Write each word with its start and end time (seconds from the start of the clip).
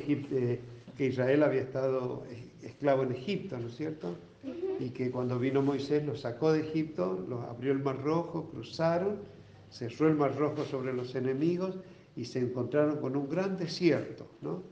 que, 0.00 0.26
eh, 0.32 0.60
que 0.96 1.06
Israel 1.06 1.42
había 1.42 1.62
estado 1.62 2.24
esclavo 2.62 3.02
en 3.02 3.12
Egipto, 3.12 3.58
¿no 3.58 3.68
es 3.68 3.76
cierto? 3.76 4.16
Y 4.78 4.90
que 4.90 5.10
cuando 5.10 5.38
vino 5.38 5.62
Moisés 5.62 6.04
los 6.04 6.20
sacó 6.20 6.52
de 6.52 6.60
Egipto, 6.60 7.24
los 7.28 7.42
abrió 7.44 7.72
el 7.72 7.82
mar 7.82 8.02
rojo, 8.02 8.50
cruzaron, 8.50 9.18
cerró 9.70 10.08
el 10.08 10.14
mar 10.14 10.36
rojo 10.36 10.64
sobre 10.64 10.92
los 10.92 11.14
enemigos 11.14 11.76
y 12.16 12.24
se 12.24 12.40
encontraron 12.40 12.98
con 13.00 13.16
un 13.16 13.28
gran 13.28 13.56
desierto, 13.56 14.26
¿no? 14.40 14.62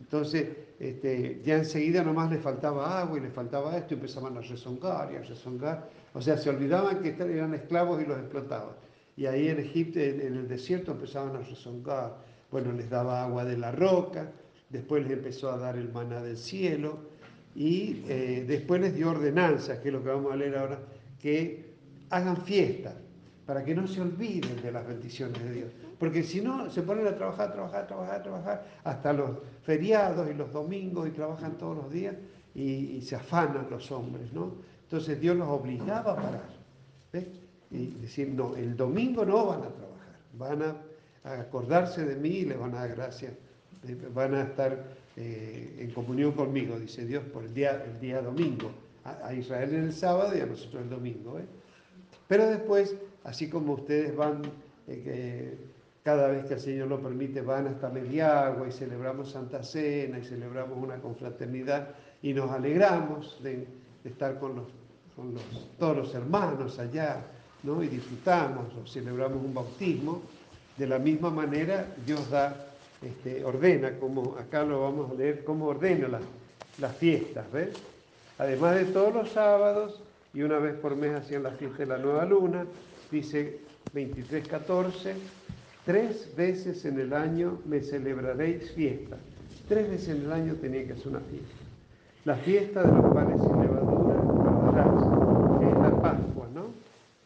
Entonces, 0.00 0.48
este, 0.78 1.40
ya 1.44 1.56
enseguida 1.56 2.02
nomás 2.04 2.30
les 2.30 2.42
faltaba 2.42 3.00
agua 3.00 3.18
y 3.18 3.22
les 3.22 3.32
faltaba 3.32 3.76
esto 3.76 3.94
y 3.94 3.96
empezaban 3.96 4.36
a 4.36 4.40
rezongar 4.40 5.10
y 5.12 5.16
a 5.16 5.22
rezongar. 5.22 5.88
O 6.12 6.20
sea, 6.20 6.36
se 6.36 6.50
olvidaban 6.50 7.02
que 7.02 7.10
eran 7.10 7.54
esclavos 7.54 8.02
y 8.02 8.06
los 8.06 8.18
explotaban. 8.18 8.74
Y 9.16 9.26
ahí 9.26 9.48
en 9.48 9.58
Egipto, 9.60 9.98
en 9.98 10.36
el 10.36 10.48
desierto, 10.48 10.92
empezaban 10.92 11.34
a 11.36 11.40
rezongar. 11.40 12.18
Bueno, 12.50 12.72
les 12.72 12.90
daba 12.90 13.24
agua 13.24 13.44
de 13.44 13.56
la 13.56 13.72
roca, 13.72 14.30
después 14.68 15.02
les 15.04 15.12
empezó 15.12 15.50
a 15.50 15.58
dar 15.58 15.76
el 15.76 15.92
maná 15.92 16.22
del 16.22 16.36
cielo 16.36 16.98
y 17.54 18.02
eh, 18.08 18.44
después 18.46 18.80
les 18.80 18.94
dio 18.94 19.10
ordenanzas, 19.10 19.78
que 19.78 19.88
es 19.88 19.94
lo 19.94 20.02
que 20.02 20.10
vamos 20.10 20.32
a 20.32 20.36
leer 20.36 20.58
ahora, 20.58 20.78
que 21.20 21.74
hagan 22.10 22.36
fiesta 22.38 22.94
para 23.46 23.64
que 23.64 23.74
no 23.74 23.86
se 23.86 24.00
olviden 24.00 24.60
de 24.60 24.72
las 24.72 24.86
bendiciones 24.86 25.42
de 25.42 25.52
Dios. 25.52 25.72
Porque 25.98 26.22
si 26.22 26.40
no, 26.40 26.68
se 26.68 26.82
ponen 26.82 27.06
a 27.06 27.14
trabajar, 27.14 27.52
trabajar, 27.52 27.86
trabajar, 27.86 28.22
trabajar, 28.22 28.66
hasta 28.84 29.12
los 29.12 29.30
feriados 29.62 30.28
y 30.30 30.34
los 30.34 30.52
domingos 30.52 31.08
y 31.08 31.12
trabajan 31.12 31.56
todos 31.56 31.76
los 31.76 31.90
días 31.92 32.16
y, 32.54 33.00
se 33.02 33.16
afanan 33.16 33.68
los 33.70 33.90
hombres, 33.92 34.32
¿no? 34.32 34.52
Entonces 34.82 35.20
Dios 35.20 35.36
los 35.36 35.48
obligaba 35.48 36.12
a 36.12 36.16
parar. 36.16 36.48
¿ves? 37.12 37.26
Y 37.70 37.86
decir, 38.00 38.28
no, 38.28 38.56
el 38.56 38.76
domingo 38.76 39.24
no 39.24 39.46
van 39.46 39.62
a 39.62 39.68
trabajar, 39.68 40.16
van 40.34 40.62
a, 40.62 40.76
acordarse 41.40 42.04
de 42.04 42.16
mí 42.16 42.28
y 42.28 42.44
le 42.44 42.56
van 42.56 42.74
a 42.74 42.80
dar 42.80 42.94
gracias, 42.94 43.32
van 43.94 44.34
a 44.34 44.42
estar 44.42 44.84
eh, 45.16 45.76
en 45.78 45.90
comunión 45.90 46.32
conmigo, 46.32 46.78
dice 46.78 47.04
Dios, 47.04 47.24
por 47.24 47.44
el 47.44 47.54
día, 47.54 47.84
el 47.84 48.00
día 48.00 48.20
domingo. 48.22 48.70
A, 49.04 49.32
Israel 49.32 49.72
en 49.72 49.84
el 49.84 49.92
sábado 49.92 50.36
y 50.36 50.40
a 50.40 50.46
nosotros 50.46 50.82
el 50.82 50.90
domingo. 50.90 51.38
¿eh? 51.38 51.44
Pero 52.26 52.48
después, 52.48 52.96
así 53.22 53.48
como 53.48 53.74
ustedes 53.74 54.16
van 54.16 54.42
cada 56.06 56.28
vez 56.28 56.44
que 56.44 56.54
el 56.54 56.60
Señor 56.60 56.86
lo 56.86 57.00
permite, 57.00 57.40
van 57.40 57.66
hasta 57.66 57.88
Mediagua 57.88 58.68
y 58.68 58.70
celebramos 58.70 59.32
Santa 59.32 59.64
Cena 59.64 60.20
y 60.20 60.24
celebramos 60.24 60.78
una 60.78 60.98
confraternidad 60.98 61.88
y 62.22 62.32
nos 62.32 62.48
alegramos 62.52 63.42
de, 63.42 63.66
estar 64.04 64.38
con, 64.38 64.54
los, 64.54 64.66
todos 65.80 65.96
los 65.96 66.14
hermanos 66.14 66.78
allá, 66.78 67.24
¿no? 67.64 67.82
Y 67.82 67.88
disfrutamos 67.88 68.72
o 68.74 68.86
celebramos 68.86 69.44
un 69.44 69.52
bautismo. 69.52 70.22
De 70.76 70.86
la 70.86 71.00
misma 71.00 71.30
manera, 71.30 71.92
Dios 72.06 72.30
da, 72.30 72.54
este, 73.06 73.44
ordena, 73.44 73.98
como 73.98 74.36
acá 74.38 74.64
lo 74.64 74.82
vamos 74.82 75.10
a 75.10 75.14
leer, 75.14 75.44
cómo 75.44 75.66
ordena 75.66 76.08
las, 76.08 76.22
las 76.78 76.96
fiestas, 76.96 77.50
¿ves? 77.52 77.70
Además 78.38 78.76
de 78.76 78.84
todos 78.86 79.14
los 79.14 79.30
sábados, 79.30 80.02
y 80.34 80.42
una 80.42 80.58
vez 80.58 80.74
por 80.74 80.96
mes 80.96 81.14
hacían 81.14 81.42
la 81.42 81.52
fiesta 81.52 81.78
de 81.78 81.86
la 81.86 81.98
nueva 81.98 82.24
luna, 82.24 82.66
dice 83.10 83.60
23.14, 83.94 85.14
Tres 85.86 86.34
veces 86.36 86.84
en 86.84 86.98
el 86.98 87.12
año 87.12 87.60
me 87.64 87.80
celebraréis 87.80 88.72
fiesta. 88.72 89.16
Tres 89.68 89.88
veces 89.88 90.08
en 90.08 90.24
el 90.24 90.32
año 90.32 90.54
tenía 90.54 90.84
que 90.84 90.94
hacer 90.94 91.06
una 91.06 91.20
fiesta. 91.20 91.54
La 92.24 92.34
fiesta 92.34 92.82
de 92.82 92.92
los 92.92 93.14
panes 93.14 93.40
sin 93.40 93.60
levadura 93.60 94.16
que 95.60 95.66
es 95.68 95.74
la 95.74 96.02
Pascua, 96.02 96.48
¿no? 96.52 96.66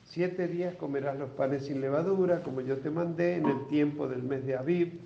Siete 0.04 0.46
días 0.46 0.74
comerás 0.74 1.18
los 1.18 1.30
panes 1.30 1.64
sin 1.64 1.80
levadura, 1.80 2.42
como 2.42 2.60
yo 2.60 2.76
te 2.76 2.90
mandé, 2.90 3.36
en 3.36 3.46
el 3.46 3.66
tiempo 3.68 4.06
del 4.08 4.22
mes 4.22 4.44
de 4.44 4.56
Aviv, 4.56 5.00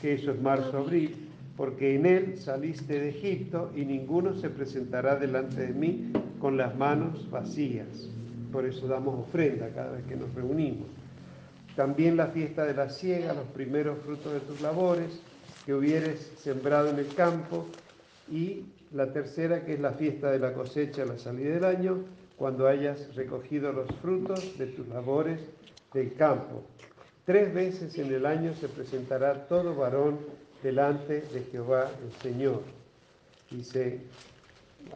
que 0.00 0.14
eso 0.14 0.30
es 0.32 0.40
marzo-abril, 0.40 1.28
porque 1.56 1.96
en 1.96 2.06
él 2.06 2.38
saliste 2.38 3.00
de 3.00 3.08
Egipto 3.08 3.72
y 3.74 3.84
ninguno 3.84 4.34
se 4.34 4.48
presentará 4.48 5.16
delante 5.16 5.66
de 5.66 5.72
mí 5.72 6.12
con 6.40 6.56
las 6.56 6.76
manos 6.76 7.28
vacías. 7.30 8.08
Por 8.52 8.64
eso 8.64 8.86
damos 8.86 9.26
ofrenda 9.26 9.68
cada 9.74 9.92
vez 9.92 10.04
que 10.06 10.16
nos 10.16 10.32
reunimos. 10.34 10.86
También 11.74 12.16
la 12.16 12.28
fiesta 12.28 12.64
de 12.64 12.74
la 12.74 12.88
siega, 12.90 13.34
los 13.34 13.46
primeros 13.48 13.98
frutos 13.98 14.32
de 14.32 14.40
tus 14.40 14.60
labores 14.60 15.20
que 15.66 15.74
hubieres 15.74 16.32
sembrado 16.38 16.90
en 16.90 16.98
el 16.98 17.14
campo. 17.14 17.66
Y 18.30 18.64
la 18.92 19.12
tercera, 19.12 19.64
que 19.64 19.74
es 19.74 19.80
la 19.80 19.92
fiesta 19.92 20.30
de 20.30 20.38
la 20.38 20.54
cosecha 20.54 21.04
la 21.04 21.18
salida 21.18 21.54
del 21.54 21.64
año, 21.64 22.04
cuando 22.36 22.66
hayas 22.66 23.14
recogido 23.14 23.72
los 23.72 23.88
frutos 23.96 24.56
de 24.58 24.66
tus 24.66 24.88
labores 24.88 25.40
del 25.92 26.14
campo. 26.14 26.62
Tres 27.28 27.52
veces 27.52 27.98
en 27.98 28.10
el 28.10 28.24
año 28.24 28.54
se 28.54 28.70
presentará 28.70 29.46
todo 29.48 29.74
varón 29.74 30.18
delante 30.62 31.20
de 31.20 31.42
Jehová 31.52 31.90
el 32.02 32.10
Señor. 32.22 32.62
Dice, 33.50 34.00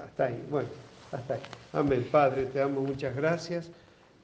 hasta 0.03 0.25
ahí, 0.25 0.43
bueno, 0.49 0.71
hasta 1.13 1.35
ahí. 1.35 1.43
Amén. 1.75 2.09
Padre, 2.11 2.47
te 2.47 2.61
damos 2.61 2.89
muchas 2.89 3.15
gracias 3.15 3.69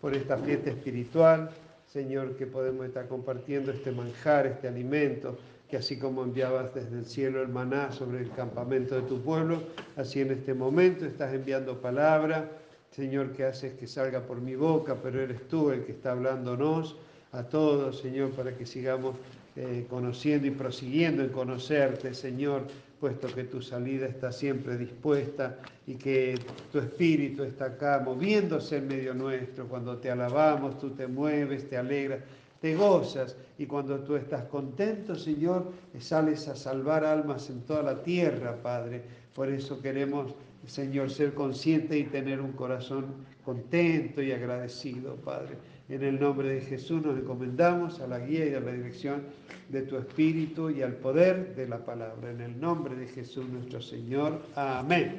por 0.00 0.14
esta 0.14 0.38
fiesta 0.38 0.70
espiritual 0.70 1.50
Señor, 1.92 2.34
que 2.36 2.46
podemos 2.46 2.86
estar 2.86 3.08
compartiendo 3.08 3.72
este 3.72 3.92
manjar, 3.92 4.46
este 4.46 4.69
alimento, 4.69 5.36
que 5.69 5.76
así 5.76 5.98
como 5.98 6.22
enviabas 6.22 6.75
desde 6.75 6.96
el 6.96 7.04
cielo 7.04 7.42
el 7.42 7.48
maná 7.48 7.92
sobre 7.92 8.20
el 8.20 8.30
campamento 8.30 8.94
de 8.94 9.02
tu 9.02 9.20
pueblo, 9.20 9.64
así 9.96 10.22
en 10.22 10.30
este 10.30 10.54
momento 10.54 11.04
estás 11.04 11.34
enviando 11.34 11.82
palabra, 11.82 12.48
Señor, 12.90 13.32
que 13.32 13.44
haces 13.44 13.75
que 13.75 13.86
salga 13.86 14.20
por 14.20 14.40
mi 14.40 14.54
boca, 14.54 14.96
pero 15.02 15.20
eres 15.20 15.46
tú 15.48 15.70
el 15.70 15.84
que 15.84 15.92
está 15.92 16.12
hablándonos 16.12 16.96
a 17.32 17.42
todos, 17.42 18.00
Señor, 18.00 18.30
para 18.30 18.56
que 18.56 18.66
sigamos 18.66 19.16
eh, 19.56 19.86
conociendo 19.88 20.46
y 20.46 20.50
prosiguiendo 20.50 21.22
en 21.22 21.30
conocerte, 21.30 22.14
Señor, 22.14 22.66
puesto 23.00 23.28
que 23.28 23.44
tu 23.44 23.60
salida 23.60 24.06
está 24.06 24.32
siempre 24.32 24.76
dispuesta 24.76 25.58
y 25.86 25.94
que 25.94 26.38
tu 26.72 26.78
espíritu 26.78 27.44
está 27.44 27.66
acá 27.66 28.02
moviéndose 28.04 28.78
en 28.78 28.88
medio 28.88 29.14
nuestro. 29.14 29.66
Cuando 29.66 29.98
te 29.98 30.10
alabamos, 30.10 30.78
tú 30.78 30.90
te 30.90 31.06
mueves, 31.06 31.68
te 31.68 31.76
alegras, 31.76 32.20
te 32.60 32.74
gozas 32.74 33.36
y 33.58 33.66
cuando 33.66 33.98
tú 34.00 34.16
estás 34.16 34.44
contento, 34.44 35.14
Señor, 35.14 35.72
sales 35.98 36.48
a 36.48 36.56
salvar 36.56 37.04
almas 37.04 37.50
en 37.50 37.62
toda 37.62 37.82
la 37.82 38.02
tierra, 38.02 38.56
Padre. 38.62 39.02
Por 39.34 39.48
eso 39.48 39.80
queremos, 39.80 40.34
Señor, 40.66 41.10
ser 41.10 41.34
conscientes 41.34 41.98
y 41.98 42.04
tener 42.04 42.40
un 42.40 42.52
corazón 42.52 43.06
contento 43.44 44.20
y 44.22 44.32
agradecido, 44.32 45.16
Padre. 45.16 45.56
En 45.88 46.03
el 46.03 46.21
nombre 46.21 46.50
de 46.50 46.60
Jesús 46.60 47.03
nos 47.03 47.19
encomendamos 47.19 47.99
a 48.00 48.06
la 48.06 48.19
guía 48.19 48.44
y 48.44 48.54
a 48.54 48.60
la 48.60 48.72
dirección 48.72 49.22
de 49.71 49.81
tu 49.82 49.97
Espíritu 49.97 50.69
y 50.69 50.82
al 50.82 50.93
poder 50.93 51.54
de 51.54 51.66
la 51.66 51.78
palabra. 51.78 52.31
En 52.31 52.43
el 52.43 52.60
nombre 52.60 52.94
de 52.94 53.06
Jesús 53.06 53.49
nuestro 53.49 53.81
Señor. 53.81 54.43
Amén. 54.54 55.16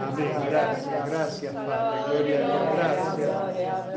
Amén. 0.00 0.28
Gracias, 0.48 1.10
gracias 1.10 1.52
Padre. 1.52 2.18
Gloria 2.18 2.38
a 2.46 3.16
Dios. 3.16 3.30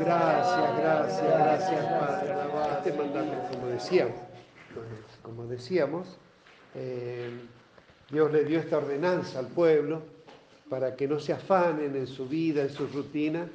Gracias, 0.00 0.78
gracias, 0.78 1.22
gracias 1.22 1.84
Padre. 1.86 2.34
Este 2.78 2.92
mandato, 2.98 3.48
como 3.52 3.66
decíamos, 3.68 4.16
como 5.22 5.46
decíamos, 5.46 6.18
eh, 6.74 7.30
Dios 8.10 8.32
le 8.32 8.44
dio 8.44 8.58
esta 8.58 8.78
ordenanza 8.78 9.38
al 9.38 9.46
pueblo 9.46 10.02
para 10.68 10.96
que 10.96 11.06
no 11.06 11.20
se 11.20 11.32
afanen 11.32 11.94
en 11.94 12.08
su 12.08 12.26
vida, 12.26 12.62
en 12.62 12.70
su 12.70 12.88
rutina 12.88 13.48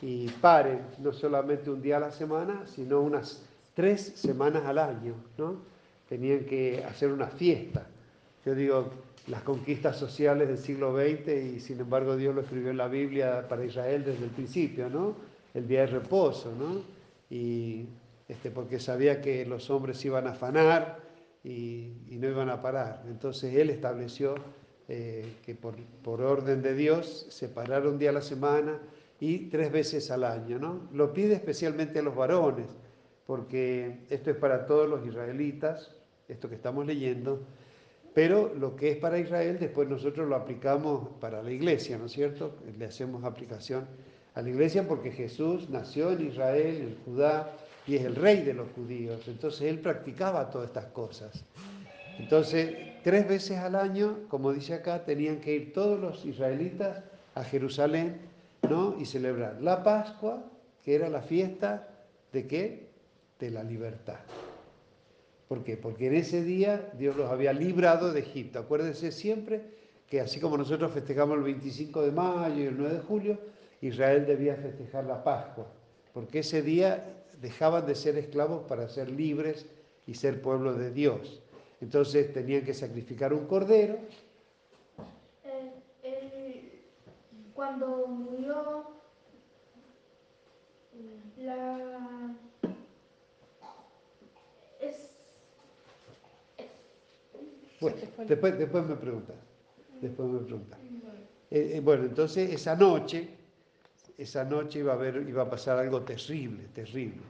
y 0.00 0.28
paren 0.28 0.80
no 0.98 1.12
solamente 1.12 1.70
un 1.70 1.82
día 1.82 1.96
a 1.96 2.00
la 2.00 2.10
semana, 2.10 2.66
sino 2.66 3.00
unas 3.00 3.42
tres 3.74 4.12
semanas 4.16 4.64
al 4.66 4.78
año, 4.78 5.14
¿no? 5.38 5.56
Tenían 6.08 6.44
que 6.44 6.84
hacer 6.84 7.10
una 7.10 7.28
fiesta. 7.28 7.86
Yo 8.44 8.54
digo, 8.54 8.90
las 9.28 9.42
conquistas 9.42 9.96
sociales 9.96 10.48
del 10.48 10.58
siglo 10.58 10.94
XX 10.96 11.28
y 11.28 11.60
sin 11.60 11.80
embargo 11.80 12.16
Dios 12.16 12.34
lo 12.34 12.40
escribió 12.40 12.70
en 12.70 12.76
la 12.76 12.88
Biblia 12.88 13.46
para 13.48 13.64
Israel 13.64 14.04
desde 14.04 14.24
el 14.24 14.30
principio, 14.30 14.88
¿no? 14.90 15.14
El 15.54 15.68
día 15.68 15.80
de 15.82 15.86
reposo, 15.86 16.52
¿no? 16.58 16.82
Y 17.30 17.86
este, 18.28 18.50
porque 18.50 18.80
sabía 18.80 19.20
que 19.20 19.46
los 19.46 19.70
hombres 19.70 20.04
iban 20.04 20.26
a 20.26 20.30
afanar 20.30 20.98
y, 21.44 21.92
no 22.10 22.28
iban 22.28 22.50
a 22.50 22.62
parar. 22.62 23.04
Entonces 23.08 23.54
Él 23.54 23.70
estableció 23.70 24.34
eh, 24.88 25.36
que 25.44 25.54
por, 25.54 25.76
por 26.02 26.20
orden 26.22 26.62
de 26.62 26.74
Dios 26.74 27.26
separar 27.30 27.86
un 27.86 27.98
día 27.98 28.10
a 28.10 28.14
la 28.14 28.22
semana, 28.22 28.78
y 29.22 29.38
tres 29.50 29.70
veces 29.70 30.10
al 30.10 30.24
año. 30.24 30.58
¿no? 30.58 30.88
Lo 30.92 31.12
pide 31.12 31.34
especialmente 31.34 32.00
a 32.00 32.02
los 32.02 32.16
varones, 32.16 32.66
porque 33.24 34.00
esto 34.10 34.32
es 34.32 34.36
para 34.36 34.66
todos 34.66 34.90
los 34.90 35.06
israelitas, 35.06 35.94
esto 36.26 36.48
que 36.48 36.56
estamos 36.56 36.84
leyendo, 36.84 37.40
pero 38.14 38.52
lo 38.52 38.74
que 38.74 38.90
es 38.90 38.96
para 38.96 39.20
Israel 39.20 39.58
después 39.60 39.88
nosotros 39.88 40.28
lo 40.28 40.34
aplicamos 40.34 41.08
para 41.20 41.40
la 41.40 41.52
iglesia, 41.52 41.98
¿no 41.98 42.06
es 42.06 42.12
cierto? 42.12 42.56
Le 42.76 42.84
hacemos 42.84 43.22
aplicación 43.22 43.86
a 44.34 44.42
la 44.42 44.50
iglesia 44.50 44.88
porque 44.88 45.12
Jesús 45.12 45.70
nació 45.70 46.10
en 46.10 46.26
Israel, 46.26 46.76
en 46.80 46.96
Judá, 47.04 47.52
y 47.86 47.94
es 47.94 48.04
el 48.04 48.16
rey 48.16 48.42
de 48.42 48.54
los 48.54 48.72
judíos. 48.72 49.28
Entonces 49.28 49.62
él 49.62 49.78
practicaba 49.78 50.50
todas 50.50 50.66
estas 50.66 50.86
cosas. 50.86 51.44
Entonces, 52.18 52.74
tres 53.04 53.28
veces 53.28 53.58
al 53.58 53.76
año, 53.76 54.18
como 54.28 54.52
dice 54.52 54.74
acá, 54.74 55.04
tenían 55.04 55.38
que 55.38 55.54
ir 55.54 55.72
todos 55.72 56.00
los 56.00 56.24
israelitas 56.24 57.04
a 57.36 57.44
Jerusalén 57.44 58.31
y 58.98 59.04
celebrar 59.04 59.60
la 59.60 59.82
Pascua, 59.82 60.42
que 60.82 60.94
era 60.94 61.08
la 61.08 61.20
fiesta 61.20 61.88
de 62.32 62.46
qué? 62.46 62.88
De 63.38 63.50
la 63.50 63.62
libertad. 63.62 64.20
¿Por 65.48 65.62
qué? 65.62 65.76
Porque 65.76 66.06
en 66.06 66.14
ese 66.14 66.42
día 66.42 66.90
Dios 66.98 67.16
los 67.16 67.30
había 67.30 67.52
librado 67.52 68.12
de 68.12 68.20
Egipto. 68.20 68.60
Acuérdense 68.60 69.12
siempre 69.12 69.60
que 70.08 70.20
así 70.20 70.40
como 70.40 70.56
nosotros 70.56 70.92
festejamos 70.92 71.36
el 71.36 71.44
25 71.44 72.02
de 72.02 72.12
mayo 72.12 72.62
y 72.62 72.66
el 72.66 72.78
9 72.78 72.94
de 72.94 73.00
julio, 73.00 73.38
Israel 73.82 74.24
debía 74.26 74.56
festejar 74.56 75.04
la 75.04 75.22
Pascua, 75.22 75.66
porque 76.14 76.38
ese 76.38 76.62
día 76.62 77.04
dejaban 77.40 77.84
de 77.84 77.94
ser 77.94 78.16
esclavos 78.16 78.62
para 78.68 78.88
ser 78.88 79.10
libres 79.10 79.66
y 80.06 80.14
ser 80.14 80.40
pueblo 80.40 80.72
de 80.74 80.92
Dios. 80.92 81.42
Entonces 81.80 82.32
tenían 82.32 82.64
que 82.64 82.74
sacrificar 82.74 83.34
un 83.34 83.46
cordero. 83.46 83.98
Cuando 87.62 88.06
murió 88.08 88.84
la... 91.38 92.34
Es, 94.80 95.08
Bueno, 97.80 97.96
después, 98.26 98.58
después 98.58 98.84
me 98.84 98.96
preguntas. 98.96 99.36
Después 100.00 100.28
me 100.28 100.40
preguntas. 100.40 100.80
Eh, 101.52 101.74
eh, 101.74 101.80
bueno, 101.80 102.02
entonces 102.02 102.52
esa 102.52 102.74
noche, 102.74 103.28
esa 104.18 104.42
noche 104.42 104.80
iba 104.80 104.94
a, 104.94 104.96
haber, 104.96 105.24
iba 105.28 105.44
a 105.44 105.50
pasar 105.50 105.78
algo 105.78 106.02
terrible, 106.02 106.64
terrible 106.74 107.22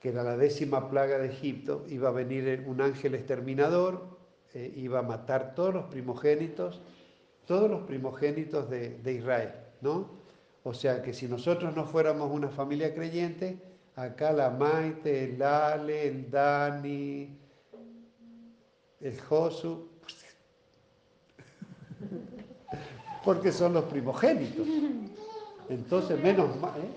que 0.00 0.10
era 0.10 0.22
la 0.22 0.36
décima 0.36 0.90
plaga 0.90 1.16
de 1.18 1.28
Egipto, 1.28 1.86
iba 1.88 2.08
a 2.08 2.12
venir 2.12 2.64
un 2.66 2.80
ángel 2.80 3.14
exterminador, 3.14 4.18
eh, 4.52 4.70
iba 4.76 4.98
a 4.98 5.02
matar 5.02 5.54
todos 5.54 5.72
los 5.72 5.84
primogénitos, 5.84 6.82
todos 7.46 7.70
los 7.70 7.82
primogénitos 7.82 8.70
de, 8.70 9.12
Israel, 9.12 9.52
¿no? 9.82 10.08
O 10.64 10.72
sea 10.72 11.02
que 11.02 11.12
si 11.12 11.28
nosotros 11.28 11.76
no 11.76 11.84
fuéramos 11.84 12.30
una 12.30 12.48
familia 12.48 12.94
creyente, 12.94 13.58
acá 13.96 14.32
la 14.32 14.48
Maite, 14.48 15.24
el 15.24 15.42
Ale, 15.42 16.08
el 16.08 16.30
Dani, 16.30 17.36
el 19.00 19.20
Josu, 19.20 19.88
porque 23.24 23.52
son 23.52 23.74
los 23.74 23.84
primogénitos. 23.84 24.66
Entonces, 25.68 26.22
menos 26.22 26.56
mal, 26.60 26.80
¿eh? 26.80 26.90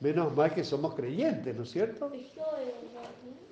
Menos 0.00 0.34
mal 0.36 0.52
que 0.52 0.64
somos 0.64 0.94
creyentes, 0.94 1.56
¿no 1.56 1.62
es 1.62 1.70
cierto? 1.70 2.10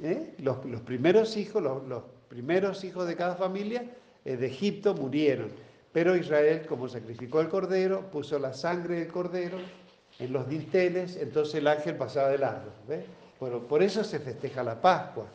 ¿Eh? 0.03 0.35
Los, 0.39 0.59
primeros 0.85 1.37
hijos, 1.37 1.63
los, 1.63 2.03
primeros 2.29 2.83
hijos 2.85 3.07
de 3.07 3.17
cada 3.17 3.37
familia 3.37 3.85
eh, 4.25 4.37
de 4.37 4.47
Egipto 4.49 4.95
murieron. 4.95 5.49
Pero 5.93 6.17
Israel, 6.17 6.67
como 6.67 6.89
sacrificó 6.89 7.41
el 7.41 7.49
cordero, 7.49 8.11
puso 8.11 8.39
la 8.39 8.53
sangre 8.53 9.01
del 9.01 9.09
cordero 9.09 9.59
en 10.19 10.33
los 10.33 10.49
dinteles, 10.49 11.17
entonces 11.17 11.57
el 11.57 11.67
ángel 11.67 11.97
pasaba 11.97 12.31
del 12.31 12.45
árbol. 12.45 12.73
Bueno, 13.39 13.61
por 13.61 13.83
eso 13.83 14.03
se 14.05 14.19
festeja 14.19 14.63
la 14.63 14.81
Pascua, 14.81 15.27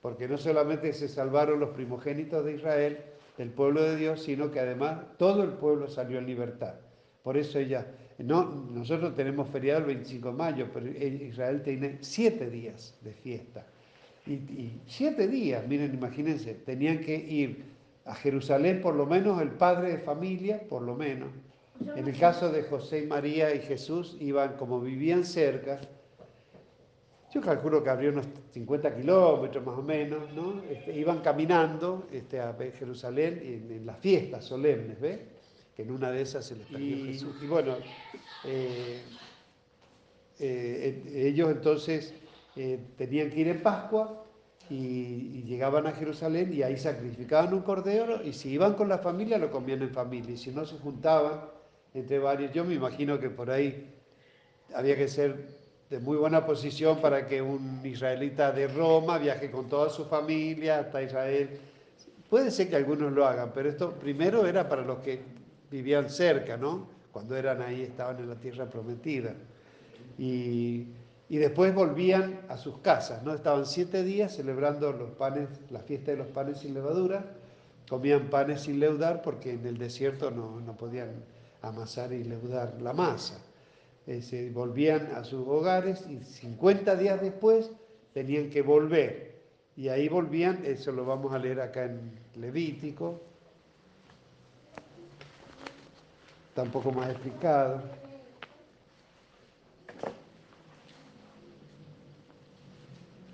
porque 0.00 0.28
no 0.28 0.38
solamente 0.38 0.92
se 0.92 1.08
salvaron 1.08 1.60
los 1.60 1.70
primogénitos 1.70 2.44
de 2.44 2.54
Israel, 2.54 2.98
del 3.38 3.50
pueblo 3.50 3.82
de 3.82 3.96
Dios, 3.96 4.22
sino 4.22 4.50
que 4.50 4.60
además 4.60 4.98
todo 5.18 5.42
el 5.42 5.50
pueblo 5.50 5.88
salió 5.88 6.18
en 6.18 6.26
libertad. 6.26 6.74
Por 7.22 7.36
eso 7.36 7.58
ella 7.58 7.86
no, 8.18 8.44
nosotros 8.72 9.14
tenemos 9.16 9.48
feriado 9.48 9.80
el 9.80 9.86
25 9.86 10.28
de 10.28 10.34
mayo, 10.34 10.68
pero 10.72 10.86
Israel 10.88 11.62
tiene 11.62 11.98
siete 12.00 12.48
días 12.48 12.94
de 13.00 13.12
fiesta. 13.12 13.66
Y, 14.26 14.80
siete 14.86 15.28
días, 15.28 15.66
miren, 15.66 15.92
imagínense, 15.92 16.54
tenían 16.54 17.00
que 17.00 17.14
ir 17.14 17.73
a 18.04 18.14
Jerusalén 18.14 18.80
por 18.80 18.94
lo 18.94 19.06
menos 19.06 19.40
el 19.40 19.50
padre 19.50 19.90
de 19.90 19.98
familia, 19.98 20.62
por 20.68 20.82
lo 20.82 20.94
menos. 20.94 21.30
En 21.96 22.06
el 22.06 22.18
caso 22.18 22.50
de 22.50 22.62
José 22.62 23.00
y 23.00 23.06
María 23.06 23.54
y 23.54 23.60
Jesús, 23.60 24.16
iban, 24.20 24.56
como 24.56 24.80
vivían 24.80 25.24
cerca, 25.24 25.80
yo 27.32 27.40
calculo 27.40 27.82
que 27.82 27.90
habría 27.90 28.10
unos 28.10 28.26
50 28.52 28.94
kilómetros 28.94 29.66
más 29.66 29.76
o 29.76 29.82
menos, 29.82 30.32
¿no? 30.32 30.62
Este, 30.70 30.96
iban 30.96 31.20
caminando 31.20 32.06
este, 32.12 32.40
a 32.40 32.54
Jerusalén 32.78 33.40
en, 33.42 33.72
en 33.72 33.86
las 33.86 33.98
fiestas 33.98 34.44
solemnes, 34.44 35.00
¿ves? 35.00 35.18
que 35.74 35.82
en 35.82 35.90
una 35.90 36.10
de 36.10 36.22
esas 36.22 36.46
se 36.46 36.56
les 36.56 36.66
perdió 36.66 36.96
y, 36.96 37.12
Jesús. 37.12 37.34
Y 37.42 37.46
bueno, 37.46 37.76
eh, 38.44 39.02
eh, 40.38 41.02
ellos 41.12 41.50
entonces 41.50 42.14
eh, 42.56 42.78
tenían 42.96 43.30
que 43.30 43.40
ir 43.40 43.48
en 43.48 43.62
Pascua 43.62 44.23
y, 44.70 45.42
llegaban 45.44 45.86
a 45.86 45.92
Jerusalén 45.92 46.52
y 46.52 46.62
ahí 46.62 46.76
sacrificaban 46.76 47.52
un 47.54 47.60
cordero 47.60 48.22
y 48.24 48.32
si 48.32 48.50
iban 48.50 48.74
con 48.74 48.88
la 48.88 48.98
familia 48.98 49.38
lo 49.38 49.50
comían 49.50 49.82
en 49.82 49.90
familia 49.90 50.34
y 50.34 50.36
si 50.36 50.50
no 50.50 50.64
se 50.64 50.78
juntaban 50.78 51.40
entre 51.92 52.18
varios. 52.18 52.52
Yo 52.52 52.64
me 52.64 52.74
imagino 52.74 53.20
que 53.20 53.30
por 53.30 53.50
ahí 53.50 53.92
había 54.74 54.96
que 54.96 55.06
ser 55.08 55.64
de 55.90 55.98
muy 55.98 56.16
buena 56.16 56.44
posición 56.46 57.00
para 57.00 57.26
que 57.26 57.42
un 57.42 57.80
israelita 57.84 58.52
de 58.52 58.68
Roma 58.68 59.18
viaje 59.18 59.50
con 59.50 59.68
toda 59.68 59.90
su 59.90 60.06
familia 60.06 60.80
hasta 60.80 61.02
Israel. 61.02 61.50
Puede 62.28 62.50
ser 62.50 62.70
que 62.70 62.76
algunos 62.76 63.12
lo 63.12 63.26
hagan, 63.26 63.52
pero 63.54 63.68
esto 63.68 63.92
primero 63.92 64.46
era 64.46 64.68
para 64.68 64.82
los 64.82 64.98
que 64.98 65.20
vivían 65.70 66.08
cerca, 66.08 66.56
¿no? 66.56 66.88
Cuando 67.12 67.36
eran 67.36 67.62
ahí, 67.62 67.82
estaban 67.82 68.18
en 68.18 68.28
la 68.28 68.34
tierra 68.36 68.66
prometida. 68.66 69.34
Y, 70.18 70.86
después 71.38 71.74
volvían 71.74 72.40
a 72.48 72.56
sus 72.56 72.78
casas, 72.78 73.22
¿no? 73.22 73.34
Estaban 73.34 73.66
siete 73.66 74.04
días 74.04 74.36
celebrando 74.36 74.92
los 74.92 75.10
panes, 75.10 75.48
la 75.70 75.80
fiesta 75.80 76.10
de 76.10 76.18
los 76.18 76.26
panes 76.28 76.58
sin 76.58 76.74
levadura, 76.74 77.24
comían 77.88 78.28
panes 78.30 78.62
sin 78.62 78.80
leudar 78.80 79.22
porque 79.22 79.52
en 79.52 79.66
el 79.66 79.78
desierto 79.78 80.30
no, 80.30 80.60
podían 80.76 81.24
amasar 81.62 82.12
y 82.12 82.24
leudar 82.24 82.80
la 82.80 82.92
masa. 82.92 83.38
Se 84.06 84.50
volvían 84.50 85.12
a 85.14 85.24
sus 85.24 85.46
hogares 85.48 86.04
y 86.08 86.22
50 86.22 86.94
días 86.96 87.20
después 87.20 87.70
tenían 88.12 88.50
que 88.50 88.60
volver. 88.62 89.34
Y 89.76 89.88
ahí 89.88 90.08
volvían, 90.08 90.62
eso 90.64 90.92
lo 90.92 91.04
vamos 91.04 91.32
a 91.32 91.38
leer 91.38 91.60
acá 91.60 91.84
en 91.84 92.12
Levítico, 92.34 93.20
está 96.48 96.62
un 96.62 96.70
poco 96.70 96.92
más 96.92 97.10
explicado. 97.10 98.03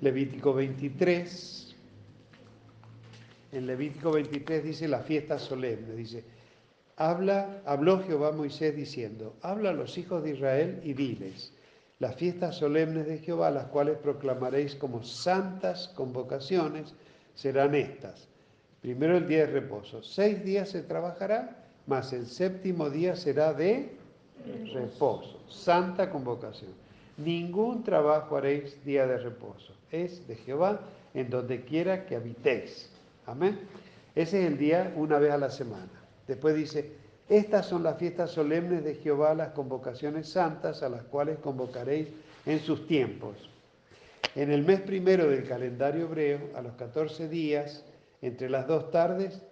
Levítico 0.01 0.55
23. 0.55 1.77
En 3.53 3.67
Levítico 3.67 4.13
23 4.13 4.65
dice 4.65 4.89
la 4.89 5.01
fiesta 5.01 5.39
solemne, 5.39 5.95
dice, 5.95 6.23
habla, 6.97 7.63
habló 7.67 8.03
Jehová 8.05 8.29
a 8.29 8.33
Moisés 8.33 8.77
diciendo, 8.77 9.35
habla 9.43 9.71
a 9.71 9.75
los 9.75 9.99
hijos 9.99 10.23
de 10.23 10.31
Israel 10.31 10.81
y 10.85 10.93
diles, 10.93 11.53
las 11.99 12.15
fiestas 12.15 12.57
solemnes 12.57 13.07
de 13.07 13.19
Jehová, 13.19 13.51
las 13.51 13.67
cuales 13.67 13.99
proclamaréis 13.99 14.77
como 14.77 15.03
santas 15.03 15.89
convocaciones, 15.97 16.95
serán 17.35 17.75
estas. 17.75 18.29
Primero 18.81 19.17
el 19.17 19.27
día 19.27 19.47
de 19.47 19.53
reposo. 19.53 20.03
Seis 20.03 20.45
días 20.45 20.69
se 20.71 20.83
trabajará 20.83 21.61
mas 21.91 22.13
el 22.13 22.27
séptimo 22.27 22.89
día 22.89 23.17
será 23.17 23.53
de 23.53 23.91
reposo, 24.73 25.41
santa 25.49 26.09
convocación. 26.09 26.71
Ningún 27.25 27.85
trabajo 27.85 28.37
haréis 28.37 28.83
día 28.85 29.07
de 29.07 29.19
reposo, 29.19 29.75
es 29.91 30.27
de 30.27 30.37
Jehová 30.37 30.81
en 31.15 31.29
donde 31.29 31.65
quiera 31.65 32.07
que 32.07 32.17
habitéis. 32.17 32.91
Amén. 33.27 33.61
Ese 34.15 34.41
es 34.41 34.47
el 34.47 34.59
día 34.59 34.93
una 34.97 35.19
vez 35.19 35.33
a 35.33 35.39
la 35.39 35.51
semana. 35.51 35.91
Después 36.27 36.55
dice, 36.55 36.93
estas 37.29 37.67
son 37.67 37.83
las 37.83 37.99
fiestas 37.99 38.31
solemnes 38.31 38.85
de 38.85 38.95
Jehová, 38.95 39.35
las 39.35 39.51
convocaciones 39.51 40.29
santas 40.29 40.83
a 40.83 40.89
las 40.89 41.03
cuales 41.03 41.39
convocaréis 41.39 42.09
en 42.47 42.59
sus 42.61 42.87
tiempos. 42.87 43.51
En 44.35 44.51
el 44.51 44.65
mes 44.65 44.81
primero 44.81 45.29
del 45.29 45.47
calendario 45.47 46.05
hebreo, 46.05 46.51
a 46.57 46.63
los 46.63 46.73
14 46.75 47.29
días, 47.29 47.85
entre 48.23 48.49
las 48.49 48.67
dos 48.67 48.91
tardes, 48.91 49.43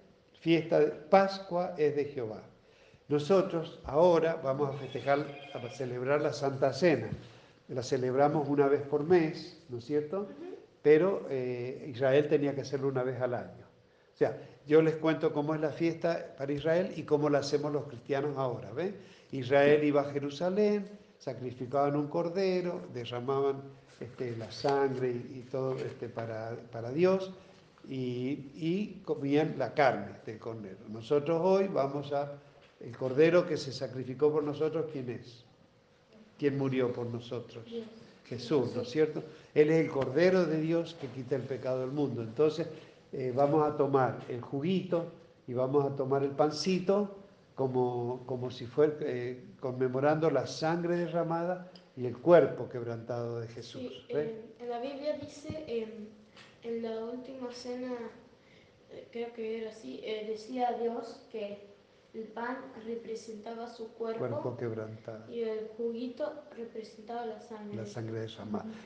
fiesta 0.40 0.80
de 0.80 0.86
Pascua 0.86 1.74
es 1.76 1.96
de 1.96 2.04
Jehová. 2.06 2.42
Nosotros 3.08 3.78
ahora 3.84 4.40
vamos 4.42 4.74
a 4.74 4.78
festejar, 4.78 5.26
a 5.54 5.68
celebrar 5.70 6.20
la 6.20 6.32
Santa 6.32 6.72
Cena. 6.72 7.08
La 7.68 7.82
celebramos 7.82 8.48
una 8.48 8.66
vez 8.66 8.82
por 8.82 9.04
mes, 9.04 9.62
¿no 9.68 9.78
es 9.78 9.84
cierto? 9.84 10.28
Pero 10.82 11.26
eh, 11.28 11.86
Israel 11.92 12.28
tenía 12.28 12.54
que 12.54 12.62
hacerlo 12.62 12.88
una 12.88 13.02
vez 13.02 13.20
al 13.20 13.34
año. 13.34 13.66
O 14.14 14.16
sea, 14.18 14.36
yo 14.66 14.82
les 14.82 14.96
cuento 14.96 15.32
cómo 15.32 15.54
es 15.54 15.60
la 15.60 15.70
fiesta 15.70 16.34
para 16.36 16.52
Israel 16.52 16.92
y 16.96 17.02
cómo 17.02 17.30
la 17.30 17.38
hacemos 17.38 17.72
los 17.72 17.84
cristianos 17.84 18.36
ahora. 18.36 18.72
¿ven? 18.72 18.96
Israel 19.32 19.84
iba 19.84 20.02
a 20.02 20.10
Jerusalén, 20.12 20.88
sacrificaban 21.18 21.96
un 21.96 22.08
cordero, 22.08 22.82
derramaban 22.92 23.62
este, 24.00 24.36
la 24.36 24.50
sangre 24.50 25.10
y, 25.10 25.46
todo 25.50 25.76
este, 25.76 26.08
para, 26.08 26.56
para 26.70 26.90
Dios 26.90 27.32
y, 27.88 29.00
comían 29.04 29.54
la 29.58 29.74
carne 29.74 30.20
del 30.24 30.38
cordero. 30.38 30.78
Nosotros 30.88 31.40
hoy 31.42 31.68
vamos 31.68 32.12
a, 32.12 32.32
el 32.80 32.96
cordero 32.96 33.46
que 33.46 33.56
se 33.56 33.72
sacrificó 33.72 34.30
por 34.30 34.44
nosotros, 34.44 34.86
¿quién 34.92 35.08
es? 35.10 35.44
¿Quién 36.38 36.56
murió 36.56 36.92
por 36.92 37.06
nosotros? 37.06 37.64
Jesús, 38.24 38.74
¿no 38.74 38.82
es 38.82 38.90
cierto? 38.90 39.22
Él 39.54 39.70
es 39.70 39.84
el 39.84 39.90
cordero 39.90 40.44
de 40.46 40.60
Dios 40.60 40.96
que 41.00 41.08
quita 41.08 41.36
el 41.36 41.42
pecado 41.42 41.80
del 41.80 41.90
mundo. 41.90 42.22
Entonces 42.22 42.68
eh, 43.12 43.32
vamos 43.34 43.66
a 43.66 43.76
tomar 43.76 44.20
el 44.28 44.40
juguito 44.40 45.12
y 45.46 45.54
vamos 45.54 45.84
a 45.84 45.96
tomar 45.96 46.22
el 46.22 46.30
pancito 46.30 47.16
como, 47.54 48.22
como 48.26 48.50
si 48.50 48.66
fuera 48.66 48.94
eh, 49.00 49.42
conmemorando 49.60 50.30
la 50.30 50.46
sangre 50.46 50.96
derramada 50.96 51.70
y 51.96 52.06
el 52.06 52.16
cuerpo 52.18 52.68
quebrantado 52.68 53.40
de 53.40 53.48
Jesús. 53.48 54.06
en 54.10 54.68
la 54.68 54.78
Biblia 54.78 55.18
dice 55.18 55.64
en 56.62 56.82
la 56.82 57.04
última 57.04 57.50
cena, 57.52 57.94
eh, 58.90 59.08
creo 59.10 59.32
que 59.32 59.58
era 59.58 59.70
así, 59.70 60.00
eh, 60.02 60.26
decía 60.28 60.72
Dios 60.80 61.26
que 61.30 61.67
el 62.14 62.24
pan 62.24 62.56
representaba 62.86 63.68
su 63.68 63.88
cuerpo, 63.92 64.18
Cuerpo 64.20 64.56
quebrantado. 64.56 65.30
y 65.32 65.42
el 65.42 65.68
juguito 65.76 66.32
representaba 66.56 67.26
la 67.26 67.40
sangre. 67.40 67.76
la 67.76 67.86
sangre 67.86 68.20
de 68.20 68.28
su. 68.28 68.40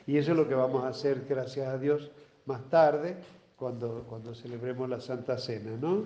Y 0.05 0.17
eso 0.17 0.31
es 0.31 0.37
lo 0.37 0.47
que 0.47 0.55
vamos 0.55 0.83
a 0.83 0.89
hacer, 0.89 1.25
gracias 1.27 1.67
a 1.67 1.77
Dios, 1.77 2.11
más 2.45 2.69
tarde, 2.69 3.15
cuando, 3.55 4.03
cuando 4.09 4.35
celebremos 4.35 4.89
la 4.89 4.99
Santa 4.99 5.37
Cena, 5.37 5.71
¿no? 5.79 6.03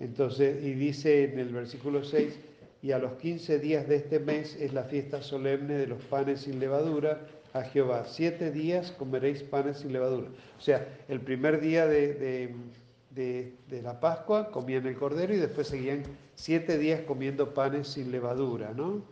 Entonces, 0.00 0.64
y 0.64 0.72
dice 0.74 1.24
en 1.24 1.38
el 1.38 1.48
versículo 1.52 2.02
6, 2.04 2.38
y 2.80 2.92
a 2.92 2.98
los 2.98 3.12
15 3.14 3.58
días 3.58 3.88
de 3.88 3.96
este 3.96 4.20
mes 4.20 4.56
es 4.56 4.72
la 4.72 4.84
fiesta 4.84 5.20
solemne 5.22 5.74
de 5.74 5.86
los 5.88 6.02
panes 6.04 6.42
sin 6.42 6.60
levadura 6.60 7.26
a 7.52 7.62
Jehová. 7.62 8.04
Siete 8.06 8.52
días 8.52 8.92
comeréis 8.92 9.42
panes 9.42 9.78
sin 9.78 9.92
levadura. 9.92 10.28
O 10.56 10.60
sea, 10.60 10.86
el 11.08 11.20
primer 11.20 11.60
día 11.60 11.86
de, 11.86 12.14
de- 12.14 12.54
de- 13.18 13.82
la 13.82 13.98
Pascua 14.00 14.50
comían 14.50 14.86
el 14.86 14.96
cordero 14.96 15.34
y 15.34 15.38
después 15.38 15.66
seguían 15.68 16.02
siete 16.36 16.78
días 16.78 17.00
comiendo 17.02 17.52
panes 17.52 17.88
sin 17.88 18.12
levadura, 18.12 18.72
¿no? 18.74 19.02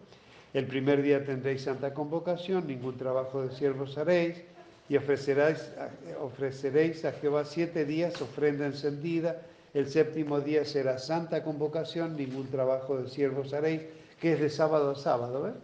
El 0.54 0.66
primer 0.66 1.02
día 1.02 1.25
tendréis 1.25 1.62
santa 1.62 1.92
convocación, 1.92 2.66
ningún 2.66 2.96
trabajo 2.96 3.42
de 3.42 3.54
siervos 3.54 3.98
haréis, 3.98 4.42
y 4.88 4.96
ofreceréis, 4.96 5.72
ofreceréis 6.20 7.04
a 7.04 7.12
Jehová 7.12 7.44
siete 7.44 7.84
días 7.84 8.22
ofrenda 8.22 8.66
encendida. 8.66 9.42
El 9.75 9.88
séptimo 9.88 10.40
día 10.40 10.64
será 10.64 10.98
santa 10.98 11.42
convocación, 11.42 12.16
ningún 12.16 12.46
trabajo 12.46 12.96
de 12.96 13.08
siervos 13.10 13.52
haréis, 13.52 13.82
que 14.20 14.32
es 14.34 14.40
de 14.40 14.48
sábado 14.48 14.92
a 14.92 14.94
sábado. 14.94 15.42
¿ves? 15.42 15.54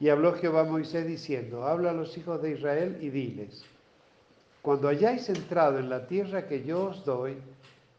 Y 0.00 0.08
habló 0.08 0.32
Jehová 0.34 0.60
a 0.60 0.64
Moisés 0.64 1.06
diciendo, 1.06 1.64
habla 1.64 1.90
a 1.90 1.92
los 1.94 2.16
hijos 2.16 2.40
de 2.40 2.52
Israel 2.52 2.96
y 3.00 3.10
diles, 3.10 3.64
cuando 4.68 4.88
hayáis 4.88 5.30
entrado 5.30 5.78
en 5.78 5.88
la 5.88 6.06
tierra 6.06 6.46
que 6.46 6.62
yo 6.62 6.90
os 6.90 7.02
doy 7.06 7.38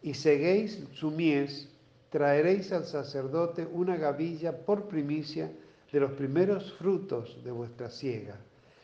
y 0.04 0.14
seguéis 0.14 0.80
su 0.94 1.10
mies, 1.10 1.68
traeréis 2.12 2.72
al 2.72 2.86
sacerdote 2.86 3.68
una 3.74 3.98
gavilla 3.98 4.56
por 4.56 4.88
primicia 4.88 5.52
de 5.92 6.00
los 6.00 6.12
primeros 6.12 6.72
frutos 6.74 7.44
de 7.44 7.50
vuestra 7.50 7.90
siega. 7.90 8.36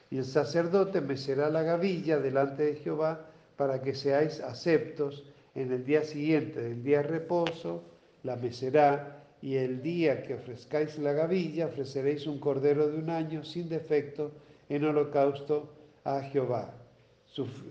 Y 0.10 0.18
el 0.18 0.26
sacerdote 0.26 1.00
mecerá 1.00 1.48
la 1.52 1.62
gavilla 1.62 2.18
delante 2.18 2.64
de 2.64 2.76
Jehová 2.78 3.28
para 3.56 3.80
que 3.84 3.94
seáis 3.94 4.40
aceptos 4.40 5.24
en 5.54 5.72
el 5.72 5.86
día 5.86 6.04
siguiente 6.04 6.64
del 6.64 6.82
día 6.82 7.04
de 7.04 7.08
reposo, 7.08 7.84
la 8.24 8.36
mecerá, 8.36 9.24
y 9.44 9.58
el 9.58 9.84
día 9.84 10.24
que 10.24 10.34
ofrezcáis 10.34 10.98
la 10.98 11.14
gavilla, 11.14 11.68
ofreceréis 11.68 12.26
un 12.26 12.40
cordero 12.40 12.88
de 12.88 12.98
un 12.98 13.12
año 13.12 13.44
sin 13.44 13.70
defecto 13.70 14.32
en 14.70 14.86
holocausto 14.86 15.70
a 16.04 16.24
Jehová. 16.24 16.74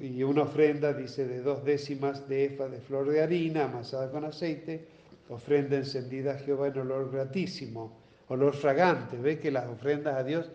Y 0.00 0.22
una 0.22 0.42
ofrenda, 0.42 0.92
dice, 0.92 1.26
de 1.26 1.40
dos 1.40 1.64
décimas 1.64 2.28
de 2.28 2.44
efa 2.46 2.68
de 2.68 2.80
flor 2.80 3.08
de 3.08 3.22
harina 3.22 3.64
amasada 3.64 4.10
con 4.10 4.24
aceite, 4.24 4.84
ofrenda 5.30 5.76
encendida 5.76 6.32
a 6.32 6.38
Jehová 6.38 6.68
en 6.68 6.80
olor 6.80 7.10
gratísimo, 7.10 7.96
olor 8.28 8.54
fragante. 8.54 9.16
Ve 9.16 9.38
que 9.38 9.50
las 9.50 9.66
ofrendas 9.66 10.16
a 10.16 10.24
Dios, 10.24 10.50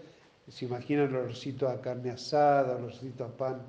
se 0.47 0.65
imaginan 0.65 1.15
olorcito 1.15 1.67
a 1.67 1.81
carne 1.81 2.11
asada, 2.11 2.75
olorcito 2.75 3.23
a 3.23 3.35
pan, 3.35 3.61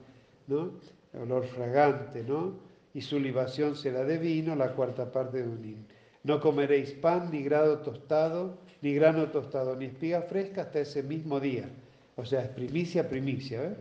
¿no? 0.47 0.73
Olor 1.15 1.47
fragante, 1.47 2.23
¿no? 2.23 2.55
Y 2.93 3.01
su 3.01 3.19
libación 3.19 3.77
será 3.77 4.05
de 4.05 4.19
vino, 4.19 4.55
la 4.57 4.75
cuarta 4.75 5.11
parte 5.11 5.43
de 5.43 5.49
un 5.49 5.65
hin. 5.65 5.87
No 6.23 6.41
comeréis 6.41 6.93
pan, 6.93 7.31
ni 7.31 7.43
grado 7.43 7.79
tostado, 7.79 8.59
ni 8.83 8.95
grano 8.95 9.29
tostado, 9.29 9.75
ni 9.77 9.87
espiga 9.87 10.23
fresca 10.23 10.63
hasta 10.63 10.81
ese 10.81 11.03
mismo 11.03 11.41
día. 11.41 11.69
O 12.17 12.25
sea, 12.27 12.43
es 12.43 12.49
primicia, 12.49 13.09
primicia, 13.09 13.63
¿eh? 13.65 13.77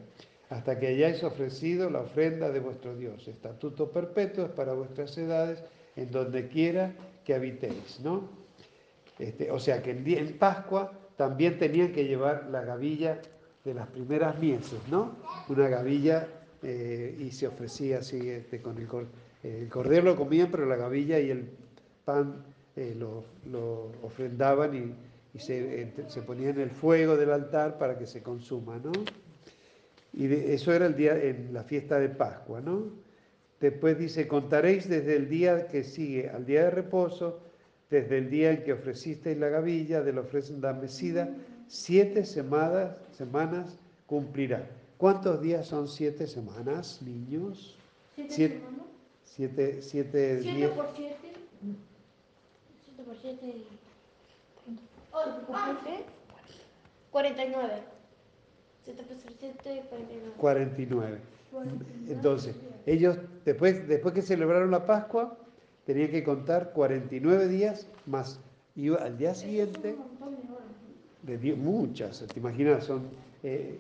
Hasta 0.50 0.80
que 0.80 0.88
hayáis 0.88 1.24
ofrecido 1.24 1.90
la 1.90 2.02
ofrenda 2.02 2.50
de 2.50 2.60
vuestro 2.60 2.96
Dios. 2.96 3.28
Estatuto 3.28 3.92
perpetuo 3.92 4.46
es 4.46 4.52
para 4.52 4.74
vuestras 4.74 5.18
edades, 5.18 5.64
en 5.96 6.12
donde 6.12 6.48
quiera 6.48 6.94
que 7.24 7.36
habitéis, 7.36 8.00
¿no? 8.04 8.30
Este, 9.20 9.52
o 9.52 9.60
sea 9.60 9.82
que 9.84 9.92
en, 9.92 10.04
día- 10.04 10.20
en 10.20 10.38
Pascua 10.38 10.92
también 11.18 11.60
tenían 11.60 11.92
que 11.92 12.06
llevar 12.06 12.48
la 12.52 12.62
gavilla 12.62 13.20
de 13.66 13.74
las 13.74 13.88
primeras 13.88 14.40
mieses, 14.40 14.80
¿no? 14.90 15.16
Una 15.50 15.68
gavilla 15.68 16.28
eh, 16.64 17.16
y 17.20 17.32
se 17.32 17.48
ofrecía 17.48 18.00
así 18.00 18.30
este, 18.30 18.62
con 18.62 18.78
el, 18.78 18.88
el 19.44 19.70
cordero 19.70 20.04
lo 20.06 20.16
comían, 20.16 20.50
pero 20.50 20.66
la 20.66 20.78
gavilla 20.78 21.20
y 21.20 21.30
el 21.30 21.50
pan 22.06 22.44
eh, 22.76 22.96
lo, 22.98 23.24
lo 23.52 23.92
ofrendaban 24.04 24.74
y, 24.76 25.38
y 25.38 25.40
se, 25.40 25.92
se 26.08 26.22
ponía 26.22 26.50
en 26.50 26.60
el 26.62 26.72
fuego 26.72 27.18
del 27.18 27.32
altar 27.32 27.78
para 27.78 27.98
que 28.00 28.08
se 28.08 28.24
consuma, 28.24 28.78
¿no? 28.78 28.92
Y 30.20 30.28
de- 30.28 30.54
eso 30.54 30.74
era 30.74 30.86
el 30.86 30.96
día 30.98 31.14
en 31.18 31.54
la 31.54 31.64
fiesta 31.64 31.98
de 31.98 32.10
Pascua, 32.10 32.60
¿no? 32.60 32.84
Después 33.62 33.98
dice, 33.98 34.28
contaréis 34.28 34.88
desde 34.90 35.16
el 35.16 35.30
día 35.30 35.68
que 35.68 35.84
sigue 35.84 36.30
al 36.30 36.46
día 36.46 36.64
de 36.66 36.72
reposo, 36.72 37.40
desde 37.90 38.18
el 38.18 38.30
día 38.30 38.52
en 38.52 38.64
que 38.64 38.74
ofrecisteis 38.74 39.38
la 39.38 39.48
gavilla 39.48 40.02
de 40.02 40.12
la 40.14 40.22
ofrenda 40.22 40.74
mecida, 40.74 41.30
siete 41.68 42.26
semanas, 42.26 42.98
semanas 43.12 43.78
cumplirá. 44.08 44.68
¿Cuántos 44.98 45.42
días 45.42 45.66
son 45.68 45.88
siete 45.88 46.28
semanas, 46.28 47.02
niños? 47.02 47.78
¿Siete 48.16 48.34
Siete- 48.34 48.56
semanas? 48.60 48.86
Siete, 49.24 49.82
siete 49.82 50.42
¿Siete 50.42 50.58
días. 50.58 50.72
por 50.72 50.88
siete? 50.96 51.16
¿Siete 52.86 53.04
por 53.04 53.16
siete? 53.22 53.54
Oh, 55.14 55.20
ah, 55.54 55.80
¿qué? 55.86 56.04
49. 57.12 57.74
7 57.74 57.74
por 57.74 57.74
7, 57.74 57.99
49. 60.38 60.38
49. 60.38 61.18
Entonces, 62.10 62.56
ellos, 62.86 63.18
después, 63.46 63.88
después 63.88 64.14
que 64.14 64.22
celebraron 64.22 64.72
la 64.72 64.86
Pascua, 64.86 65.38
tenían 65.86 66.10
que 66.12 66.24
contar 66.24 66.72
49 66.74 67.48
días 67.48 67.88
más. 68.06 68.40
Y 68.76 68.90
al 68.96 69.18
día 69.18 69.34
siguiente, 69.34 69.96
de 71.24 71.56
muchas, 71.56 72.26
te 72.34 72.40
imaginas, 72.40 72.86
son... 72.86 73.08
eh, 73.44 73.80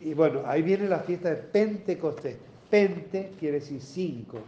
y 0.00 0.14
bueno, 0.14 0.42
ahí 0.46 0.62
viene 0.62 0.88
la 0.88 1.00
fiesta 1.00 1.28
de 1.30 1.36
Pentecostés. 1.36 2.36
Pente 2.70 3.32
quiere 3.38 3.58
decir 3.60 3.82
cinco. 3.82 4.38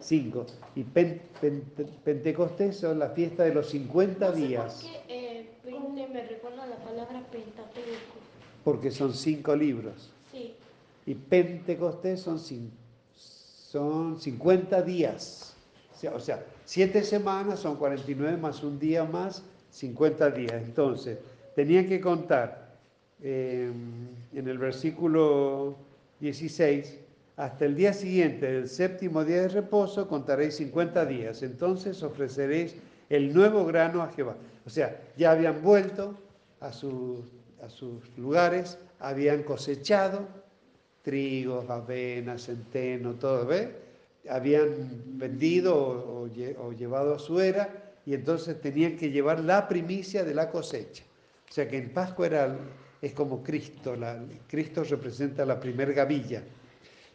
Cinco. 0.00 0.44
Y 0.74 0.82
pen- 0.82 1.22
pente- 1.40 1.86
Pentecostés 2.04 2.76
son 2.76 2.98
la 2.98 3.10
fiesta 3.10 3.44
de 3.44 3.54
los 3.54 3.70
50 3.70 4.28
No 4.28 4.34
sé 4.34 4.40
días, 4.40 4.82
por 4.82 5.06
qué 5.06 5.38
eh, 5.40 5.50
20 5.64 6.08
me 6.08 6.22
recuerda 6.26 6.66
la 6.66 6.76
palabra 6.76 7.22
Pentateuco. 7.30 8.13
Porque 8.64 8.90
son 8.90 9.14
cinco 9.14 9.54
libros. 9.54 10.10
Sí. 10.32 10.54
Y 11.06 11.14
Pentecostés 11.14 12.20
son, 12.20 12.40
son 13.14 14.20
50 14.20 14.82
días. 14.82 15.54
O 15.94 15.98
sea, 15.98 16.14
o 16.14 16.20
sea, 16.20 16.44
siete 16.64 17.02
semanas 17.04 17.60
son 17.60 17.76
49 17.76 18.36
más 18.38 18.62
un 18.62 18.78
día 18.78 19.04
más, 19.04 19.42
50 19.70 20.30
días. 20.30 20.62
Entonces, 20.62 21.18
tenían 21.54 21.86
que 21.86 22.00
contar 22.00 22.64
eh, 23.22 23.70
en 24.32 24.48
el 24.48 24.58
versículo 24.58 25.76
16, 26.20 26.98
hasta 27.36 27.64
el 27.64 27.74
día 27.74 27.92
siguiente 27.92 28.52
del 28.52 28.68
séptimo 28.68 29.24
día 29.24 29.42
de 29.42 29.48
reposo 29.48 30.08
contaréis 30.08 30.56
50 30.56 31.06
días. 31.06 31.42
Entonces 31.42 32.02
ofreceréis 32.02 32.76
el 33.08 33.34
nuevo 33.34 33.64
grano 33.64 34.02
a 34.02 34.08
Jehová. 34.12 34.36
O 34.66 34.70
sea, 34.70 35.00
ya 35.16 35.32
habían 35.32 35.62
vuelto 35.62 36.16
a 36.60 36.72
sus, 36.72 37.20
a 37.64 37.70
sus 37.70 38.16
lugares, 38.18 38.78
habían 39.00 39.42
cosechado 39.42 40.26
trigo, 41.02 41.64
avena, 41.68 42.38
centeno, 42.38 43.14
todo, 43.14 43.46
¿ves? 43.46 43.68
Habían 44.28 44.68
vendido 45.18 45.76
o, 45.76 46.22
o 46.22 46.28
lle- 46.28 46.56
o 46.58 46.72
llevado 46.72 47.14
a 47.14 47.18
su 47.18 47.40
era 47.40 47.94
y 48.06 48.14
entonces 48.14 48.60
tenían 48.60 48.96
que 48.96 49.10
llevar 49.10 49.40
la 49.40 49.68
primicia 49.68 50.24
de 50.24 50.34
la 50.34 50.50
cosecha. 50.50 51.04
O 51.50 51.52
sea 51.52 51.68
que 51.68 51.76
en 51.78 51.90
Pascua 51.90 52.26
era, 52.26 52.56
es 53.02 53.12
como 53.12 53.42
Cristo, 53.42 53.96
la- 53.96 54.18
Cristo 54.48 54.82
representa 54.84 55.44
la 55.44 55.60
primer 55.60 55.92
gavilla, 55.92 56.42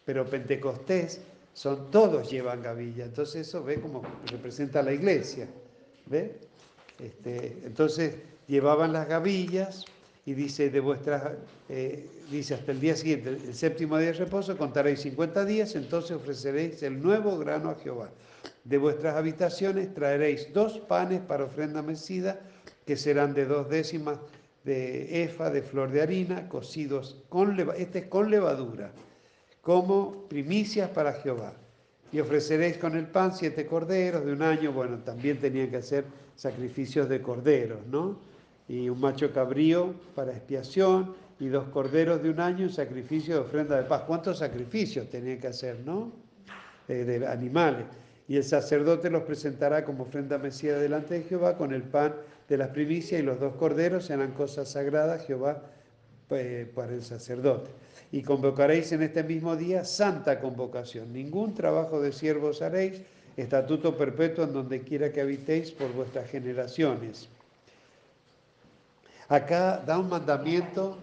pero 0.06 0.26
Pentecostés 0.26 1.22
son 1.54 1.90
todos 1.92 2.30
llevan 2.30 2.62
gavilla, 2.62 3.06
entonces 3.06 3.48
eso 3.48 3.64
ve 3.64 3.82
como 3.82 4.02
representa 4.32 4.82
la 4.84 4.94
iglesia, 4.94 5.48
¿ve? 6.06 6.36
Este, 7.04 7.58
entonces 7.66 8.16
llevaban 8.48 8.94
las 8.94 9.08
gavillas 9.08 9.86
y 10.30 10.36
dice 10.36 10.70
de 10.70 10.80
vuestras 10.80 11.24
eh, 11.70 12.08
dice 12.30 12.54
hasta 12.54 12.72
el 12.72 12.80
día 12.80 12.96
siguiente, 12.96 13.30
el 13.30 13.56
séptimo 13.56 13.98
día 13.98 14.12
de 14.12 14.14
reposo, 14.14 14.56
contaréis 14.56 15.00
50 15.00 15.44
días, 15.44 15.74
entonces 15.74 16.12
ofreceréis 16.12 16.84
el 16.84 17.02
nuevo 17.02 17.36
grano 17.40 17.72
a 17.72 17.76
Jehová. 17.76 18.12
De 18.64 18.78
vuestras 18.78 19.16
habitaciones 19.16 19.92
traeréis 19.92 20.54
dos 20.54 20.78
panes 20.82 21.22
para 21.22 21.46
ofrenda 21.46 21.82
mecida, 21.82 22.42
que 22.86 22.96
serán 22.96 23.34
de 23.34 23.46
dos 23.46 23.70
décimas 23.70 24.20
de 24.66 25.24
efa 25.24 25.50
de 25.50 25.64
flor 25.64 25.90
de 25.90 26.04
harina, 26.04 26.48
cocidos 26.48 27.18
con 27.28 27.60
este 27.76 27.98
es 27.98 28.06
con 28.06 28.30
levadura, 28.30 28.92
como 29.64 30.28
primicias 30.28 30.92
para 30.92 31.14
Jehová. 31.14 31.54
Y 32.12 32.20
ofreceréis 32.20 32.78
con 32.78 32.96
el 32.96 33.08
pan 33.08 33.36
siete 33.36 33.66
corderos 33.66 34.24
de 34.24 34.34
un 34.34 34.44
año. 34.44 34.74
Bueno, 34.74 35.00
también 35.00 35.40
tenían 35.40 35.72
que 35.72 35.78
hacer 35.78 36.06
sacrificios 36.36 37.10
de 37.10 37.20
corderos, 37.20 37.80
¿no? 37.88 38.29
Y 38.70 38.88
un 38.88 39.02
macho 39.02 39.34
cabrío 39.34 39.94
para 40.16 40.32
expiación 40.32 41.16
y 41.40 41.48
dos 41.48 41.68
corderos 41.70 42.24
de 42.24 42.30
un 42.30 42.40
año 42.40 42.64
en 42.64 42.72
sacrificio 42.72 43.34
de 43.36 43.42
ofrenda 43.42 43.76
de 43.76 43.84
paz. 43.84 44.04
¿Cuántos 44.08 44.38
sacrificios 44.38 45.10
tenía 45.10 45.38
que 45.38 45.48
hacer, 45.48 45.80
no? 45.86 46.14
de 46.88 47.28
animales. 47.28 47.86
Y 48.28 48.38
el 48.38 48.44
sacerdote 48.44 49.10
los 49.10 49.24
presentará 49.24 49.86
como 49.86 50.04
ofrenda 50.04 50.38
mesía 50.38 50.78
delante 50.78 51.16
de 51.16 51.24
Jehová 51.24 51.58
con 51.58 51.74
el 51.74 51.84
pan 51.84 52.16
de 52.48 52.58
las 52.58 52.70
primicias 52.70 53.22
y 53.22 53.24
los 53.24 53.40
dos 53.40 53.56
corderos 53.56 54.06
serán 54.06 54.32
cosas 54.32 54.70
sagradas 54.70 55.26
Jehová 55.26 55.64
eh, 56.32 56.72
para 56.74 56.94
el 56.94 57.04
sacerdote. 57.04 57.72
Y 58.12 58.24
convocaréis 58.24 58.92
en 58.92 59.04
este 59.04 59.24
mismo 59.24 59.56
día 59.56 59.84
santa 59.84 60.40
convocación. 60.40 61.14
Ningún 61.14 61.54
trabajo 61.54 62.02
de 62.02 62.12
siervos 62.12 62.62
haréis, 62.62 63.02
estatuto 63.38 63.98
perpetuo 63.98 64.44
en 64.44 64.54
donde 64.54 64.82
quiera 64.82 65.12
que 65.12 65.22
habitéis 65.22 65.72
por 65.72 65.92
vuestras 65.94 66.30
generaciones. 66.30 67.30
Acá 69.30 69.78
da 69.86 70.00
un 70.00 70.10
mandamiento 70.10 70.98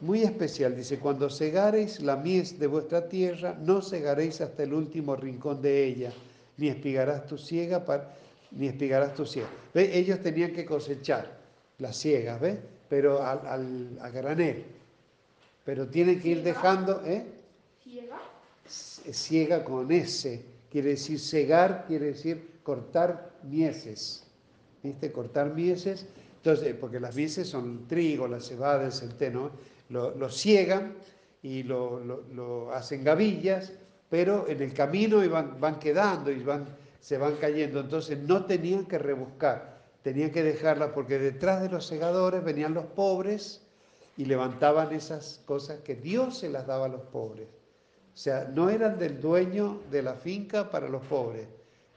muy 0.00 0.22
especial. 0.22 0.74
Dice, 0.74 0.98
cuando 0.98 1.28
segareis 1.28 2.00
la 2.00 2.16
mies 2.16 2.58
de 2.58 2.66
vuestra 2.66 3.06
tierra, 3.06 3.54
no 3.60 3.82
segaréis 3.82 4.40
hasta 4.40 4.62
el 4.62 4.72
último 4.72 5.14
rincón 5.14 5.60
de 5.60 5.84
ella, 5.84 6.12
ni 6.56 6.68
espigarás 6.68 7.26
tu 7.26 7.36
ciega, 7.36 7.84
ni 8.50 8.66
espigarás 8.66 9.14
tu 9.14 9.26
ciega. 9.26 9.48
¿Ve? 9.74 9.96
Ellos 9.96 10.20
tenían 10.22 10.52
que 10.52 10.64
cosechar 10.64 11.38
las 11.78 11.96
ciegas, 11.96 12.40
¿ves? 12.40 12.58
Pero 12.88 13.22
al, 13.22 13.98
a 14.00 14.08
granel. 14.08 14.64
Pero 15.64 15.86
tienen 15.86 16.18
que 16.18 16.28
ir 16.28 16.42
dejando, 16.42 17.02
¿eh? 17.04 17.26
¿Ciega? 17.84 18.18
Ciega 18.66 19.64
con 19.64 19.92
S. 19.92 20.42
Quiere 20.70 20.90
decir 20.90 21.20
segar, 21.20 21.84
quiere 21.86 22.06
decir 22.06 22.48
cortar 22.62 23.32
mieses. 23.42 24.24
¿Viste? 24.82 25.12
Cortar 25.12 25.54
mieses. 25.54 26.06
Entonces, 26.42 26.74
porque 26.74 26.98
las 26.98 27.14
mieses 27.14 27.48
son 27.48 27.86
trigo, 27.86 28.26
la 28.26 28.40
cebada, 28.40 28.86
el 28.86 28.92
centeno 28.92 29.50
lo, 29.90 30.30
ciegan 30.30 30.94
y 31.42 31.64
lo, 31.64 32.70
hacen 32.72 33.04
gavillas, 33.04 33.74
pero 34.08 34.48
en 34.48 34.62
el 34.62 34.72
camino 34.72 35.28
van, 35.28 35.60
van 35.60 35.78
quedando 35.78 36.30
y 36.30 36.42
van, 36.42 36.64
se 36.98 37.18
van 37.18 37.36
cayendo. 37.36 37.80
Entonces 37.80 38.18
no 38.20 38.46
tenían 38.46 38.86
que 38.86 38.96
rebuscar, 38.96 39.82
tenían 40.02 40.30
que 40.30 40.42
dejarla 40.42 40.94
porque 40.94 41.18
detrás 41.18 41.60
de 41.60 41.68
los 41.68 41.86
segadores 41.86 42.42
venían 42.42 42.72
los 42.72 42.86
pobres 42.86 43.60
y 44.16 44.24
levantaban 44.24 44.94
esas 44.94 45.42
cosas 45.44 45.80
que 45.80 45.94
Dios 45.94 46.38
se 46.38 46.48
las 46.48 46.66
daba 46.66 46.86
a 46.86 46.88
los 46.88 47.02
pobres. 47.02 47.48
O 48.14 48.16
sea, 48.16 48.50
no 48.54 48.70
eran 48.70 48.98
del 48.98 49.20
dueño 49.20 49.82
de 49.90 50.02
la 50.02 50.14
finca 50.14 50.70
para 50.70 50.88
los 50.88 51.04
pobres. 51.04 51.46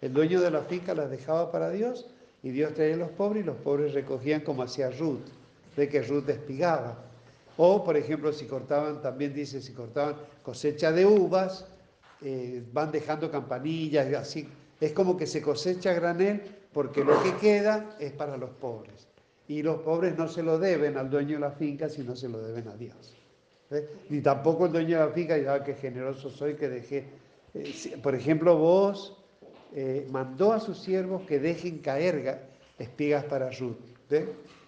El 0.01 0.11
dueño 0.11 0.41
de 0.41 0.51
la 0.51 0.63
finca 0.63 0.93
las 0.93 1.09
dejaba 1.09 1.49
para 1.49 1.69
Dios 1.69 2.12
y 2.43 2.51
Dios 2.51 2.73
traía 2.73 2.95
a 2.95 2.97
los 2.97 3.09
pobres 3.11 3.43
y 3.43 3.45
los 3.45 3.55
pobres 3.55 3.93
recogían 3.93 4.41
como 4.41 4.63
hacía 4.63 4.91
Ruth, 4.91 5.25
de 5.77 5.87
que 5.87 6.01
Ruth 6.03 6.27
espigaba. 6.27 6.97
O, 7.55 7.83
por 7.83 7.95
ejemplo, 7.95 8.33
si 8.33 8.45
cortaban, 8.45 9.01
también 9.01 9.33
dice, 9.33 9.61
si 9.61 9.71
cortaban 9.71 10.17
cosecha 10.43 10.91
de 10.91 11.05
uvas, 11.05 11.65
eh, 12.21 12.61
van 12.73 12.91
dejando 12.91 13.31
campanillas, 13.31 14.13
así. 14.13 14.47
Es 14.81 14.91
como 14.91 15.15
que 15.15 15.25
se 15.25 15.41
cosecha 15.41 15.93
granel 15.93 16.41
porque 16.73 17.03
lo 17.03 17.21
que 17.23 17.33
queda 17.37 17.95
es 17.99 18.11
para 18.11 18.35
los 18.35 18.49
pobres. 18.49 19.07
Y 19.47 19.61
los 19.61 19.77
pobres 19.81 20.17
no 20.17 20.27
se 20.27 20.43
lo 20.43 20.59
deben 20.59 20.97
al 20.97 21.09
dueño 21.09 21.35
de 21.35 21.41
la 21.41 21.51
finca, 21.51 21.87
sino 21.87 22.15
se 22.15 22.27
lo 22.27 22.41
deben 22.41 22.67
a 22.67 22.75
Dios. 22.75 23.15
Ni 24.09 24.21
tampoco 24.21 24.65
el 24.65 24.73
dueño 24.73 24.99
de 24.99 25.05
la 25.05 25.11
finca 25.11 25.35
dice, 25.35 25.49
ah, 25.49 25.63
qué 25.63 25.75
generoso 25.75 26.29
soy 26.29 26.55
que 26.55 26.67
dejé. 26.67 27.05
Eh, 27.53 27.97
por 28.01 28.15
ejemplo, 28.15 28.57
vos 28.57 29.22
eh, 29.75 30.07
mandó 30.11 30.53
a 30.53 30.59
sus 30.59 30.79
siervos 30.79 31.23
que 31.23 31.39
dejen 31.39 31.79
caer 31.79 32.47
espigas 32.77 33.25
para 33.25 33.49
Ruth. 33.51 33.77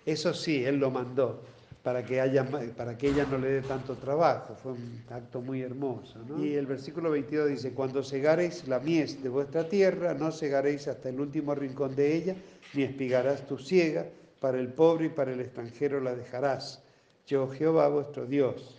Eso 0.06 0.34
sí, 0.34 0.64
él 0.64 0.78
lo 0.78 0.92
mandó 0.92 1.42
para 1.86 2.04
que, 2.04 2.20
haya, 2.20 2.44
para 2.76 2.98
que 2.98 3.10
ella 3.10 3.28
no 3.30 3.38
le 3.38 3.48
dé 3.48 3.62
tanto 3.62 3.94
trabajo. 3.94 4.56
Fue 4.56 4.72
un 4.72 5.04
acto 5.08 5.40
muy 5.40 5.62
hermoso. 5.62 6.20
Y 6.40 6.56
el 6.56 6.66
versículo 6.66 7.12
22 7.12 7.50
dice, 7.50 7.74
cuando 7.74 8.04
segaréis 8.04 8.68
la 8.68 8.80
mies 8.80 9.22
de 9.22 9.30
vuestra 9.30 9.70
tierra, 9.70 10.16
no 10.16 10.32
segaréis 10.32 10.88
hasta 10.88 11.10
el 11.10 11.20
último 11.20 11.54
rincón 11.54 11.96
de 11.96 12.16
ella, 12.16 12.36
ni 12.74 12.82
espigarás 12.82 13.46
tu 13.46 13.60
ciega, 13.60 14.08
para 14.40 14.60
el 14.60 14.70
pobre 14.70 15.06
y 15.06 15.10
para 15.10 15.32
el 15.32 15.40
extranjero 15.40 16.02
la 16.02 16.16
dejarás. 16.16 16.82
Yo 17.28 17.48
Jehová 17.52 17.88
vuestro 17.90 18.26
Dios. 18.26 18.76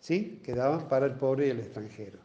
¿Sí? 0.00 0.42
Quedaban 0.44 0.86
para 0.86 1.06
el 1.06 1.14
pobre 1.14 1.46
y 1.46 1.50
el 1.50 1.60
extranjero. 1.60 2.18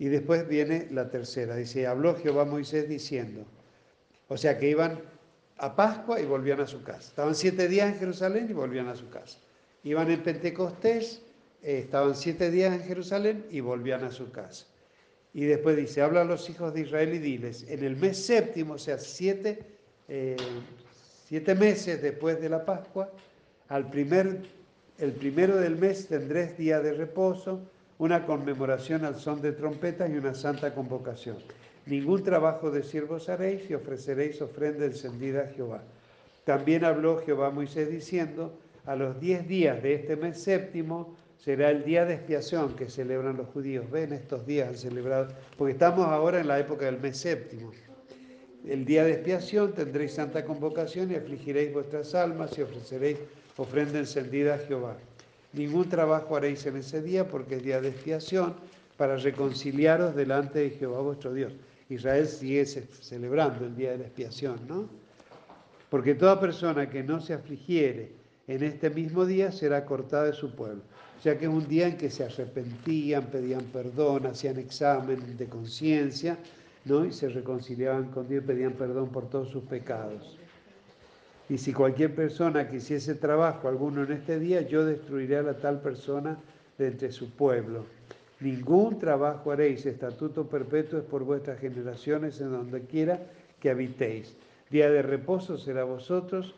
Y 0.00 0.08
después 0.08 0.48
viene 0.48 0.88
la 0.90 1.10
tercera. 1.10 1.54
Dice, 1.54 1.86
habló 1.86 2.16
Jehová 2.16 2.42
a 2.42 2.46
Moisés 2.46 2.88
diciendo, 2.88 3.44
o 4.28 4.36
sea 4.38 4.58
que 4.58 4.70
iban 4.70 4.98
a 5.58 5.76
Pascua 5.76 6.18
y 6.18 6.24
volvían 6.24 6.58
a 6.60 6.66
su 6.66 6.82
casa. 6.82 7.10
Estaban 7.10 7.34
siete 7.34 7.68
días 7.68 7.92
en 7.92 7.98
Jerusalén 7.98 8.46
y 8.48 8.54
volvían 8.54 8.88
a 8.88 8.96
su 8.96 9.10
casa. 9.10 9.38
Iban 9.84 10.10
en 10.10 10.22
Pentecostés, 10.22 11.20
eh, 11.62 11.80
estaban 11.84 12.16
siete 12.16 12.50
días 12.50 12.72
en 12.72 12.82
Jerusalén 12.82 13.44
y 13.50 13.60
volvían 13.60 14.02
a 14.02 14.10
su 14.10 14.30
casa. 14.30 14.64
Y 15.34 15.44
después 15.44 15.76
dice, 15.76 16.00
habla 16.00 16.22
a 16.22 16.24
los 16.24 16.48
hijos 16.48 16.72
de 16.72 16.80
Israel 16.80 17.12
y 17.12 17.18
diles, 17.18 17.66
en 17.68 17.84
el 17.84 17.96
mes 17.96 18.24
séptimo, 18.24 18.74
o 18.74 18.78
sea, 18.78 18.96
siete, 18.96 19.58
eh, 20.08 20.34
siete 21.26 21.54
meses 21.54 22.00
después 22.00 22.40
de 22.40 22.48
la 22.48 22.64
Pascua, 22.64 23.12
al 23.68 23.90
primer, 23.90 24.46
el 24.96 25.12
primero 25.12 25.58
del 25.58 25.76
mes 25.76 26.06
tendréis 26.06 26.56
día 26.56 26.80
de 26.80 26.94
reposo, 26.94 27.60
una 28.00 28.24
conmemoración 28.24 29.04
al 29.04 29.16
son 29.16 29.42
de 29.42 29.52
trompetas 29.52 30.08
y 30.08 30.14
una 30.14 30.34
santa 30.34 30.74
convocación. 30.74 31.36
Ningún 31.84 32.24
trabajo 32.24 32.70
de 32.70 32.82
siervos 32.82 33.28
haréis 33.28 33.68
y 33.68 33.74
ofreceréis 33.74 34.40
ofrenda 34.40 34.86
encendida 34.86 35.42
a 35.42 35.48
Jehová. 35.48 35.82
También 36.44 36.86
habló 36.86 37.18
Jehová 37.18 37.48
a 37.48 37.50
Moisés 37.50 37.90
diciendo, 37.90 38.58
a 38.86 38.96
los 38.96 39.20
diez 39.20 39.46
días 39.46 39.82
de 39.82 39.96
este 39.96 40.16
mes 40.16 40.42
séptimo 40.42 41.14
será 41.36 41.70
el 41.70 41.84
día 41.84 42.06
de 42.06 42.14
expiación 42.14 42.74
que 42.74 42.88
celebran 42.88 43.36
los 43.36 43.48
judíos. 43.48 43.90
Ven, 43.90 44.14
estos 44.14 44.46
días 44.46 44.70
han 44.70 44.76
celebrado, 44.76 45.28
porque 45.58 45.72
estamos 45.72 46.06
ahora 46.06 46.40
en 46.40 46.48
la 46.48 46.58
época 46.58 46.86
del 46.86 46.98
mes 47.00 47.18
séptimo. 47.18 47.70
El 48.66 48.86
día 48.86 49.04
de 49.04 49.12
expiación 49.12 49.74
tendréis 49.74 50.14
santa 50.14 50.46
convocación 50.46 51.10
y 51.10 51.16
afligiréis 51.16 51.74
vuestras 51.74 52.14
almas 52.14 52.56
y 52.56 52.62
ofreceréis 52.62 53.18
ofrenda 53.58 53.98
encendida 53.98 54.54
a 54.54 54.58
Jehová. 54.58 54.96
Ningún 55.52 55.88
trabajo 55.88 56.36
haréis 56.36 56.64
en 56.66 56.76
ese 56.76 57.02
día 57.02 57.26
porque 57.26 57.56
es 57.56 57.62
día 57.62 57.80
de 57.80 57.88
expiación 57.88 58.54
para 58.96 59.16
reconciliaros 59.16 60.14
delante 60.14 60.60
de 60.60 60.70
Jehová 60.70 61.00
vuestro 61.00 61.32
Dios. 61.32 61.52
Israel 61.88 62.26
sigue 62.26 62.64
celebrando 62.66 63.64
el 63.64 63.74
día 63.74 63.92
de 63.92 63.98
la 63.98 64.04
expiación, 64.04 64.60
¿no? 64.68 64.88
Porque 65.88 66.14
toda 66.14 66.38
persona 66.38 66.88
que 66.88 67.02
no 67.02 67.20
se 67.20 67.34
afligiere 67.34 68.12
en 68.46 68.62
este 68.62 68.90
mismo 68.90 69.26
día 69.26 69.50
será 69.50 69.84
cortada 69.84 70.24
de 70.24 70.32
su 70.32 70.54
pueblo. 70.54 70.82
O 71.18 71.22
sea 71.22 71.36
que 71.36 71.46
es 71.46 71.50
un 71.50 71.66
día 71.68 71.88
en 71.88 71.96
que 71.96 72.10
se 72.10 72.24
arrepentían, 72.24 73.26
pedían 73.26 73.64
perdón, 73.72 74.26
hacían 74.26 74.58
examen 74.58 75.36
de 75.36 75.46
conciencia, 75.46 76.38
¿no? 76.84 77.04
Y 77.04 77.12
se 77.12 77.28
reconciliaban 77.28 78.10
con 78.10 78.28
Dios, 78.28 78.44
pedían 78.44 78.72
perdón 78.72 79.08
por 79.10 79.28
todos 79.28 79.50
sus 79.50 79.64
pecados. 79.64 80.39
Y 81.50 81.58
si 81.58 81.72
cualquier 81.72 82.14
persona 82.14 82.68
quisiese 82.68 83.16
trabajo 83.16 83.66
alguno 83.66 84.04
en 84.04 84.12
este 84.12 84.38
día, 84.38 84.62
yo 84.62 84.84
destruiré 84.84 85.38
a 85.38 85.42
la 85.42 85.54
tal 85.54 85.80
persona 85.80 86.38
de 86.78 86.86
entre 86.86 87.10
su 87.10 87.30
pueblo. 87.30 87.86
Ningún 88.38 89.00
trabajo 89.00 89.50
haréis, 89.50 89.84
estatuto 89.84 90.46
perpetuo 90.46 91.00
es 91.00 91.04
por 91.04 91.24
vuestras 91.24 91.58
generaciones 91.58 92.40
en 92.40 92.52
donde 92.52 92.82
quiera 92.82 93.18
que 93.58 93.68
habitéis. 93.68 94.36
Día 94.70 94.88
de 94.90 95.02
reposo 95.02 95.58
será 95.58 95.82
vosotros 95.82 96.54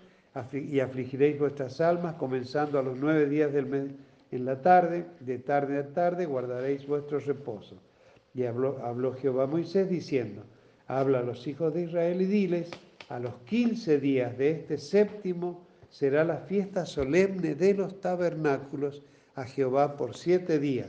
y 0.53 0.81
afligiréis 0.81 1.39
vuestras 1.39 1.81
almas, 1.81 2.17
comenzando 2.17 2.79
a 2.79 2.83
los 2.83 2.99
nueve 2.99 3.27
días 3.27 3.51
del 3.51 3.65
mes 3.65 3.93
en 4.31 4.45
la 4.45 4.61
tarde, 4.61 5.07
de 5.21 5.39
tarde 5.39 5.79
a 5.79 5.87
tarde 5.89 6.27
guardaréis 6.27 6.87
vuestro 6.87 7.19
reposo. 7.19 7.77
Y 8.35 8.45
habló, 8.45 8.79
habló 8.85 9.15
Jehová 9.15 9.45
a 9.45 9.47
Moisés 9.47 9.89
diciendo, 9.89 10.43
habla 10.87 11.21
a 11.21 11.23
los 11.23 11.47
hijos 11.47 11.73
de 11.73 11.85
Israel 11.85 12.21
y 12.21 12.27
diles, 12.27 12.71
a 13.09 13.19
los 13.19 13.35
quince 13.47 13.99
días 13.99 14.37
de 14.39 14.51
este 14.53 14.79
séptimo 14.79 15.67
será 15.91 16.25
la 16.25 16.39
fiesta 16.39 16.87
solemne 16.87 17.55
de 17.55 17.75
los 17.75 18.01
tabernáculos 18.01 19.03
a 19.35 19.45
Jehová 19.45 19.97
por 19.97 20.17
siete 20.17 20.59
días 20.59 20.89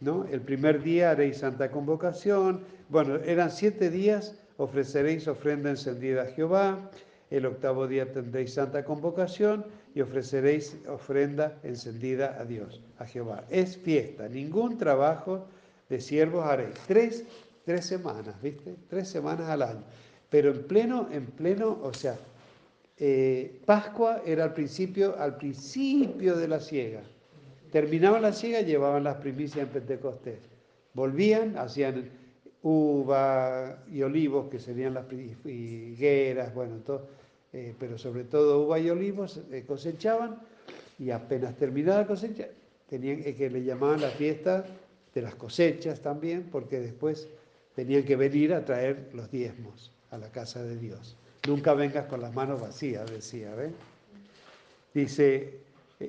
¿no? 0.00 0.24
El 0.30 0.40
primer 0.40 0.82
día 0.82 1.10
haréis 1.10 1.38
santa 1.38 1.70
convocación. 1.70 2.60
Bueno, 2.88 3.16
eran 3.16 3.50
siete 3.50 3.90
días, 3.90 4.34
ofreceréis 4.56 5.28
ofrenda 5.28 5.70
encendida 5.70 6.22
a 6.22 6.26
Jehová. 6.26 6.90
El 7.30 7.46
octavo 7.46 7.86
día 7.86 8.10
tendréis 8.12 8.54
santa 8.54 8.84
convocación 8.84 9.64
y 9.94 10.00
ofreceréis 10.00 10.76
ofrenda 10.88 11.58
encendida 11.62 12.36
a 12.40 12.44
Dios, 12.44 12.80
a 12.98 13.06
Jehová. 13.06 13.44
Es 13.50 13.76
fiesta, 13.76 14.28
ningún 14.28 14.78
trabajo 14.78 15.46
de 15.88 16.00
siervos 16.00 16.44
haréis. 16.44 16.74
Tres, 16.88 17.24
tres 17.64 17.86
semanas, 17.86 18.40
¿viste? 18.42 18.74
Tres 18.88 19.08
semanas 19.08 19.48
al 19.48 19.62
año. 19.62 19.84
Pero 20.30 20.52
en 20.52 20.62
pleno, 20.62 21.08
en 21.10 21.26
pleno, 21.26 21.78
o 21.82 21.92
sea, 21.92 22.16
eh, 22.96 23.60
Pascua 23.66 24.22
era 24.24 24.44
al 24.44 24.54
principio, 24.54 25.18
al 25.18 25.36
principio 25.36 26.36
de 26.36 26.46
la 26.46 26.60
siega. 26.60 27.02
Terminaban 27.72 28.22
la 28.22 28.32
siega, 28.32 28.60
llevaban 28.60 29.04
las 29.04 29.16
primicias 29.16 29.66
en 29.66 29.72
Pentecostés. 29.72 30.38
Volvían, 30.94 31.58
hacían 31.58 32.10
uva 32.62 33.82
y 33.90 34.02
olivos, 34.02 34.48
que 34.50 34.60
serían 34.60 34.94
las 34.94 35.06
higueras, 35.44 36.54
bueno, 36.54 36.76
todo, 36.84 37.08
eh, 37.52 37.74
pero 37.78 37.98
sobre 37.98 38.24
todo 38.24 38.66
uva 38.66 38.78
y 38.78 38.90
olivos, 38.90 39.40
eh, 39.50 39.64
cosechaban 39.66 40.40
Y 40.98 41.10
apenas 41.10 41.56
terminada 41.56 42.02
la 42.02 42.06
cosecha, 42.06 42.46
tenían 42.88 43.22
que 43.22 43.50
le 43.50 43.64
llamaban 43.64 44.00
la 44.02 44.10
fiesta 44.10 44.64
de 45.14 45.22
las 45.22 45.34
cosechas 45.34 46.00
también, 46.00 46.48
porque 46.52 46.78
después 46.78 47.28
tenían 47.74 48.04
que 48.04 48.16
venir 48.16 48.52
a 48.52 48.64
traer 48.64 49.08
los 49.14 49.30
diezmos 49.30 49.92
a 50.10 50.18
la 50.18 50.28
casa 50.30 50.62
de 50.62 50.76
Dios. 50.76 51.16
Nunca 51.46 51.74
vengas 51.74 52.06
con 52.06 52.20
las 52.20 52.34
manos 52.34 52.60
vacías, 52.60 53.10
decía, 53.10 53.54
¿ven? 53.54 53.74
Dice, 54.92 55.60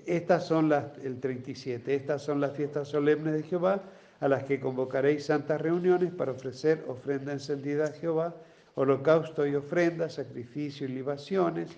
estas 0.06 0.46
son 0.46 0.70
las, 0.70 0.98
el 1.04 1.20
37, 1.20 1.94
estas 1.94 2.22
son 2.22 2.42
las 2.42 2.56
fiestas 2.56 2.88
solemnes 2.88 3.34
de 3.34 3.44
Jehová, 3.44 3.82
a 4.20 4.28
las 4.28 4.44
que 4.44 4.60
convocaréis 4.60 5.26
santas 5.26 5.60
reuniones 5.62 6.14
para 6.14 6.32
ofrecer 6.32 6.84
ofrenda 6.88 7.34
encendida 7.34 7.86
a 7.86 7.92
Jehová, 7.92 8.36
holocausto 8.76 9.46
y 9.48 9.56
ofrenda, 9.56 10.10
sacrificio 10.10 10.88
y 10.88 10.92
libaciones, 10.92 11.70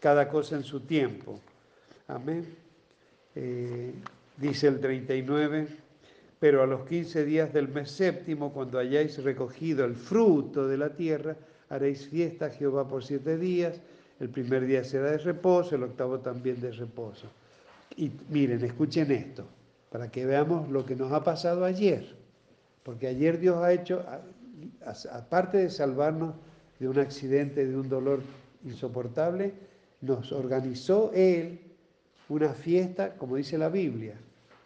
cada 0.00 0.28
cosa 0.28 0.56
en 0.56 0.64
su 0.64 0.80
tiempo. 0.80 1.40
Amén. 2.08 2.46
Eh, 3.34 3.92
dice 4.36 4.68
el 4.68 4.80
39, 4.80 5.68
pero 6.38 6.62
a 6.62 6.66
los 6.66 6.86
15 6.86 7.24
días 7.24 7.52
del 7.52 7.68
mes 7.68 7.90
séptimo, 7.90 8.52
cuando 8.52 8.78
hayáis 8.78 9.22
recogido 9.22 9.84
el 9.84 9.94
fruto 9.94 10.68
de 10.68 10.78
la 10.78 10.90
tierra, 10.90 11.36
haréis 11.68 12.08
fiesta 12.08 12.46
a 12.46 12.50
Jehová 12.50 12.86
por 12.88 13.04
siete 13.04 13.36
días. 13.38 13.80
El 14.20 14.30
primer 14.30 14.66
día 14.66 14.82
será 14.84 15.10
de 15.10 15.18
reposo, 15.18 15.74
el 15.74 15.82
octavo 15.82 16.20
también 16.20 16.60
de 16.60 16.72
reposo. 16.72 17.26
Y 17.96 18.10
miren, 18.28 18.64
escuchen 18.64 19.10
esto, 19.10 19.46
para 19.90 20.10
que 20.10 20.26
veamos 20.26 20.68
lo 20.70 20.84
que 20.84 20.96
nos 20.96 21.12
ha 21.12 21.22
pasado 21.22 21.64
ayer. 21.64 22.14
Porque 22.82 23.06
ayer 23.08 23.38
Dios 23.38 23.56
ha 23.58 23.72
hecho, 23.72 24.04
aparte 25.10 25.58
de 25.58 25.70
salvarnos 25.70 26.34
de 26.78 26.88
un 26.88 26.98
accidente, 26.98 27.66
de 27.66 27.76
un 27.76 27.88
dolor 27.88 28.20
insoportable, 28.64 29.52
nos 30.00 30.32
organizó 30.32 31.10
Él 31.14 31.60
una 32.28 32.50
fiesta, 32.54 33.14
como 33.16 33.36
dice 33.36 33.56
la 33.58 33.68
Biblia, 33.68 34.14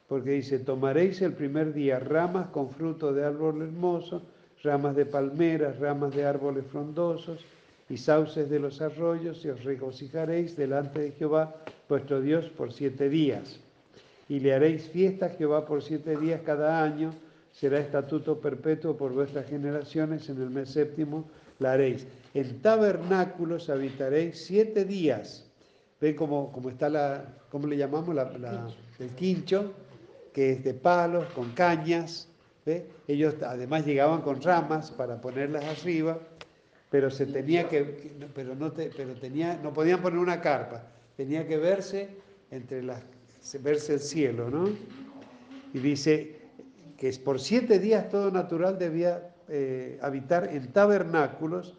porque 0.09 0.31
dice, 0.31 0.59
tomaréis 0.59 1.23
el 1.23 1.35
primer 1.35 1.73
día 1.73 1.99
ramas 1.99 2.49
con 2.49 2.71
fruto 2.71 3.13
de 3.13 3.25
árbol 3.25 3.63
hermoso, 3.63 4.23
ramas 4.63 4.97
de 4.97 5.07
palmeras, 5.07 5.79
ramas 5.79 6.15
de 6.15 6.25
árboles 6.25 6.65
frondosos 6.71 7.45
y 7.89 7.97
sauces 7.97 8.49
de 8.49 8.61
los 8.61 8.81
arroyos, 8.81 9.45
y 9.45 9.49
os 9.49 9.65
regocijaréis 9.65 10.57
delante 10.57 11.01
de 11.01 11.13
Jehová 11.13 11.55
vuestro 11.89 12.21
Dios 12.21 12.47
por 12.51 12.73
siete 12.73 13.09
días. 13.09 13.59
Y 14.29 14.41
le 14.41 14.55
haréis 14.55 14.89
fiesta 14.89 15.27
a 15.27 15.31
Jehová 15.31 15.67
por 15.67 15.83
siete 15.83 16.17
días 16.17 16.41
cada 16.45 16.83
año, 16.83 17.13
será 17.53 17.81
estatuto 17.81 18.41
perpetuo 18.41 18.97
por 18.97 19.13
vuestras 19.13 19.47
generaciones, 19.47 20.29
en 20.29 20.41
el 20.41 20.51
mes 20.51 20.71
séptimo 20.71 21.29
la 21.59 21.73
haréis. 21.73 22.07
En 22.35 22.61
tabernáculos 22.63 23.71
habitaréis 23.71 24.45
siete 24.45 24.85
días. 24.85 25.47
¿Ven 26.01 26.15
cómo, 26.17 26.53
está 26.71 26.89
la, 26.89 27.25
cómo 27.51 27.67
le 27.67 27.77
llamamos? 27.77 28.15
La, 28.15 28.69
el 28.99 29.11
quincho, 29.11 29.73
que 30.33 30.53
es 30.53 30.65
de 30.65 30.75
palos, 30.75 31.27
con 31.35 31.51
cañas, 31.51 32.30
ellos 33.09 33.35
además 33.43 33.87
llegaban 33.87 34.23
con 34.23 34.43
ramas 34.43 34.91
para 34.91 35.21
ponerlas 35.21 35.65
arriba, 35.65 36.19
pero 36.91 37.11
se 37.11 37.27
tenía 37.27 37.69
que, 37.69 38.13
pero 38.35 38.55
no, 38.55 38.73
pero 38.73 39.15
tenía, 39.15 39.59
no 39.63 39.73
podían 39.73 40.03
poner 40.03 40.19
una 40.19 40.41
carpa, 40.41 40.83
tenía 41.17 41.47
que 41.47 41.57
verse 41.57 42.09
entre 42.51 42.83
las, 42.83 43.03
verse 43.63 43.95
el 43.95 44.01
cielo, 44.01 44.51
¿no? 44.51 44.69
Y 45.73 45.79
dice 45.79 46.37
que 46.97 47.13
por 47.25 47.41
siete 47.41 47.79
días 47.79 48.09
todo 48.09 48.31
natural 48.31 48.79
debía 48.79 49.33
eh, 49.49 49.99
habitar 50.03 50.49
en 50.53 50.73
tabernáculos, 50.73 51.75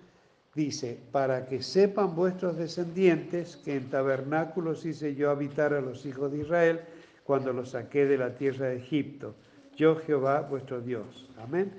dice, 0.55 0.97
para 1.11 1.45
que 1.45 1.61
sepan 1.61 2.15
vuestros 2.15 2.57
descendientes 2.57 3.57
que 3.57 3.75
en 3.75 3.89
tabernáculos 3.89 4.85
hice 4.85 5.15
yo 5.15 5.29
habitar 5.29 5.73
a 5.73 5.81
los 5.81 6.05
hijos 6.05 6.31
de 6.31 6.39
Israel 6.39 6.81
cuando 7.23 7.53
los 7.53 7.71
saqué 7.71 8.05
de 8.05 8.17
la 8.17 8.35
tierra 8.35 8.67
de 8.67 8.77
Egipto 8.77 9.35
yo 9.75 9.95
Jehová 9.95 10.41
vuestro 10.41 10.81
Dios. 10.81 11.29
Amén. 11.37 11.71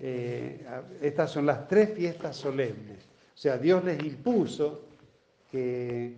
Eh, 0.00 0.64
estas 1.00 1.30
son 1.30 1.46
las 1.46 1.66
tres 1.68 1.94
fiestas 1.94 2.36
solemnes. 2.36 2.98
O 3.34 3.38
sea, 3.40 3.58
Dios 3.58 3.84
les 3.84 4.02
impuso 4.02 4.82
que, 5.50 6.16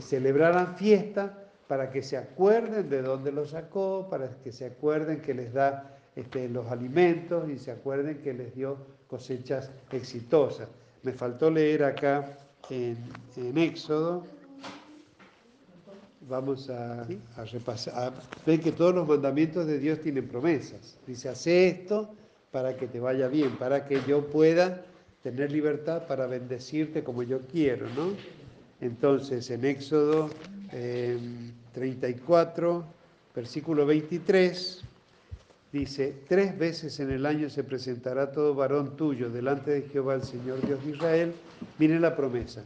celebraran 0.00 0.76
fiesta 0.76 1.50
para 1.66 1.90
que 1.90 2.02
se 2.02 2.16
acuerden 2.16 2.88
de 2.88 3.02
dónde 3.02 3.32
los 3.32 3.50
sacó, 3.50 4.06
para 4.08 4.28
que 4.42 4.52
se 4.52 4.66
acuerden 4.66 5.20
que 5.20 5.34
les 5.34 5.52
da 5.52 5.98
este, 6.14 6.48
los 6.48 6.66
alimentos 6.68 7.48
y 7.50 7.58
se 7.58 7.72
acuerden 7.72 8.18
que 8.22 8.32
les 8.32 8.54
dio 8.54 8.78
cosechas 9.08 9.70
exitosas. 9.90 10.68
Me 11.02 11.12
faltó 11.12 11.50
leer 11.50 11.82
acá 11.82 12.38
en, 12.68 12.96
en 13.36 13.58
Éxodo 13.58 14.24
vamos 16.28 16.68
a, 16.68 17.06
repasar. 17.50 18.12
ven 18.46 18.60
que 18.60 18.72
todos 18.72 18.94
los 18.94 19.08
mandamientos 19.08 19.66
de 19.66 19.78
Dios 19.78 20.00
tienen 20.00 20.28
promesas. 20.28 20.98
Dice, 21.06 21.28
hace 21.28 21.68
esto 21.68 22.14
para 22.50 22.76
que 22.76 22.86
te 22.86 23.00
vaya 23.00 23.28
bien, 23.28 23.56
para 23.56 23.86
que 23.86 24.00
yo 24.06 24.26
pueda 24.26 24.84
tener 25.22 25.52
libertad 25.52 26.06
para 26.06 26.26
bendecirte 26.26 27.04
como 27.04 27.22
yo 27.22 27.40
quiero, 27.46 27.88
¿no? 27.90 28.12
Entonces, 28.80 29.50
en 29.50 29.64
Éxodo 29.64 30.30
34, 31.72 32.76
em, 32.76 32.84
versículo 33.34 33.86
23, 33.86 34.82
dice, 35.72 36.14
tres 36.26 36.58
veces 36.58 36.98
en 37.00 37.10
el 37.10 37.26
año 37.26 37.50
se 37.50 37.62
presentará 37.62 38.32
todo 38.32 38.54
varón 38.54 38.96
tuyo 38.96 39.30
delante 39.30 39.70
de 39.70 39.82
Jehová 39.82 40.14
el 40.14 40.22
Señor 40.22 40.66
Dios 40.66 40.84
de 40.84 40.90
Israel. 40.92 41.34
Miren 41.78 42.00
la 42.00 42.16
promesa 42.16 42.64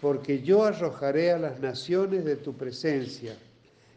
porque 0.00 0.42
yo 0.42 0.64
arrojaré 0.64 1.32
a 1.32 1.38
las 1.38 1.60
naciones 1.60 2.24
de 2.24 2.36
tu 2.36 2.54
presencia 2.54 3.36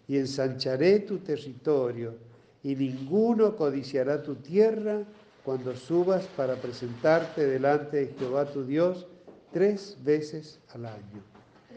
y 0.07 0.17
ensancharé 0.17 0.99
tu 0.99 1.19
territorio, 1.19 2.15
y 2.63 2.75
ninguno 2.75 3.55
codiciará 3.55 4.21
tu 4.21 4.35
tierra 4.35 5.03
cuando 5.43 5.75
subas 5.75 6.25
para 6.37 6.55
presentarte 6.55 7.47
delante 7.47 7.97
de 7.97 8.13
Jehová 8.17 8.45
tu 8.45 8.63
Dios 8.63 9.07
tres 9.51 9.97
veces 10.03 10.59
al 10.73 10.85
año. 10.85 11.23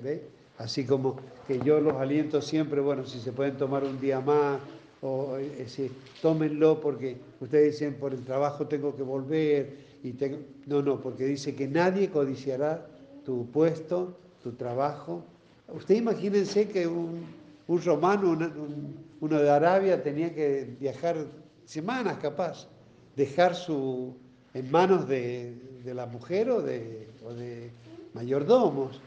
¿Ve? 0.02 0.22
Así 0.58 0.84
como 0.84 1.16
que 1.46 1.58
yo 1.60 1.80
los 1.80 1.94
aliento 1.94 2.42
siempre, 2.42 2.80
bueno, 2.80 3.06
si 3.06 3.18
se 3.20 3.32
pueden 3.32 3.56
tomar 3.56 3.84
un 3.84 4.00
día 4.00 4.20
más, 4.20 4.60
o 5.00 5.36
eh, 5.38 5.64
si, 5.68 5.90
tómenlo 6.20 6.80
porque 6.80 7.16
ustedes 7.40 7.72
dicen, 7.72 7.94
por 7.94 8.12
el 8.12 8.22
trabajo 8.24 8.66
tengo 8.66 8.94
que 8.96 9.02
volver, 9.02 9.84
y 10.02 10.12
tengo... 10.12 10.38
no, 10.66 10.82
no, 10.82 11.00
porque 11.00 11.24
dice 11.24 11.54
que 11.54 11.66
nadie 11.66 12.10
codiciará 12.10 12.86
tu 13.24 13.50
puesto, 13.50 14.16
tu 14.42 14.52
trabajo. 14.52 15.24
Usted 15.68 15.96
imagínense 15.96 16.68
que 16.68 16.86
un, 16.86 17.26
romano, 17.66 18.36
uno 19.20 19.38
de 19.38 19.50
Arabia, 19.50 20.02
tenía 20.02 20.34
que 20.34 20.76
viajar 20.78 21.16
semanas 21.64 22.18
capaz, 22.18 22.68
dejar 23.16 23.54
su 23.54 24.14
en 24.52 24.70
manos 24.70 25.08
de, 25.08 25.56
la 25.84 26.06
mujer 26.06 26.50
o 26.50 26.62
de, 26.62 27.08
de, 27.36 27.70
mayordomos, 28.14 29.00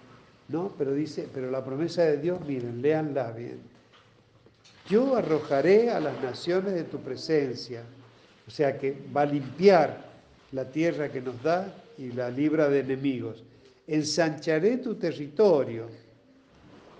¿no? 0.49 0.73
Pero 0.77 0.93
dice, 0.93 1.27
pero 1.33 1.49
la 1.49 1.63
promesa 1.63 2.03
de 2.03 2.17
Dios, 2.17 2.41
miren, 2.45 2.81
léanla 2.81 3.31
bien. 3.31 3.59
Yo 4.89 5.15
arrojaré 5.15 5.89
a 5.89 5.99
las 5.99 6.21
naciones 6.21 6.73
de 6.73 6.83
tu 6.83 6.99
presencia, 6.99 7.83
o 8.45 8.51
sea 8.51 8.77
que 8.77 8.97
va 9.15 9.21
a 9.21 9.25
limpiar 9.25 10.05
la 10.51 10.65
tierra 10.65 11.09
que 11.09 11.21
nos 11.21 11.41
da 11.41 11.73
y 11.97 12.11
la 12.11 12.29
libra 12.29 12.69
de 12.69 12.79
enemigos 12.79 13.43
ensancharé 13.87 14.77
tu 14.77 14.95
territorio, 14.95 15.87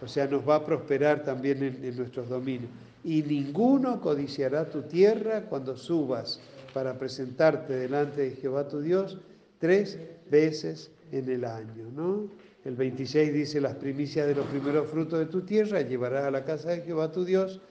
o 0.01 0.07
sea, 0.07 0.27
nos 0.27 0.47
va 0.47 0.55
a 0.55 0.65
prosperar 0.65 1.23
también 1.23 1.61
en, 1.61 1.97
nuestros 1.97 2.29
dominios, 2.29 2.71
y 3.03 3.21
ninguno 3.23 3.99
codiciará 3.99 4.69
tu 4.69 4.83
tierra 4.83 5.43
cuando 5.43 5.75
subas 5.75 6.39
para 6.73 6.97
presentarte 6.97 7.73
delante 7.73 8.21
de 8.21 8.31
Jehová 8.31 8.67
tu 8.67 8.81
Dios 8.81 9.17
tres 9.59 9.99
veces 10.29 10.91
en 11.11 11.29
el 11.29 11.45
año, 11.45 11.89
¿no? 11.95 12.29
El 12.63 12.75
26 12.75 13.33
dice, 13.33 13.61
las 13.61 13.75
primicias 13.75 14.27
de 14.27 14.35
los 14.35 14.45
primeros 14.47 14.89
frutos 14.89 15.19
de 15.19 15.25
tu 15.27 15.41
tierra 15.41 15.81
llevarás 15.81 16.25
a 16.25 16.31
la 16.31 16.43
casa 16.43 16.69
de 16.69 16.81
Jehová 16.81 17.11
tu 17.11 17.23
Dios, 17.23 17.61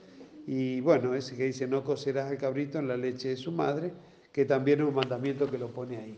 y 0.47 0.79
bueno, 0.81 1.13
ese 1.13 1.35
que 1.35 1.45
dice, 1.45 1.67
no 1.67 1.83
cocerás 1.83 2.31
al 2.31 2.37
cabrito 2.37 2.79
en 2.79 2.87
la 2.87 2.97
leche 2.97 3.29
de 3.29 3.35
su 3.35 3.51
madre, 3.51 3.91
que 4.31 4.45
también 4.45 4.81
es 4.81 4.87
un 4.87 4.95
mandamiento 4.95 5.49
que 5.49 5.57
lo 5.57 5.69
pone 5.69 5.97
ahí, 5.97 6.17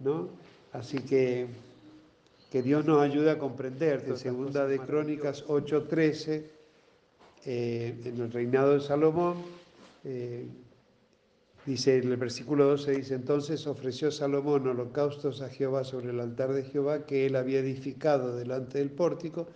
¿no? 0.00 0.30
Así 0.72 0.98
que 0.98 1.46
que 2.50 2.62
Dios 2.62 2.84
nos 2.84 3.02
ayude 3.02 3.30
a 3.30 3.38
comprender. 3.38 4.04
En 4.06 4.16
segunda 4.16 4.66
de 4.66 4.78
Crónicas 4.78 5.44
8:13, 5.48 6.44
eh, 7.44 8.00
en 8.04 8.20
el 8.20 8.32
reinado 8.32 8.74
de 8.74 8.80
Salomón, 8.80 9.36
eh, 10.04 10.46
dice 11.66 11.98
en 11.98 12.08
el 12.10 12.16
versículo 12.16 12.64
12, 12.66 12.92
dice, 12.92 13.14
entonces 13.14 13.66
ofreció 13.66 14.10
Salomón 14.10 14.66
holocaustos 14.66 15.42
a 15.42 15.50
Jehová 15.50 15.84
sobre 15.84 16.10
el 16.10 16.20
altar 16.20 16.52
de 16.52 16.64
Jehová 16.64 17.04
que 17.04 17.26
él 17.26 17.36
había 17.36 17.60
edificado 17.60 18.36
delante 18.36 18.78
del 18.78 18.90
pórtico, 18.90 19.46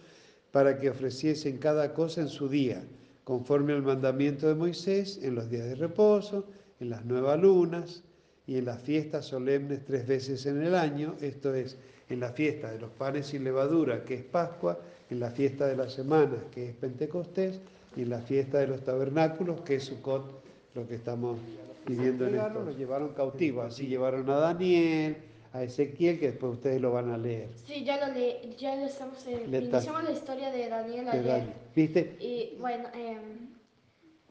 para 0.50 0.78
que 0.78 0.90
ofreciesen 0.90 1.56
cada 1.56 1.94
cosa 1.94 2.20
en 2.20 2.28
su 2.28 2.48
día, 2.48 2.84
conforme 3.24 3.72
al 3.72 3.82
mandamiento 3.82 4.46
de 4.46 4.54
Moisés, 4.54 5.18
en 5.22 5.34
los 5.34 5.48
días 5.48 5.64
de 5.64 5.76
reposo, 5.76 6.44
en 6.78 6.90
las 6.90 7.06
nuevas 7.06 7.40
lunas, 7.40 8.02
y 8.46 8.58
en 8.58 8.64
las 8.64 8.82
fiestas 8.82 9.26
solemnes 9.26 9.84
tres 9.84 10.06
veces 10.06 10.46
en 10.46 10.62
el 10.62 10.74
año, 10.74 11.14
esto 11.20 11.54
es, 11.54 11.76
en 12.08 12.20
la 12.20 12.30
fiesta 12.30 12.70
de 12.70 12.78
los 12.78 12.90
panes 12.90 13.26
sin 13.26 13.44
levadura, 13.44 14.04
que 14.04 14.14
es 14.14 14.22
Pascua, 14.22 14.78
en 15.10 15.20
la 15.20 15.30
fiesta 15.30 15.66
de 15.66 15.76
las 15.76 15.92
semanas, 15.92 16.40
que 16.52 16.70
es 16.70 16.74
Pentecostés, 16.74 17.60
y 17.96 18.02
en 18.02 18.10
la 18.10 18.20
fiesta 18.20 18.58
de 18.58 18.66
los 18.66 18.82
tabernáculos, 18.82 19.60
que 19.60 19.76
es 19.76 19.84
Sukkot, 19.84 20.42
lo 20.74 20.88
que 20.88 20.94
estamos 20.94 21.38
pidiendo 21.84 22.26
en 22.26 22.36
esto. 22.36 22.62
Lo 22.62 22.72
llevaron 22.72 23.12
cautivo, 23.12 23.62
así 23.62 23.86
llevaron 23.86 24.28
a 24.30 24.36
Daniel, 24.36 25.16
a 25.52 25.62
Ezequiel, 25.62 26.18
que 26.18 26.28
después 26.28 26.54
ustedes 26.54 26.80
lo 26.80 26.92
van 26.92 27.10
a 27.10 27.18
leer. 27.18 27.50
Sí, 27.66 27.84
ya 27.84 28.06
lo, 28.06 28.14
le, 28.14 28.54
ya 28.56 28.74
lo 28.76 28.86
estamos... 28.86 29.26
En, 29.26 29.54
iniciamos 29.54 30.04
la 30.04 30.12
historia 30.12 30.50
de 30.50 30.68
Daniel 30.68 31.08
ayer. 31.08 31.44
¿Viste? 31.76 32.16
Y 32.20 32.56
bueno, 32.58 32.88
eh, 32.94 33.18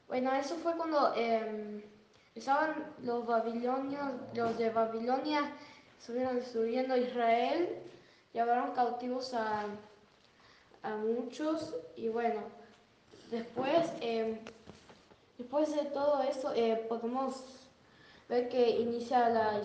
bueno, 0.07 0.33
eso 0.33 0.55
fue 0.55 0.75
cuando 0.75 1.13
eh, 1.15 1.83
estaban 2.35 2.85
los 3.03 3.25
babilonios, 3.25 4.11
los 4.33 4.57
de 4.57 4.69
Babilonia, 4.69 5.51
estuvieron 5.99 6.91
a 6.91 6.97
Israel, 6.97 7.77
llevaron 8.33 8.71
cautivos 8.71 9.33
a, 9.33 9.65
a 10.83 10.95
muchos 10.97 11.75
y 11.95 12.09
bueno, 12.09 12.41
después, 13.29 13.91
eh, 14.01 14.39
después 15.37 15.75
de 15.75 15.85
todo 15.85 16.21
eso 16.23 16.53
eh, 16.55 16.85
podemos 16.89 17.43
ver 18.29 18.49
que 18.49 18.69
inicia 18.79 19.29
la, 19.29 19.61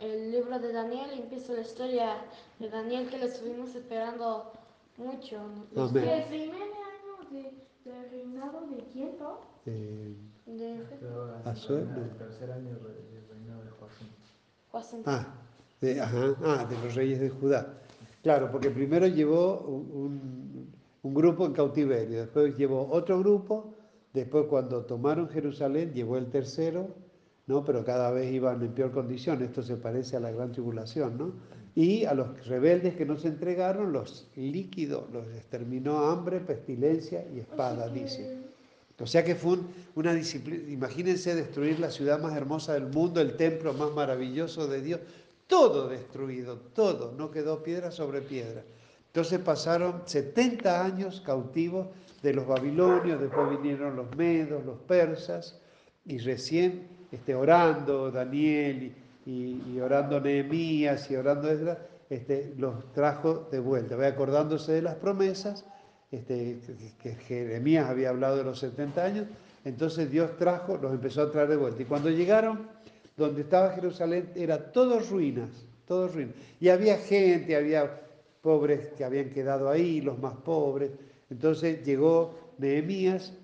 el 0.00 0.30
libro 0.32 0.58
de 0.58 0.72
Daniel 0.72 1.10
y 1.14 1.20
empieza 1.20 1.52
la 1.52 1.60
historia 1.60 2.16
de 2.58 2.68
Daniel 2.68 3.08
que 3.08 3.18
lo 3.18 3.26
estuvimos 3.26 3.74
esperando 3.74 4.52
mucho. 4.96 5.40
El 5.74 6.24
primer 6.24 6.62
año 6.62 7.30
de, 7.30 7.52
del 7.84 8.10
reinado 8.10 8.60
de 8.66 8.84
quién, 8.92 9.16
eh, 9.66 10.14
de, 10.56 10.74
el 10.74 12.16
tercer 12.16 12.50
año 12.50 12.78
del 12.78 13.28
reinado 13.28 13.62
de. 13.64 13.70
Ah, 15.06 15.34
de, 15.80 16.00
ajá, 16.00 16.36
ah, 16.44 16.66
de 16.68 16.76
los 16.84 16.94
reyes 16.94 17.20
de 17.20 17.30
Judá. 17.30 17.74
Claro, 18.22 18.50
porque 18.50 18.70
primero 18.70 19.06
llevó 19.06 19.60
un, 19.60 20.70
un, 21.02 21.14
grupo 21.14 21.46
en 21.46 21.52
cautiverio, 21.52 22.20
después 22.20 22.56
llevó 22.56 22.88
otro 22.90 23.18
grupo, 23.20 23.74
después 24.12 24.46
cuando 24.46 24.84
tomaron 24.84 25.28
Jerusalén 25.28 25.92
llevó 25.92 26.18
el 26.18 26.30
tercero, 26.30 26.88
¿no? 27.46 27.64
pero 27.64 27.84
cada 27.84 28.10
vez 28.10 28.32
iban 28.32 28.62
en 28.62 28.72
peor 28.72 28.92
condición, 28.92 29.42
esto 29.42 29.62
se 29.62 29.76
parece 29.76 30.16
a 30.16 30.20
la 30.20 30.30
gran 30.30 30.52
tribulación, 30.52 31.16
¿no? 31.16 31.32
y 31.74 32.04
a 32.04 32.12
los 32.12 32.44
rebeldes 32.46 32.96
que 32.96 33.06
no 33.06 33.16
se 33.16 33.28
entregaron 33.28 33.92
los 33.92 34.28
líquidos, 34.34 35.10
los 35.12 35.28
exterminó 35.28 35.98
hambre, 36.10 36.40
pestilencia 36.40 37.24
y 37.32 37.38
espada, 37.38 37.88
dice. 37.88 38.36
O 39.00 39.06
sea 39.06 39.24
que 39.24 39.36
fue 39.36 39.58
una 39.94 40.12
disciplina, 40.12 40.70
imagínense 40.70 41.34
destruir 41.34 41.78
la 41.78 41.90
ciudad 41.90 42.20
más 42.20 42.36
hermosa 42.36 42.74
del 42.74 42.86
mundo, 42.86 43.20
el 43.20 43.36
templo 43.36 43.72
más 43.72 43.92
maravilloso 43.92 44.66
de 44.66 44.82
Dios, 44.82 45.00
todo 45.46 45.88
destruido, 45.88 46.56
todo, 46.74 47.14
no 47.16 47.30
quedó 47.30 47.62
piedra 47.62 47.92
sobre 47.92 48.20
piedra. 48.20 48.64
Entonces 49.06 49.38
pasaron 49.38 50.02
70 50.04 50.84
años 50.84 51.22
cautivos 51.24 51.88
de 52.22 52.34
los 52.34 52.46
babilonios, 52.46 53.20
después 53.20 53.50
vinieron 53.50 53.94
los 53.96 54.14
medos, 54.16 54.64
los 54.64 54.78
persas, 54.80 55.60
y 56.04 56.18
recién 56.18 56.88
este, 57.12 57.34
orando 57.34 58.10
Daniel 58.10 58.94
y, 59.24 59.78
orando 59.80 60.20
Nehemías 60.20 61.10
y 61.10 61.16
orando 61.16 61.50
Esdras, 61.50 61.78
este, 62.10 62.54
los 62.56 62.92
trajo 62.92 63.48
de 63.50 63.60
vuelta, 63.60 63.94
acordándose 64.06 64.72
de 64.72 64.82
las 64.82 64.96
promesas 64.96 65.64
este, 66.10 66.58
que 67.02 67.14
Jeremías 67.14 67.88
había 67.88 68.10
hablado 68.10 68.38
de 68.38 68.44
los 68.44 68.58
70 68.58 69.04
años, 69.04 69.26
entonces 69.64 70.10
Dios 70.10 70.36
trajo, 70.38 70.78
los 70.78 70.92
empezó 70.92 71.22
a 71.22 71.30
traer 71.30 71.48
de 71.48 71.56
vuelta. 71.56 71.82
Y 71.82 71.84
cuando 71.84 72.08
llegaron, 72.08 72.68
donde 73.16 73.42
estaba 73.42 73.72
Jerusalén, 73.72 74.30
era 74.34 74.72
todo 74.72 75.00
ruinas, 75.00 75.50
todo 75.86 76.08
ruinas. 76.08 76.34
Y 76.60 76.68
había 76.70 76.96
gente, 76.96 77.56
había 77.56 78.00
pobres 78.40 78.88
que 78.96 79.04
habían 79.04 79.30
quedado 79.30 79.68
ahí, 79.68 80.00
los 80.00 80.18
más 80.18 80.34
pobres. 80.36 80.92
Entonces 81.28 81.84
llegó 81.84 82.38
Nehemías 82.58 83.34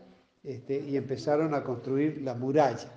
este, 0.42 0.79
y 0.81 0.96
empezaron 0.96 1.53
a 1.55 1.62
construir 1.62 2.22
la 2.22 2.35
muralla. 2.35 2.90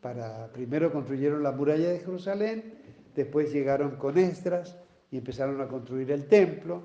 Para, 0.00 0.52
primero 0.52 0.92
construyeron 0.92 1.42
la 1.42 1.52
muralla 1.52 1.88
de 1.90 1.98
Jerusalén, 1.98 2.74
después 3.14 3.52
llegaron 3.52 3.96
con 3.96 4.18
Estras 4.18 4.76
y 5.10 5.18
empezaron 5.18 5.60
a 5.60 5.66
construir 5.66 6.10
el 6.12 6.26
templo 6.26 6.82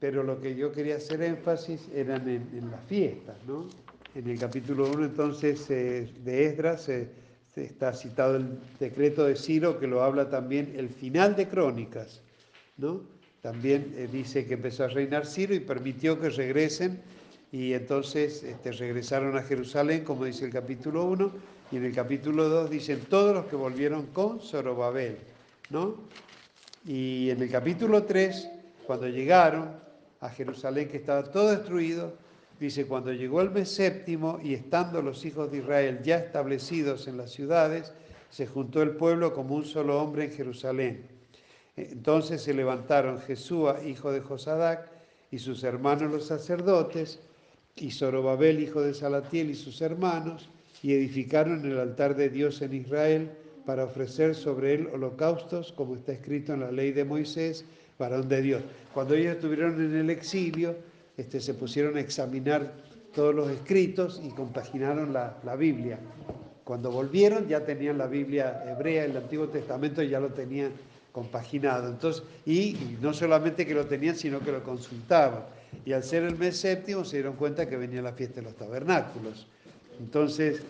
pero 0.00 0.22
lo 0.22 0.40
que 0.40 0.54
yo 0.54 0.72
quería 0.72 0.96
hacer 0.96 1.22
énfasis 1.22 1.88
eran 1.94 2.28
en, 2.28 2.70
las 2.70 2.84
fiestas, 2.84 3.36
¿no? 3.46 3.66
En 4.14 4.28
el 4.28 4.38
capítulo 4.38 4.90
1 4.90 5.06
entonces 5.06 5.68
eh, 5.70 6.08
de 6.24 6.46
Esdras 6.46 6.88
está 7.56 7.92
citado 7.92 8.36
el 8.36 8.58
decreto 8.78 9.24
de 9.24 9.36
Ciro 9.36 9.78
que 9.78 9.86
lo 9.86 10.02
habla 10.02 10.30
también 10.30 10.74
el 10.76 10.88
final 10.88 11.36
de 11.36 11.48
Crónicas, 11.48 12.20
¿no? 12.76 13.02
También 13.42 13.94
eh, 13.96 14.08
dice 14.10 14.46
que 14.46 14.54
empezó 14.54 14.84
a 14.84 14.88
reinar 14.88 15.26
Ciro 15.26 15.54
y 15.54 15.60
permitió 15.60 16.20
que 16.20 16.30
regresen 16.30 17.00
y 17.50 17.72
entonces 17.72 18.42
este, 18.42 18.72
regresaron 18.72 19.36
a 19.36 19.42
Jerusalén, 19.42 20.04
como 20.04 20.24
dice 20.24 20.44
el 20.44 20.52
capítulo 20.52 21.04
1, 21.04 21.32
y 21.70 21.76
en 21.76 21.84
el 21.84 21.94
capítulo 21.94 22.48
2 22.48 22.70
dicen 22.70 23.00
todos 23.08 23.34
los 23.34 23.46
que 23.46 23.56
volvieron 23.56 24.06
con 24.06 24.40
Zorobabel, 24.40 25.18
¿no? 25.70 25.96
Y 26.86 27.30
en 27.30 27.42
el 27.42 27.50
capítulo 27.50 28.04
3, 28.04 28.48
cuando 28.86 29.08
llegaron, 29.08 29.70
a 30.20 30.30
Jerusalén, 30.30 30.88
que 30.88 30.98
estaba 30.98 31.24
todo 31.24 31.50
destruido, 31.50 32.14
dice, 32.58 32.86
cuando 32.86 33.12
llegó 33.12 33.40
el 33.40 33.50
mes 33.50 33.68
séptimo 33.68 34.40
y 34.42 34.54
estando 34.54 35.00
los 35.02 35.24
hijos 35.24 35.50
de 35.50 35.58
Israel 35.58 36.00
ya 36.02 36.18
establecidos 36.18 37.06
en 37.08 37.16
las 37.16 37.30
ciudades, 37.30 37.92
se 38.30 38.46
juntó 38.46 38.82
el 38.82 38.90
pueblo 38.90 39.32
como 39.32 39.54
un 39.54 39.64
solo 39.64 40.02
hombre 40.02 40.24
en 40.24 40.32
Jerusalén. 40.32 41.06
Entonces 41.76 42.42
se 42.42 42.54
levantaron 42.54 43.20
Jesúa, 43.20 43.80
hijo 43.84 44.10
de 44.10 44.20
Josadac, 44.20 44.90
y 45.30 45.38
sus 45.38 45.62
hermanos 45.62 46.10
los 46.10 46.26
sacerdotes, 46.26 47.20
y 47.76 47.92
Zorobabel, 47.92 48.60
hijo 48.60 48.80
de 48.80 48.94
Salatiel, 48.94 49.50
y 49.50 49.54
sus 49.54 49.80
hermanos, 49.80 50.48
y 50.82 50.92
edificaron 50.94 51.64
el 51.64 51.78
altar 51.78 52.16
de 52.16 52.28
Dios 52.28 52.60
en 52.62 52.74
Israel 52.74 53.30
para 53.64 53.84
ofrecer 53.84 54.34
sobre 54.34 54.74
él 54.74 54.88
holocaustos, 54.92 55.72
como 55.72 55.94
está 55.94 56.12
escrito 56.12 56.54
en 56.54 56.60
la 56.60 56.72
ley 56.72 56.92
de 56.92 57.04
Moisés, 57.04 57.64
varón 57.98 58.28
de 58.28 58.42
Dios. 58.42 58.62
Cuando 58.94 59.14
ellos 59.14 59.36
estuvieron 59.36 59.80
en 59.80 59.96
el 59.96 60.10
exilio, 60.10 60.76
este, 61.16 61.40
se 61.40 61.54
pusieron 61.54 61.96
a 61.96 62.00
examinar 62.00 62.72
todos 63.14 63.34
los 63.34 63.50
escritos 63.50 64.20
y 64.24 64.30
compaginaron 64.30 65.12
la, 65.12 65.36
la, 65.44 65.56
Biblia. 65.56 65.98
Cuando 66.64 66.90
volvieron 66.90 67.48
ya 67.48 67.64
tenían 67.64 67.98
la 67.98 68.06
Biblia 68.06 68.62
hebrea, 68.66 69.04
el 69.04 69.16
Antiguo 69.16 69.48
Testamento 69.48 70.02
ya 70.02 70.20
lo 70.20 70.28
tenían 70.28 70.70
compaginado. 71.12 71.88
Entonces, 71.88 72.22
y, 72.46 72.96
no 73.00 73.12
solamente 73.12 73.66
que 73.66 73.74
lo 73.74 73.86
tenían, 73.86 74.14
sino 74.14 74.40
que 74.40 74.52
lo 74.52 74.62
consultaban. 74.62 75.42
Y 75.84 75.92
al 75.92 76.04
ser 76.04 76.22
el 76.22 76.36
mes 76.36 76.58
séptimo 76.58 77.04
se 77.04 77.16
dieron 77.16 77.34
cuenta 77.34 77.68
que 77.68 77.76
venía 77.76 78.00
la 78.00 78.12
fiesta 78.12 78.36
de 78.36 78.42
los 78.42 78.54
tabernáculos. 78.54 79.46
Entonces, 79.98 80.62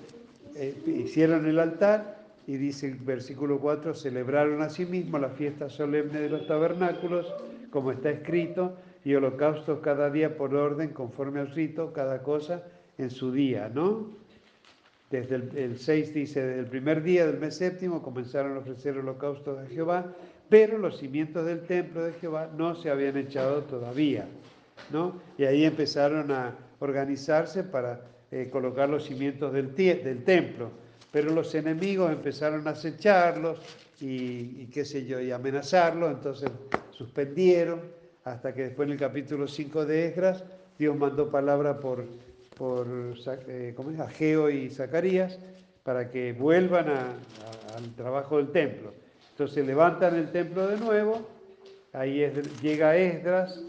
eh, 0.54 0.74
hicieron 0.86 1.46
el 1.46 1.58
altar 1.58 2.17
y 2.48 2.56
dice 2.56 2.86
el 2.86 2.94
versículo 2.94 3.60
4, 3.60 3.92
celebraron 3.92 4.62
asimismo 4.62 5.18
la 5.18 5.28
fiesta 5.28 5.68
solemne 5.68 6.18
de 6.18 6.30
los 6.30 6.46
tabernáculos, 6.46 7.26
como 7.68 7.92
está 7.92 8.08
escrito, 8.08 8.74
y 9.04 9.14
holocaustos 9.14 9.80
cada 9.80 10.08
día 10.08 10.34
por 10.34 10.54
orden, 10.54 10.94
conforme 10.94 11.40
al 11.40 11.50
rito, 11.50 11.92
cada 11.92 12.22
cosa 12.22 12.62
en 12.96 13.10
su 13.10 13.32
día, 13.32 13.70
¿no? 13.72 14.08
Desde 15.10 15.34
el, 15.34 15.78
6 15.78 16.14
dice, 16.14 16.40
desde 16.40 16.60
el 16.60 16.66
primer 16.68 17.02
día 17.02 17.26
del 17.26 17.38
mes 17.38 17.54
séptimo 17.54 18.02
comenzaron 18.02 18.56
a 18.56 18.60
ofrecer 18.60 18.96
holocaustos 18.96 19.58
a 19.58 19.66
Jehová, 19.66 20.14
pero 20.48 20.78
los 20.78 20.98
cimientos 20.98 21.44
del 21.44 21.60
templo 21.66 22.02
de 22.02 22.14
Jehová 22.14 22.48
no 22.56 22.74
se 22.74 22.88
habían 22.88 23.18
echado 23.18 23.64
todavía, 23.64 24.26
¿no? 24.90 25.20
Y 25.36 25.44
ahí 25.44 25.66
empezaron 25.66 26.30
a 26.30 26.54
organizarse 26.78 27.62
para 27.62 28.00
eh, 28.30 28.48
colocar 28.50 28.88
los 28.88 29.04
cimientos 29.04 29.52
del, 29.52 29.74
del 29.74 30.24
templo 30.24 30.87
pero 31.10 31.30
los 31.30 31.54
enemigos 31.54 32.12
empezaron 32.12 32.66
a 32.68 32.72
acecharlos 32.72 33.58
y, 34.00 34.66
qué 34.66 34.84
sé 34.84 35.06
yo, 35.06 35.20
y 35.20 35.30
amenazarlos, 35.30 36.10
entonces 36.12 36.50
suspendieron, 36.90 37.80
hasta 38.24 38.54
que 38.54 38.64
después 38.64 38.86
en 38.86 38.92
el 38.92 38.98
capítulo 38.98 39.48
5 39.48 39.86
de 39.86 40.06
Esdras, 40.06 40.44
Dios 40.78 40.96
mandó 40.96 41.30
palabra 41.30 41.80
por, 41.80 42.04
por 42.56 42.86
eh, 43.48 43.74
Ageo 43.98 44.50
y 44.50 44.70
Zacarías 44.70 45.38
para 45.82 46.10
que 46.10 46.34
vuelvan 46.34 46.88
al 46.88 47.94
trabajo 47.96 48.36
del 48.36 48.52
templo. 48.52 48.92
Entonces 49.30 49.66
levantan 49.66 50.16
el 50.16 50.30
templo 50.30 50.66
de 50.66 50.76
nuevo, 50.76 51.26
ahí 51.92 52.30
llega 52.60 52.96
Esdras 52.96 53.62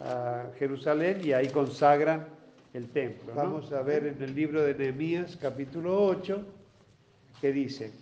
a 0.00 0.46
Jerusalén 0.58 1.20
y 1.22 1.32
ahí 1.32 1.48
consagran 1.48 2.26
el 2.72 2.88
templo. 2.88 3.34
Vamos 3.34 3.72
a 3.72 3.82
ver 3.82 4.06
en 4.06 4.22
el 4.22 4.34
libro 4.34 4.62
de 4.62 4.74
Nehemías, 4.74 5.36
capítulo 5.36 6.02
8, 6.06 6.44
que 7.40 7.52
dice, 7.52 7.92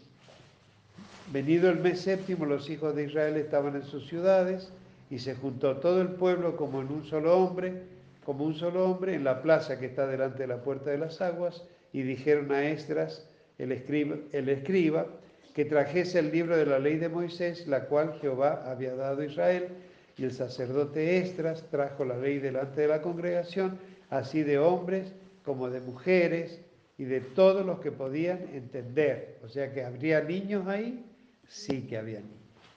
venido 1.33 1.71
el 1.71 1.81
mes 1.81 2.01
séptimo, 2.01 2.47
los 2.47 2.69
hijos 2.71 2.95
de 2.95 3.05
Israel 3.05 3.37
estaban 3.37 3.77
en 3.77 3.85
sus 3.85 4.07
ciudades 4.09 4.71
y 5.11 5.19
se 5.19 5.35
juntó 5.35 5.77
todo 5.77 6.01
el 6.01 6.09
pueblo 6.09 6.57
como 6.57 6.81
en 6.81 6.89
un 6.89 7.05
solo 7.05 7.37
hombre, 7.39 7.83
como 8.25 8.45
un 8.45 8.55
solo 8.55 8.85
hombre, 8.91 9.15
en 9.15 9.25
la 9.25 9.43
plaza 9.43 9.79
que 9.79 9.87
está 9.87 10.07
delante 10.07 10.45
de 10.45 10.49
la 10.49 10.63
puerta 10.63 10.91
de 10.91 10.99
las 10.99 11.21
aguas, 11.21 11.63
y 11.93 12.03
dijeron 12.03 12.51
a 12.53 12.65
Esdras, 12.69 13.27
el 13.59 13.73
escriba, 13.73 14.17
el 14.33 14.49
escriba 14.49 15.07
que 15.55 15.65
trajese 15.65 16.19
el 16.19 16.33
libro 16.33 16.57
de 16.57 16.67
la 16.67 16.81
ley 16.81 16.97
de 16.97 17.09
Moisés, 17.09 17.67
la 17.69 17.85
cual 17.85 18.19
Jehová 18.21 18.65
había 18.67 18.97
dado 18.97 19.23
a 19.23 19.27
Israel. 19.27 19.69
Y 20.17 20.25
el 20.25 20.33
sacerdote 20.33 21.19
Estras 21.19 21.63
trajo 21.71 22.05
la 22.05 22.17
ley 22.17 22.39
delante 22.39 22.83
de 22.83 22.89
la 22.89 23.03
congregación, 23.03 23.79
así 24.11 24.43
de 24.43 24.59
hombres 24.59 25.13
como 25.45 25.71
de 25.71 25.81
mujeres 25.81 26.61
y 26.99 27.05
de 27.05 27.21
todos 27.21 27.65
los 27.67 27.81
que 27.81 27.91
podían 27.91 28.49
entender. 28.53 29.39
O 29.43 29.49
sea 29.49 29.73
que 29.73 29.85
habría 29.85 30.21
niños 30.21 30.67
ahí, 30.67 31.05
sí 31.49 31.83
que 31.83 31.99
había 31.99 32.21
niños, 32.21 32.35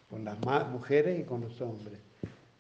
con 0.10 0.26
las 0.26 0.38
mujeres 0.70 1.20
y 1.20 1.24
con 1.24 1.42
los 1.42 1.62
hombres. 1.62 2.00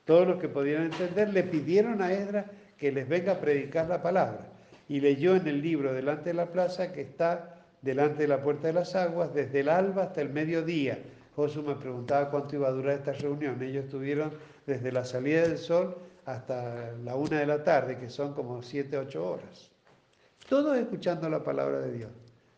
Todos 0.05 0.27
los 0.27 0.39
que 0.39 0.47
podían 0.47 0.83
entender 0.83 1.33
le 1.33 1.43
pidieron 1.43 2.01
a 2.01 2.13
Esdras 2.13 2.45
que 2.77 2.91
les 2.91 3.07
venga 3.09 3.33
a 3.33 3.41
predicar 3.41 3.87
la 3.87 4.01
palabra. 4.01 4.47
Y 4.87 5.01
leyó 5.01 5.35
en 5.35 5.47
el 5.47 5.61
libro 5.61 5.93
delante 5.93 6.29
de 6.29 6.35
la 6.35 6.45
plaza 6.45 6.93
que 6.93 7.01
está 7.01 7.55
delante 7.81 8.23
de 8.23 8.27
la 8.29 8.41
puerta 8.41 8.67
de 8.67 8.73
las 8.73 8.95
aguas 8.95 9.33
desde 9.33 9.59
el 9.59 9.69
alba 9.69 10.03
hasta 10.03 10.21
el 10.21 10.29
mediodía. 10.29 10.99
Josué 11.35 11.61
me 11.63 11.75
preguntaba 11.75 12.29
cuánto 12.29 12.55
iba 12.55 12.67
a 12.67 12.71
durar 12.71 12.97
esta 12.97 13.11
reunión. 13.11 13.61
Ellos 13.61 13.85
estuvieron 13.85 14.31
desde 14.65 14.91
la 14.91 15.03
salida 15.03 15.41
del 15.41 15.57
sol 15.57 15.97
hasta 16.25 16.93
la 17.03 17.15
una 17.15 17.39
de 17.39 17.45
la 17.45 17.63
tarde, 17.63 17.97
que 17.97 18.09
son 18.09 18.33
como 18.33 18.63
siete, 18.63 18.97
ocho 18.97 19.29
horas. 19.29 19.71
Todos 20.47 20.77
escuchando 20.77 21.29
la 21.29 21.43
palabra 21.43 21.81
de 21.81 21.91
Dios, 21.93 22.11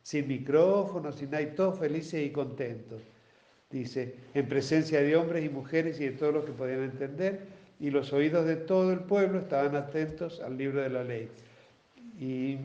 sin 0.03 0.27
micrófono, 0.27 1.11
sin 1.11 1.31
nada, 1.31 1.45
todos 1.55 1.79
felices 1.79 2.25
y 2.25 2.29
contentos. 2.29 3.01
Dice, 3.71 4.15
en 4.33 4.47
presencia 4.47 5.01
de 5.01 5.15
hombres 5.15 5.45
y 5.45 5.49
mujeres 5.49 5.99
y 5.99 6.05
de 6.05 6.11
todos 6.11 6.33
los 6.33 6.45
que 6.45 6.51
podían 6.51 6.83
entender, 6.83 7.39
y 7.79 7.89
los 7.89 8.11
oídos 8.13 8.45
de 8.45 8.57
todo 8.57 8.91
el 8.91 8.99
pueblo 8.99 9.39
estaban 9.39 9.75
atentos 9.75 10.39
al 10.41 10.57
libro 10.57 10.81
de 10.81 10.89
la 10.89 11.03
ley. 11.03 11.29
Y, 12.19 12.57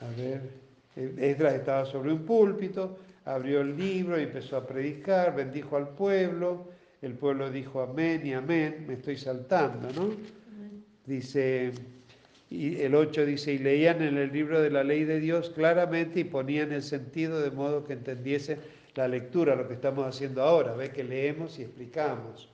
a 0.00 0.20
ver, 0.20 0.40
Esdras 0.96 1.54
estaba 1.54 1.84
sobre 1.86 2.12
un 2.12 2.24
púlpito, 2.24 2.98
abrió 3.24 3.60
el 3.60 3.76
libro 3.76 4.18
y 4.18 4.24
empezó 4.24 4.56
a 4.56 4.66
predicar, 4.66 5.34
bendijo 5.34 5.76
al 5.76 5.88
pueblo, 5.88 6.68
el 7.00 7.14
pueblo 7.14 7.50
dijo 7.50 7.80
amén 7.80 8.26
y 8.26 8.32
amén, 8.32 8.84
me 8.86 8.94
estoy 8.94 9.16
saltando, 9.16 9.88
¿no? 9.92 10.14
Dice, 11.06 11.72
y 12.50 12.80
el 12.82 12.94
8 12.94 13.26
dice, 13.26 13.52
y 13.52 13.58
leían 13.58 14.02
en 14.02 14.16
el 14.16 14.32
libro 14.32 14.60
de 14.60 14.70
la 14.70 14.84
ley 14.84 15.04
de 15.04 15.18
Dios 15.18 15.50
claramente 15.50 16.20
y 16.20 16.24
ponían 16.24 16.72
el 16.72 16.82
sentido 16.82 17.40
de 17.40 17.50
modo 17.50 17.84
que 17.84 17.94
entendiese 17.94 18.58
la 18.94 19.08
lectura, 19.08 19.56
lo 19.56 19.66
que 19.66 19.74
estamos 19.74 20.06
haciendo 20.06 20.42
ahora, 20.42 20.74
ve 20.74 20.90
que 20.90 21.02
leemos 21.02 21.58
y 21.58 21.62
explicamos. 21.62 22.48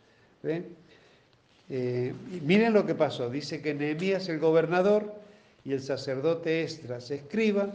Eh, 1.68 2.14
miren 2.42 2.72
lo 2.72 2.86
que 2.86 2.94
pasó, 2.94 3.28
dice 3.28 3.60
que 3.60 3.74
Nehemías 3.74 4.28
el 4.28 4.38
gobernador 4.38 5.14
y 5.64 5.72
el 5.72 5.80
sacerdote 5.80 6.62
Esdras 6.62 7.10
escriban 7.10 7.72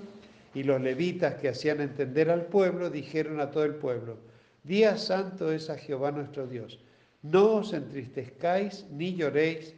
y 0.53 0.63
los 0.63 0.81
levitas 0.81 1.35
que 1.35 1.49
hacían 1.49 1.79
entender 1.79 2.29
al 2.29 2.45
pueblo 2.45 2.89
dijeron 2.89 3.39
a 3.39 3.51
todo 3.51 3.65
el 3.65 3.75
pueblo, 3.75 4.17
Día 4.63 4.97
santo 4.97 5.51
es 5.51 5.69
a 5.69 5.77
Jehová 5.77 6.11
nuestro 6.11 6.47
Dios, 6.47 6.79
no 7.21 7.57
os 7.57 7.71
entristezcáis 7.71 8.85
ni 8.91 9.15
lloréis 9.15 9.75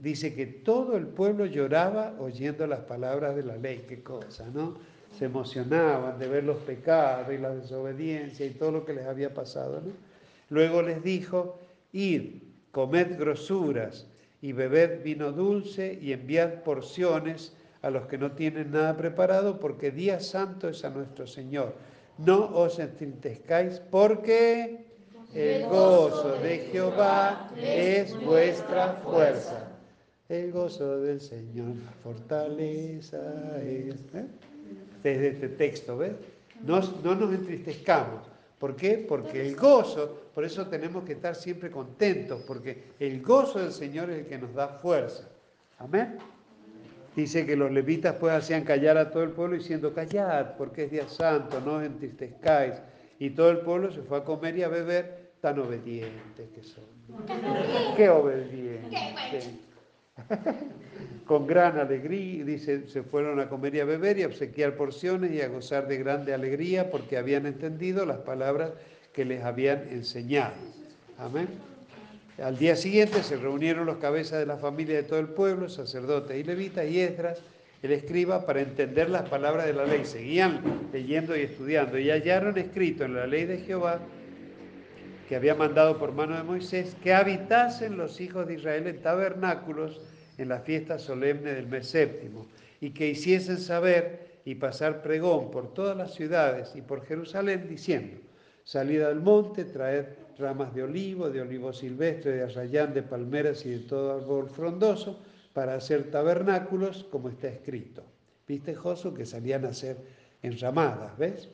dice 0.00 0.34
que 0.34 0.46
todo 0.46 0.96
el 0.96 1.06
pueblo 1.06 1.46
lloraba 1.46 2.14
oyendo 2.18 2.66
las 2.66 2.80
palabras 2.80 3.34
de 3.36 3.44
la 3.44 3.56
ley, 3.56 3.84
qué 3.88 4.02
cosa, 4.02 4.48
¿no? 4.52 4.74
Se 5.16 5.26
emocionaban 5.26 6.18
de 6.18 6.26
ver 6.28 6.44
los 6.44 6.58
pecados 6.58 7.32
y 7.32 7.38
la 7.38 7.54
desobediencia 7.54 8.44
y 8.44 8.50
todo 8.50 8.72
lo 8.72 8.84
que 8.84 8.94
les 8.94 9.06
había 9.06 9.32
pasado, 9.32 9.80
¿no? 9.80 9.92
Luego 10.50 10.82
les 10.82 11.02
dijo, 11.02 11.58
id, 11.92 12.42
comed 12.70 13.18
grosuras 13.18 14.06
y 14.42 14.52
bebed 14.52 15.02
vino 15.02 15.32
dulce 15.32 15.98
y 16.00 16.12
enviad 16.12 16.62
porciones 16.62 17.56
a 17.82 17.90
los 17.90 18.06
que 18.06 18.18
no 18.18 18.32
tienen 18.32 18.72
nada 18.72 18.96
preparado, 18.96 19.60
porque 19.60 19.90
día 19.90 20.20
santo 20.20 20.68
es 20.68 20.84
a 20.84 20.90
nuestro 20.90 21.26
Señor. 21.26 21.74
No 22.18 22.54
os 22.54 22.78
entristezcáis 22.78 23.80
porque 23.90 24.84
el 25.34 25.66
gozo 25.66 26.38
de 26.42 26.58
Jehová 26.70 27.50
es 27.56 28.16
vuestra 28.24 29.00
fuerza. 29.04 29.68
El 30.28 30.52
gozo 30.52 31.00
del 31.00 31.20
Señor, 31.20 31.74
fortaleza 32.02 33.18
es. 33.62 33.96
¿eh? 34.14 34.26
Desde 35.02 35.28
este 35.28 35.48
texto, 35.48 35.98
¿ves? 35.98 36.12
No, 36.64 36.80
no 37.02 37.14
nos 37.14 37.34
entristezcamos. 37.34 38.22
¿Por 38.58 38.76
qué? 38.76 39.04
Porque 39.06 39.46
el 39.46 39.56
gozo, 39.56 40.30
por 40.34 40.44
eso 40.44 40.66
tenemos 40.68 41.04
que 41.04 41.12
estar 41.12 41.34
siempre 41.34 41.70
contentos, 41.70 42.42
porque 42.46 42.84
el 43.00 43.20
gozo 43.20 43.58
del 43.58 43.72
Señor 43.72 44.10
es 44.10 44.20
el 44.20 44.26
que 44.26 44.38
nos 44.38 44.54
da 44.54 44.68
fuerza. 44.68 45.28
Amén. 45.78 46.16
Dice 47.14 47.44
que 47.44 47.56
los 47.56 47.70
levitas 47.70 48.16
pues 48.18 48.32
hacían 48.32 48.64
callar 48.64 48.96
a 48.96 49.10
todo 49.10 49.24
el 49.24 49.30
pueblo 49.30 49.56
diciendo, 49.56 49.92
callad, 49.92 50.56
porque 50.56 50.84
es 50.84 50.90
día 50.90 51.08
santo, 51.08 51.60
no 51.60 51.74
os 51.74 51.84
entristezcáis. 51.84 52.74
Y 53.18 53.30
todo 53.30 53.50
el 53.50 53.58
pueblo 53.58 53.92
se 53.92 54.02
fue 54.02 54.18
a 54.18 54.24
comer 54.24 54.56
y 54.56 54.62
a 54.62 54.68
beber 54.68 55.23
tan 55.44 55.58
obedientes 55.58 56.48
que 56.54 56.62
son. 56.62 56.84
Qué 57.98 58.08
obedientes. 58.08 59.50
Con 61.26 61.46
gran 61.46 61.78
alegría, 61.78 62.42
dice, 62.46 62.88
se 62.88 63.02
fueron 63.02 63.38
a 63.40 63.50
comer 63.50 63.74
y 63.74 63.80
a 63.80 63.84
beber 63.84 64.18
y 64.18 64.22
a 64.22 64.26
obsequiar 64.28 64.74
porciones 64.74 65.32
y 65.32 65.42
a 65.42 65.48
gozar 65.48 65.86
de 65.86 65.98
grande 65.98 66.32
alegría 66.32 66.90
porque 66.90 67.18
habían 67.18 67.44
entendido 67.44 68.06
las 68.06 68.20
palabras 68.20 68.70
que 69.12 69.26
les 69.26 69.44
habían 69.44 69.86
enseñado. 69.90 70.54
Amén. 71.18 71.48
Al 72.42 72.56
día 72.56 72.74
siguiente 72.74 73.22
se 73.22 73.36
reunieron 73.36 73.84
los 73.84 73.98
cabezas 73.98 74.38
de 74.38 74.46
la 74.46 74.56
familia 74.56 74.96
de 74.96 75.02
todo 75.02 75.18
el 75.18 75.28
pueblo, 75.28 75.68
sacerdotes 75.68 76.38
y 76.38 76.42
levitas 76.42 76.86
y 76.88 77.00
Esdras, 77.00 77.42
el 77.82 77.92
escriba, 77.92 78.46
para 78.46 78.62
entender 78.62 79.10
las 79.10 79.28
palabras 79.28 79.66
de 79.66 79.74
la 79.74 79.84
ley. 79.84 80.06
Seguían 80.06 80.88
leyendo 80.90 81.36
y 81.36 81.40
estudiando 81.40 81.98
y 81.98 82.08
hallaron 82.08 82.56
escrito 82.56 83.04
en 83.04 83.14
la 83.14 83.26
ley 83.26 83.44
de 83.44 83.58
Jehová 83.58 84.00
que 85.28 85.36
había 85.36 85.54
mandado 85.54 85.98
por 85.98 86.12
mano 86.12 86.36
de 86.36 86.42
Moisés, 86.42 86.96
que 87.02 87.14
habitasen 87.14 87.96
los 87.96 88.20
hijos 88.20 88.46
de 88.46 88.54
Israel 88.54 88.86
en 88.86 89.00
tabernáculos 89.00 90.00
en 90.38 90.48
la 90.48 90.60
fiesta 90.60 90.98
solemne 90.98 91.54
del 91.54 91.66
mes 91.66 91.88
séptimo, 91.88 92.46
y 92.80 92.90
que 92.90 93.08
hiciesen 93.08 93.58
saber 93.58 94.40
y 94.44 94.56
pasar 94.56 95.02
pregón 95.02 95.50
por 95.50 95.72
todas 95.72 95.96
las 95.96 96.14
ciudades 96.14 96.74
y 96.74 96.82
por 96.82 97.04
Jerusalén, 97.06 97.66
diciendo, 97.68 98.18
salida 98.64 99.08
del 99.08 99.20
monte, 99.20 99.64
traed 99.64 100.06
ramas 100.38 100.74
de 100.74 100.82
olivo, 100.82 101.30
de 101.30 101.40
olivo 101.40 101.72
silvestre, 101.72 102.32
de 102.32 102.42
arrayán, 102.42 102.92
de 102.92 103.02
palmeras 103.02 103.64
y 103.64 103.70
de 103.70 103.78
todo 103.80 104.12
árbol 104.12 104.50
frondoso, 104.50 105.20
para 105.52 105.76
hacer 105.76 106.10
tabernáculos, 106.10 107.04
como 107.04 107.28
está 107.28 107.48
escrito. 107.48 108.02
¿Viste, 108.46 108.74
Josu, 108.74 109.14
que 109.14 109.24
salían 109.24 109.64
a 109.64 109.68
hacer 109.68 109.96
enramadas, 110.42 111.16
ves? 111.16 111.48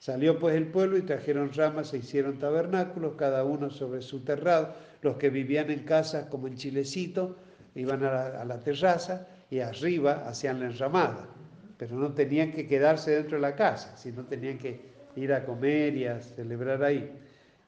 Salió 0.00 0.38
pues 0.38 0.56
el 0.56 0.66
pueblo 0.68 0.96
y 0.96 1.02
trajeron 1.02 1.52
ramas 1.52 1.92
e 1.92 1.98
hicieron 1.98 2.38
tabernáculos, 2.38 3.16
cada 3.18 3.44
uno 3.44 3.68
sobre 3.68 4.00
su 4.00 4.20
terrado. 4.20 4.72
Los 5.02 5.18
que 5.18 5.28
vivían 5.28 5.70
en 5.70 5.80
casas 5.80 6.24
como 6.30 6.46
en 6.46 6.56
Chilecito 6.56 7.36
iban 7.74 8.02
a 8.04 8.42
la, 8.46 8.60
terraza 8.60 9.28
y 9.50 9.60
arriba 9.60 10.24
hacían 10.26 10.60
la 10.60 10.66
enramada. 10.66 11.28
Pero 11.76 11.96
no 11.96 12.14
tenían 12.14 12.50
que 12.50 12.66
quedarse 12.66 13.10
dentro 13.10 13.36
de 13.36 13.42
la 13.42 13.54
casa, 13.54 13.94
sino 13.98 14.24
tenían 14.24 14.56
que 14.56 14.80
ir 15.16 15.34
a 15.34 15.44
comer 15.44 15.94
y 15.94 16.06
a 16.06 16.18
celebrar 16.18 16.82
ahí. 16.82 17.12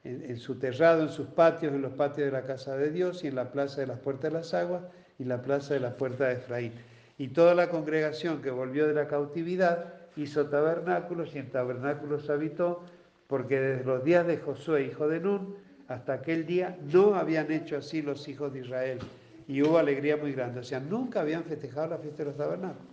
En, 0.02 0.38
su 0.38 0.58
terrado, 0.58 1.02
en 1.02 1.10
sus 1.10 1.26
patios, 1.28 1.74
en 1.74 1.82
los 1.82 1.92
patios 1.92 2.24
de 2.24 2.32
la 2.32 2.44
casa 2.44 2.78
de 2.78 2.90
Dios 2.90 3.24
y 3.24 3.28
en 3.28 3.34
la 3.34 3.52
plaza 3.52 3.82
de 3.82 3.88
las 3.88 3.98
puertas 3.98 4.32
de 4.32 4.38
las 4.38 4.54
aguas 4.54 4.82
y 5.18 5.24
la 5.24 5.42
plaza 5.42 5.74
de 5.74 5.80
las 5.80 5.94
puertas 5.94 6.28
de 6.28 6.34
Efraín. 6.36 6.72
Y 7.18 7.28
toda 7.28 7.54
la 7.54 7.68
congregación 7.68 8.40
que 8.40 8.50
volvió 8.50 8.88
de 8.88 8.94
la 8.94 9.06
cautividad 9.06 10.01
hizo 10.16 10.46
tabernáculos 10.46 11.34
y 11.34 11.38
en 11.38 11.50
tabernáculos 11.50 12.28
habitó, 12.30 12.82
porque 13.26 13.60
desde 13.60 13.84
los 13.84 14.04
días 14.04 14.26
de 14.26 14.38
Josué, 14.38 14.84
hijo 14.84 15.08
de 15.08 15.20
Nun, 15.20 15.56
hasta 15.88 16.14
aquel 16.14 16.46
día 16.46 16.78
no 16.92 17.14
habían 17.14 17.50
hecho 17.50 17.76
así 17.76 18.02
los 18.02 18.26
hijos 18.28 18.52
de 18.52 18.60
Israel. 18.60 18.98
Y 19.48 19.62
hubo 19.62 19.78
alegría 19.78 20.16
muy 20.16 20.32
grande. 20.32 20.60
O 20.60 20.64
sea, 20.64 20.80
nunca 20.80 21.20
habían 21.20 21.44
festejado 21.44 21.88
la 21.88 21.98
fiesta 21.98 22.18
de 22.18 22.28
los 22.30 22.36
tabernáculos. 22.36 22.92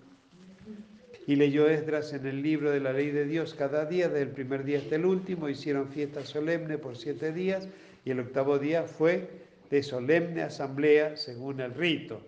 Y 1.27 1.35
leyó 1.35 1.69
Esdras 1.69 2.11
en 2.13 2.25
el 2.25 2.41
libro 2.41 2.71
de 2.71 2.79
la 2.79 2.91
ley 2.91 3.11
de 3.11 3.25
Dios 3.25 3.53
cada 3.53 3.85
día, 3.85 4.07
desde 4.07 4.23
el 4.23 4.29
primer 4.29 4.63
día 4.63 4.79
hasta 4.79 4.95
el 4.95 5.05
último. 5.05 5.47
Hicieron 5.47 5.89
fiesta 5.89 6.25
solemne 6.25 6.77
por 6.77 6.97
siete 6.97 7.31
días 7.31 7.67
y 8.03 8.11
el 8.11 8.19
octavo 8.19 8.57
día 8.57 8.83
fue 8.83 9.29
de 9.69 9.83
solemne 9.83 10.41
asamblea 10.41 11.15
según 11.17 11.59
el 11.59 11.73
rito. 11.73 12.21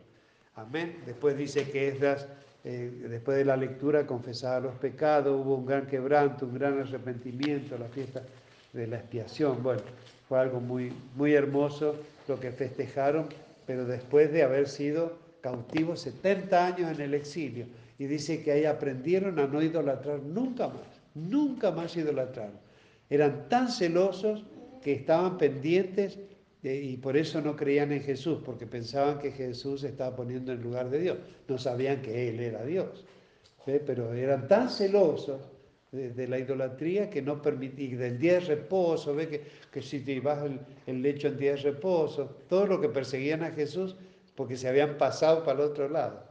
Amén. 0.56 0.98
Después 1.06 1.36
dice 1.38 1.70
que 1.72 1.88
Esdras 1.88 2.28
eh, 2.64 3.08
después 3.10 3.38
de 3.38 3.46
la 3.46 3.58
lectura 3.58 4.06
confesaba 4.06 4.60
los 4.60 4.76
pecados, 4.76 5.34
hubo 5.44 5.56
un 5.56 5.66
gran 5.66 5.88
quebranto, 5.88 6.46
un 6.46 6.54
gran 6.54 6.80
arrepentimiento, 6.80 7.78
la 7.78 7.88
fiesta 7.88 8.22
de 8.74 8.88
la 8.88 8.98
expiación. 8.98 9.64
Bueno, 9.64 9.82
fue 10.28 10.40
algo 10.40 10.60
muy, 10.60 10.94
muy 11.16 11.34
hermoso 11.34 11.96
lo 12.28 12.40
que 12.40 12.52
festejaron, 12.52 13.28
pero 13.66 13.86
después 13.86 14.32
de 14.32 14.44
haber 14.44 14.68
sido 14.68 15.18
cautivos 15.42 16.02
70 16.02 16.66
años 16.66 16.92
en 16.92 17.02
el 17.02 17.14
exilio. 17.14 17.66
Y 17.98 18.06
dice 18.06 18.44
que 18.44 18.52
ahí 18.52 18.66
aprendieron 18.66 19.40
a 19.40 19.48
no 19.48 19.62
idolatrar 19.62 20.20
nunca 20.20 20.68
más, 20.68 21.02
nunca 21.14 21.72
más 21.72 21.96
idolatraron. 21.98 22.60
Eran 23.10 23.50
tan 23.50 23.70
celosos 23.70 24.46
que 24.82 24.94
estaban 24.94 25.38
pendientes 25.38 26.18
y 26.64 26.98
por 26.98 27.18
eso 27.18 27.42
no 27.42 27.56
creían 27.56 27.92
en 27.92 28.04
Jesús, 28.04 28.40
porque 28.46 28.68
pensaban 28.68 29.18
que 29.18 29.32
Jesús 29.32 29.84
estaba 29.84 30.16
poniendo 30.16 30.52
en 30.52 30.62
lugar 30.62 30.90
de 30.90 31.00
Dios. 31.00 31.18
No 31.48 31.58
sabían 31.58 32.02
que 32.02 32.30
Él 32.30 32.40
era 32.40 32.64
Dios. 32.64 33.04
Pero 33.66 34.14
eran 34.14 34.48
tan 34.48 34.70
celosos 34.70 35.42
de, 35.92 36.28
la 36.28 36.38
idolatría 36.38 37.10
que 37.10 37.22
no 37.22 37.42
permitía, 37.42 37.86
y 37.86 37.96
del 37.96 38.20
día 38.20 38.34
de 38.34 38.40
reposo, 38.42 39.16
ve 39.16 39.28
que, 39.28 39.42
que 39.72 39.82
si 39.82 40.02
te 40.02 40.14
ibas 40.14 40.44
el, 40.44 40.60
el, 40.86 41.02
lecho 41.02 41.30
en 41.30 41.38
día 41.38 41.52
de 41.52 41.58
reposo, 41.58 42.38
todo 42.48 42.68
lo 42.68 42.80
que 42.80 42.90
perseguían 42.90 43.44
a 43.44 43.52
Jesús 43.52 43.96
porque 44.36 44.56
se 44.56 44.68
habían 44.68 44.98
pasado 44.98 45.44
para 45.44 45.64
el 45.64 45.70
otro 45.72 45.90
lado. 45.90 46.24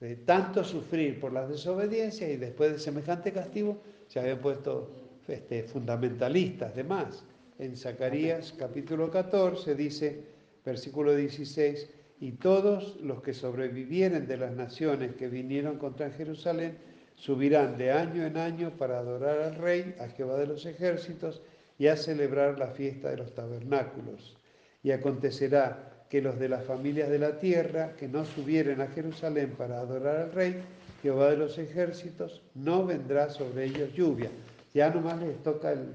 De 0.00 0.16
tanto 0.16 0.64
sufrir 0.64 1.18
por 1.18 1.32
las 1.32 1.48
desobediencias 1.48 2.30
y 2.30 2.36
después 2.36 2.72
de 2.72 2.78
semejante 2.78 3.32
castigo 3.32 3.78
se 4.08 4.20
habían 4.20 4.38
puesto 4.38 4.90
este, 5.28 5.62
fundamentalistas, 5.62 6.74
demás. 6.74 7.24
En 7.58 7.76
Zacarías 7.76 8.54
capítulo 8.58 9.10
14 9.10 9.74
dice, 9.74 10.24
versículo 10.64 11.14
16, 11.14 11.88
y 12.20 12.32
todos 12.32 13.00
los 13.00 13.22
que 13.22 13.34
sobrevivieren 13.34 14.26
de 14.26 14.36
las 14.36 14.52
naciones 14.52 15.14
que 15.16 15.28
vinieron 15.28 15.78
contra 15.78 16.10
Jerusalén, 16.10 16.78
subirán 17.16 17.76
de 17.76 17.92
año 17.92 18.24
en 18.24 18.36
año 18.36 18.70
para 18.76 18.98
adorar 18.98 19.40
al 19.40 19.54
Rey, 19.56 19.94
a 20.00 20.08
Jehová 20.08 20.38
de 20.38 20.46
los 20.46 20.66
ejércitos, 20.66 21.42
y 21.78 21.88
a 21.88 21.96
celebrar 21.96 22.58
la 22.58 22.68
fiesta 22.68 23.10
de 23.10 23.16
los 23.16 23.34
tabernáculos. 23.34 24.36
Y 24.82 24.92
acontecerá 24.92 26.04
que 26.08 26.20
los 26.20 26.38
de 26.38 26.48
las 26.48 26.64
familias 26.64 27.08
de 27.08 27.18
la 27.18 27.38
tierra 27.38 27.96
que 27.96 28.06
no 28.06 28.24
subieren 28.24 28.80
a 28.80 28.88
Jerusalén 28.88 29.54
para 29.56 29.80
adorar 29.80 30.16
al 30.16 30.32
Rey, 30.32 30.62
Jehová 31.02 31.30
de 31.30 31.38
los 31.38 31.58
ejércitos, 31.58 32.42
no 32.54 32.86
vendrá 32.86 33.30
sobre 33.30 33.64
ellos 33.64 33.92
lluvia. 33.94 34.30
Ya 34.74 34.90
nomás 34.90 35.20
les 35.20 35.42
toca 35.42 35.72
el, 35.72 35.88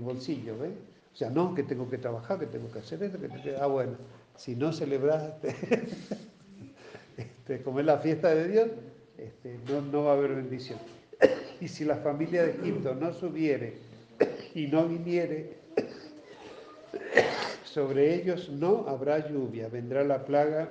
bolsillo, 0.00 0.58
¿ves? 0.58 0.72
O 1.16 1.18
sea, 1.18 1.30
no, 1.30 1.54
que 1.54 1.62
tengo 1.62 1.88
que 1.88 1.96
trabajar, 1.96 2.38
que 2.38 2.44
tengo 2.44 2.70
que 2.70 2.80
hacer 2.80 3.02
esto, 3.02 3.18
que 3.18 3.28
tengo 3.28 3.42
que... 3.42 3.56
Ah, 3.56 3.68
bueno, 3.68 3.96
si 4.36 4.54
no 4.54 4.70
celebraste, 4.70 5.48
este, 7.16 7.62
como 7.62 7.80
es 7.80 7.86
la 7.86 7.96
fiesta 7.96 8.34
de 8.34 8.48
Dios, 8.48 8.68
este, 9.16 9.58
no, 9.66 10.04
va 10.04 10.10
a 10.10 10.14
haber 10.14 10.34
bendición. 10.34 10.78
Y 11.58 11.68
si 11.68 11.86
la 11.86 11.96
familia 11.96 12.42
de 12.42 12.50
Egipto 12.50 12.94
no 12.94 13.14
subiere 13.14 13.78
y 14.54 14.66
no 14.66 14.86
viniere, 14.86 15.56
sobre 17.64 18.14
ellos 18.14 18.50
no 18.50 18.86
habrá 18.86 19.26
lluvia, 19.26 19.70
vendrá 19.70 20.04
la 20.04 20.22
plaga 20.26 20.68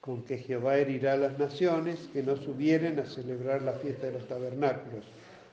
con 0.00 0.22
que 0.22 0.38
Jehová 0.38 0.76
herirá 0.78 1.14
a 1.14 1.16
las 1.16 1.36
naciones 1.36 2.08
que 2.12 2.22
no 2.22 2.36
subieren 2.36 3.00
a 3.00 3.06
celebrar 3.06 3.62
la 3.62 3.72
fiesta 3.72 4.06
de 4.06 4.12
los 4.12 4.28
tabernáculos. 4.28 5.04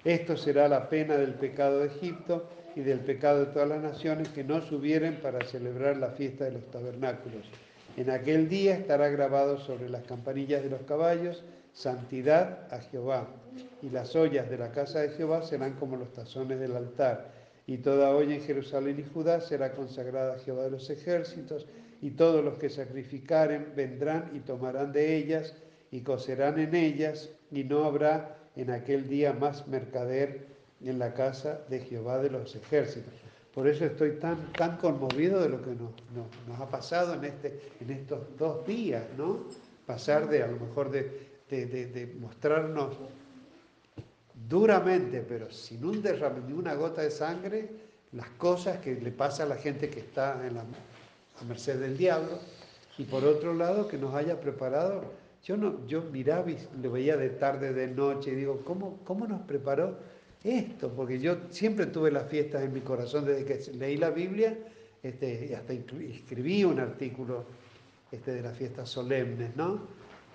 Esto 0.03 0.37
será 0.37 0.67
la 0.67 0.89
pena 0.89 1.17
del 1.17 1.33
pecado 1.33 1.79
de 1.79 1.87
Egipto 1.87 2.47
y 2.75 2.81
del 2.81 2.99
pecado 2.99 3.45
de 3.45 3.51
todas 3.51 3.69
las 3.69 3.81
naciones 3.81 4.29
que 4.29 4.43
no 4.43 4.61
subieren 4.61 5.19
para 5.21 5.45
celebrar 5.45 5.97
la 5.97 6.11
fiesta 6.11 6.45
de 6.45 6.51
los 6.51 6.69
tabernáculos. 6.71 7.45
En 7.97 8.09
aquel 8.09 8.49
día 8.49 8.75
estará 8.75 9.07
grabado 9.09 9.57
sobre 9.57 9.89
las 9.89 10.03
campanillas 10.03 10.61
de 10.63 10.69
los 10.69 10.81
caballos 10.81 11.43
santidad 11.75 12.73
a 12.73 12.79
Jehová. 12.79 13.27
Y 13.81 13.89
las 13.89 14.15
ollas 14.15 14.49
de 14.49 14.57
la 14.57 14.71
casa 14.71 15.01
de 15.01 15.09
Jehová 15.09 15.43
serán 15.43 15.73
como 15.73 15.97
los 15.97 16.11
tazones 16.13 16.59
del 16.59 16.75
altar. 16.75 17.31
Y 17.67 17.77
toda 17.77 18.15
olla 18.15 18.35
en 18.35 18.41
Jerusalén 18.41 18.99
y 18.99 19.13
Judá 19.13 19.41
será 19.41 19.73
consagrada 19.73 20.35
a 20.35 20.39
Jehová 20.39 20.63
de 20.63 20.71
los 20.71 20.89
ejércitos. 20.89 21.67
Y 22.01 22.11
todos 22.11 22.43
los 22.43 22.57
que 22.57 22.69
sacrificaren 22.69 23.73
vendrán 23.75 24.31
y 24.33 24.39
tomarán 24.39 24.91
de 24.91 25.15
ellas 25.15 25.53
y 25.91 26.01
cocerán 26.01 26.59
en 26.59 26.75
ellas. 26.75 27.29
Y 27.51 27.63
no 27.65 27.85
habrá 27.85 28.37
en 28.55 28.71
aquel 28.71 29.07
día 29.07 29.33
más 29.33 29.67
mercader 29.67 30.54
en 30.89 30.99
la 30.99 31.13
casa 31.13 31.61
de 31.69 31.79
Jehová 31.79 32.19
de 32.19 32.29
los 32.29 32.55
ejércitos. 32.55 33.13
Por 33.53 33.67
eso 33.67 33.85
estoy 33.85 34.17
tan, 34.19 34.51
tan 34.51 34.77
conmovido 34.77 35.39
de 35.39 35.47
lo 35.47 35.61
que 35.61 35.71
nos, 35.71 35.91
nos, 36.47 36.59
ha 36.59 36.69
pasado 36.69 37.13
en, 37.13 37.23
este, 37.23 37.61
en 37.79 37.89
estos 37.89 38.19
dos 38.37 38.67
días, 38.67 39.03
¿no? 39.17 39.45
Pasar 39.85 40.27
de 40.27 40.43
a 40.43 40.47
lo 40.47 40.59
mejor 40.59 40.91
de, 40.91 41.35
de, 41.49 42.15
mostrarnos 42.19 42.97
duramente, 44.49 45.21
pero 45.21 45.49
sin 45.51 45.85
un 45.85 46.01
derrame 46.01 46.41
ni 46.47 46.53
una 46.53 46.75
gota 46.75 47.01
de 47.01 47.11
sangre, 47.11 47.69
las 48.11 48.29
cosas 48.31 48.79
que 48.79 48.95
le 48.95 49.11
pasa 49.11 49.43
a 49.43 49.45
la 49.45 49.55
gente 49.55 49.89
que 49.89 50.01
está 50.01 50.45
en 50.45 50.55
la, 50.55 50.61
a 50.61 51.43
merced 51.45 51.79
del 51.79 51.97
diablo, 51.97 52.39
y 52.97 53.05
por 53.05 53.23
otro 53.23 53.53
lado 53.53 53.87
que 53.87 53.97
nos 53.97 54.13
haya 54.15 54.39
preparado. 54.39 55.03
Yo, 55.43 55.55
no, 55.55 55.85
yo 55.85 56.01
miraba 56.01 56.49
y 56.49 56.57
lo 56.81 56.91
veía 56.91 57.15
de 57.15 57.29
tarde, 57.29 57.71
de 57.71 57.87
noche, 57.87 58.31
y 58.31 58.35
digo, 58.35 58.61
¿cómo, 58.65 58.99
cómo 59.05 59.27
nos 59.27 59.41
preparó 59.41 59.95
esto? 60.49 60.91
Porque 60.93 61.19
yo 61.19 61.37
siempre 61.49 61.87
tuve 61.87 62.11
las 62.11 62.29
fiestas 62.29 62.63
en 62.63 62.73
mi 62.73 62.81
corazón 62.81 63.25
desde 63.25 63.45
que 63.45 63.71
leí 63.73 63.97
la 63.97 64.11
Biblia, 64.11 64.57
este, 65.01 65.47
y 65.49 65.53
hasta 65.53 65.73
escribí 65.73 66.63
un 66.63 66.79
artículo 66.79 67.45
este, 68.11 68.33
de 68.33 68.41
las 68.41 68.57
fiestas 68.57 68.89
solemnes, 68.89 69.55
¿no? 69.55 69.81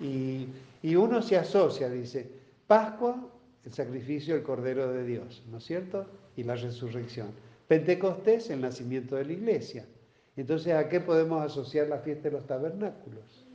Y, 0.01 0.47
y 0.83 0.95
uno 0.95 1.23
se 1.23 1.37
asocia, 1.37 1.89
dice, 1.89 2.29
Pascua, 2.67 3.29
el 3.65 3.73
sacrificio 3.73 4.35
del 4.35 4.43
Cordero 4.43 4.93
de 4.93 5.05
Dios, 5.05 5.43
¿no 5.51 5.59
es 5.59 5.65
cierto? 5.65 6.07
Y 6.37 6.45
la 6.45 6.55
resurrección. 6.57 7.29
Pentecostés, 7.69 8.51
el 8.51 8.61
nacimiento 8.61 9.17
de 9.17 9.25
la 9.25 9.33
iglesia. 9.33 9.87
Entonces, 10.37 10.73
¿a 10.73 10.89
qué 10.89 11.01
podemos 11.01 11.45
asociar 11.45 11.89
la 11.89 11.99
fiesta 11.99 12.25
de 12.25 12.33
los 12.33 12.47
tabernáculos? 12.47 13.50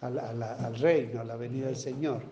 Al, 0.00 0.18
al 0.18 0.74
reino, 0.76 1.20
a 1.20 1.24
la 1.24 1.36
venida 1.36 1.66
del 1.66 1.76
Señor. 1.76 2.22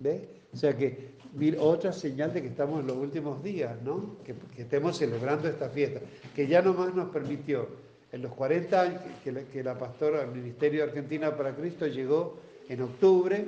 ¿Ve? 0.00 0.28
O 0.52 0.56
sea 0.56 0.76
que 0.76 1.18
otra 1.58 1.92
señal 1.92 2.32
de 2.32 2.42
que 2.42 2.48
estamos 2.48 2.80
en 2.80 2.86
los 2.86 2.96
últimos 2.96 3.42
días, 3.42 3.80
¿no? 3.82 4.16
Que, 4.24 4.34
que 4.56 4.62
estemos 4.62 4.96
celebrando 4.96 5.46
esta 5.46 5.68
fiesta, 5.68 6.00
que 6.34 6.46
ya 6.46 6.62
nomás 6.62 6.94
nos 6.94 7.10
permitió 7.10 7.68
en 8.10 8.22
los 8.22 8.32
40 8.32 8.80
años 8.80 9.00
que, 9.22 9.62
la, 9.62 9.76
pastora 9.76 10.20
del 10.20 10.30
Ministerio 10.30 10.82
de 10.82 10.88
Argentina 10.88 11.36
para 11.36 11.54
Cristo 11.54 11.86
llegó 11.86 12.38
en 12.68 12.82
octubre, 12.82 13.44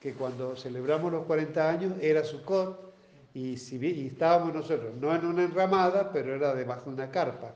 que 0.00 0.12
cuando 0.12 0.56
celebramos 0.56 1.10
los 1.10 1.24
40 1.24 1.70
años 1.70 1.92
era 2.00 2.22
Sukkot, 2.24 2.86
y, 3.34 3.56
si, 3.56 3.76
y 3.76 4.06
estábamos 4.08 4.54
nosotros, 4.54 4.94
no 5.00 5.14
en 5.14 5.24
una 5.24 5.44
enramada, 5.44 6.12
pero 6.12 6.34
era 6.34 6.54
debajo 6.54 6.90
de 6.90 6.96
una 6.96 7.10
carpa. 7.10 7.54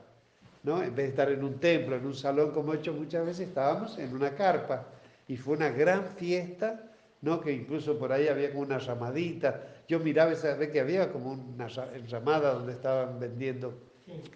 ¿no? 0.63 0.81
En 0.81 0.95
vez 0.95 1.05
de 1.05 1.09
estar 1.09 1.29
en 1.29 1.43
un 1.43 1.59
templo, 1.59 1.95
en 1.95 2.05
un 2.05 2.15
salón 2.15 2.51
como 2.51 2.73
he 2.73 2.77
hecho 2.77 2.93
muchas 2.93 3.25
veces, 3.25 3.49
estábamos 3.49 3.97
en 3.97 4.15
una 4.15 4.33
carpa. 4.33 4.87
Y 5.27 5.37
fue 5.37 5.55
una 5.55 5.69
gran 5.69 6.05
fiesta, 6.05 6.91
¿no? 7.21 7.39
que 7.41 7.51
incluso 7.51 7.97
por 7.97 8.11
ahí 8.11 8.27
había 8.27 8.51
como 8.51 8.63
una 8.63 8.79
ramadita. 8.79 9.63
Yo 9.87 9.99
miraba 9.99 10.31
esa 10.31 10.55
vez 10.55 10.71
que 10.71 10.79
había 10.79 11.11
como 11.11 11.33
una 11.33 11.67
enramada 11.95 12.53
donde 12.53 12.73
estaban 12.73 13.19
vendiendo 13.19 13.73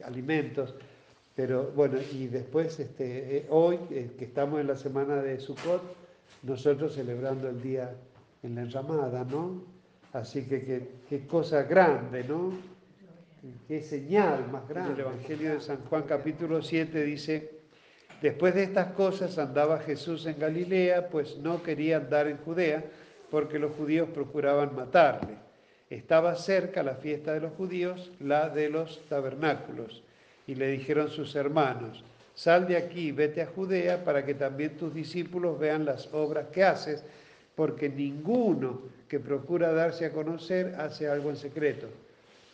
alimentos. 0.04 0.76
Pero 1.36 1.72
bueno, 1.76 2.00
y 2.14 2.28
después, 2.28 2.80
este, 2.80 3.38
eh, 3.38 3.46
hoy, 3.50 3.80
eh, 3.92 4.12
que 4.18 4.26
estamos 4.26 4.60
en 4.60 4.68
la 4.68 4.76
semana 4.76 5.22
de 5.22 5.40
Sukkot, 5.40 5.82
nosotros 6.44 6.96
celebrando 6.96 7.50
el 7.50 7.62
día 7.62 7.94
en 8.42 8.56
la 8.56 8.62
enramada, 8.62 9.24
¿no? 9.24 9.62
Así 10.14 10.46
que 10.46 10.90
qué 11.08 11.28
cosa 11.28 11.64
grande, 11.64 12.24
¿no? 12.24 12.54
Qué 13.68 13.82
señal 13.82 14.50
más 14.52 14.68
grande. 14.68 14.94
El 14.94 15.00
Evangelio 15.02 15.54
de 15.54 15.62
San 15.62 15.84
Juan 15.86 16.04
capítulo 16.04 16.62
7 16.62 17.04
dice, 17.04 17.57
después 18.22 18.56
de 18.56 18.64
estas 18.64 18.94
cosas 18.94 19.38
andaba 19.38 19.80
Jesús 19.80 20.26
en 20.26 20.40
Galilea, 20.40 21.10
pues 21.10 21.38
no 21.38 21.64
quería 21.64 21.98
andar 21.98 22.28
en 22.28 22.38
Judea, 22.38 22.84
porque 23.30 23.60
los 23.60 23.74
judíos 23.76 24.10
procuraban 24.14 24.76
matarle. 24.76 25.36
Estaba 25.90 26.36
cerca 26.36 26.84
la 26.84 26.96
fiesta 26.96 27.34
de 27.34 27.42
los 27.42 27.54
judíos, 27.54 28.12
la 28.20 28.50
de 28.50 28.70
los 28.70 29.02
tabernáculos 29.08 30.04
y 30.48 30.56
le 30.56 30.70
dijeron 30.70 31.10
sus 31.10 31.36
hermanos, 31.36 32.04
sal 32.34 32.68
de 32.68 32.78
aquí, 32.78 33.12
vete 33.12 33.42
a 33.42 33.48
Judea 33.48 34.04
para 34.04 34.26
que 34.26 34.34
también 34.34 34.78
tus 34.78 34.94
discípulos 34.94 35.60
vean 35.60 35.86
las 35.86 36.12
obras 36.14 36.48
que 36.48 36.64
haces, 36.64 37.04
porque 37.54 37.90
ninguno 37.90 38.82
que 39.10 39.20
procura 39.20 39.74
darse 39.74 40.06
a 40.06 40.12
conocer 40.12 40.76
hace 40.78 41.10
algo 41.10 41.30
en 41.30 41.36
secreto. 41.36 41.88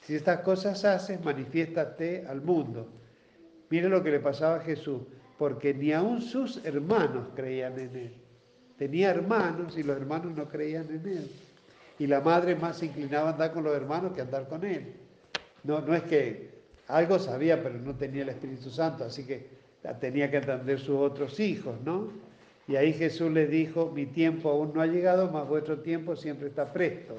Si 0.02 0.16
estas 0.16 0.40
cosas 0.40 0.84
haces, 0.86 1.24
manifiéstate 1.24 2.26
al 2.28 2.42
mundo. 2.42 2.88
Mire 3.70 3.90
lo 3.90 4.04
que 4.04 4.12
le 4.12 4.20
pasaba 4.20 4.56
a 4.56 4.62
Jesús, 4.62 5.02
porque 5.38 5.74
ni 5.74 5.92
aun 5.92 6.22
sus 6.22 6.64
hermanos 6.66 7.28
creían 7.36 7.80
en 7.80 7.96
él. 7.96 8.14
Tenía 8.78 9.12
hermanos 9.12 9.78
y 9.78 9.84
los 9.84 9.98
hermanos 9.98 10.36
no 10.36 10.48
creían 10.50 10.88
en 10.90 11.08
él. 11.08 11.32
Y 12.00 12.08
la 12.08 12.22
madre 12.22 12.56
más 12.56 12.78
se 12.78 12.88
inclinaba 12.88 13.30
a 13.30 13.32
andar 13.34 13.52
con 13.54 13.64
los 13.64 13.76
hermanos 13.76 14.14
que 14.14 14.22
a 14.22 14.24
andar 14.24 14.48
con 14.48 14.64
él. 14.64 14.94
No, 15.64 15.82
no 15.82 15.94
es 15.94 16.04
que 16.04 16.50
algo 16.88 17.20
sabía, 17.20 17.62
pero 17.62 17.76
no 17.80 17.96
tenía 17.96 18.24
el 18.24 18.30
Espíritu 18.30 18.70
Santo, 18.70 19.06
así 19.06 19.26
que 19.26 19.48
tenía 20.00 20.30
que 20.30 20.38
atender 20.38 20.80
sus 20.80 20.98
otros 20.98 21.40
hijos, 21.40 21.76
¿no? 21.84 22.10
Y 22.68 22.76
ahí 22.78 22.94
Jesús 22.94 23.32
les 23.32 23.50
dijo, 23.50 23.92
mi 23.94 24.06
tiempo 24.06 24.50
aún 24.50 24.72
no 24.74 24.82
ha 24.82 24.88
llegado, 24.88 25.30
mas 25.32 25.48
vuestro 25.48 25.80
tiempo 25.80 26.16
siempre 26.16 26.48
está 26.48 26.72
presto. 26.72 27.16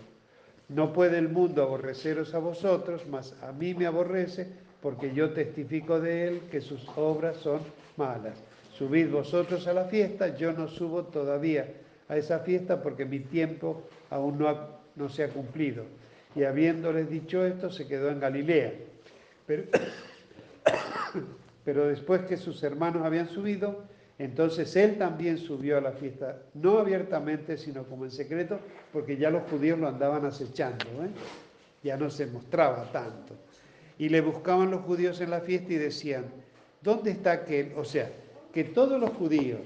No 0.68 0.92
puede 0.92 1.18
el 1.18 1.28
mundo 1.28 1.62
aborreceros 1.62 2.34
a 2.34 2.38
vosotros, 2.38 3.02
mas 3.10 3.34
a 3.42 3.52
mí 3.52 3.74
me 3.74 3.86
aborrece, 3.86 4.48
porque 4.84 5.12
yo 5.14 5.30
testifico 5.30 5.98
de 5.98 6.28
él 6.28 6.42
que 6.50 6.60
sus 6.60 6.86
obras 6.96 7.38
son 7.38 7.60
malas. 7.96 8.34
Subid 8.76 9.08
vosotros 9.08 9.66
a 9.66 9.72
la 9.72 9.86
fiesta, 9.86 10.36
yo 10.36 10.52
no 10.52 10.68
subo 10.68 11.04
todavía 11.04 11.66
a 12.06 12.18
esa 12.18 12.40
fiesta 12.40 12.82
porque 12.82 13.06
mi 13.06 13.20
tiempo 13.20 13.84
aún 14.10 14.38
no, 14.38 14.54
no 14.94 15.08
se 15.08 15.24
ha 15.24 15.28
cumplido. 15.28 15.84
Y 16.36 16.42
habiéndoles 16.42 17.08
dicho 17.08 17.46
esto, 17.46 17.70
se 17.70 17.88
quedó 17.88 18.10
en 18.10 18.20
Galilea. 18.20 18.74
Pero, 21.64 21.88
después 21.88 22.26
que 22.26 22.36
sus 22.36 22.62
hermanos 22.62 23.06
habían 23.06 23.30
subido, 23.30 23.84
Entonces 24.18 24.76
él 24.76 24.98
también 24.98 25.38
subió 25.38 25.78
a 25.78 25.80
la 25.80 25.92
fiesta, 25.92 26.42
no 26.52 26.78
abiertamente, 26.78 27.56
sino 27.56 27.84
como 27.84 28.04
en 28.04 28.10
secreto, 28.10 28.58
porque 28.92 29.16
ya 29.16 29.30
los 29.30 29.50
judíos 29.50 29.78
lo 29.78 29.88
andaban 29.88 30.26
acechando, 30.26 30.84
¿eh? 31.02 31.08
ya 31.82 31.96
no 31.96 32.10
se 32.10 32.26
mostraba 32.26 32.84
tanto. 32.92 33.34
Y 33.98 34.08
le 34.08 34.20
buscaban 34.20 34.70
los 34.70 34.82
judíos 34.82 35.20
en 35.20 35.30
la 35.30 35.40
fiesta 35.40 35.72
y 35.72 35.76
decían, 35.76 36.24
¿dónde 36.82 37.12
está 37.12 37.32
aquel? 37.32 37.72
O 37.76 37.84
sea, 37.84 38.10
que 38.52 38.64
todos 38.64 39.00
los 39.00 39.10
judíos 39.10 39.60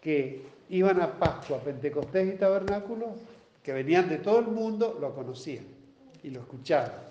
que 0.00 0.42
iban 0.70 1.00
a 1.00 1.18
Pascua, 1.18 1.58
Pentecostés 1.58 2.34
y 2.34 2.38
Tabernáculo, 2.38 3.14
que 3.62 3.72
venían 3.72 4.08
de 4.08 4.18
todo 4.18 4.38
el 4.40 4.46
mundo, 4.46 4.96
lo 5.00 5.14
conocían 5.14 5.64
y 6.22 6.30
lo 6.30 6.40
escuchaban. 6.40 7.10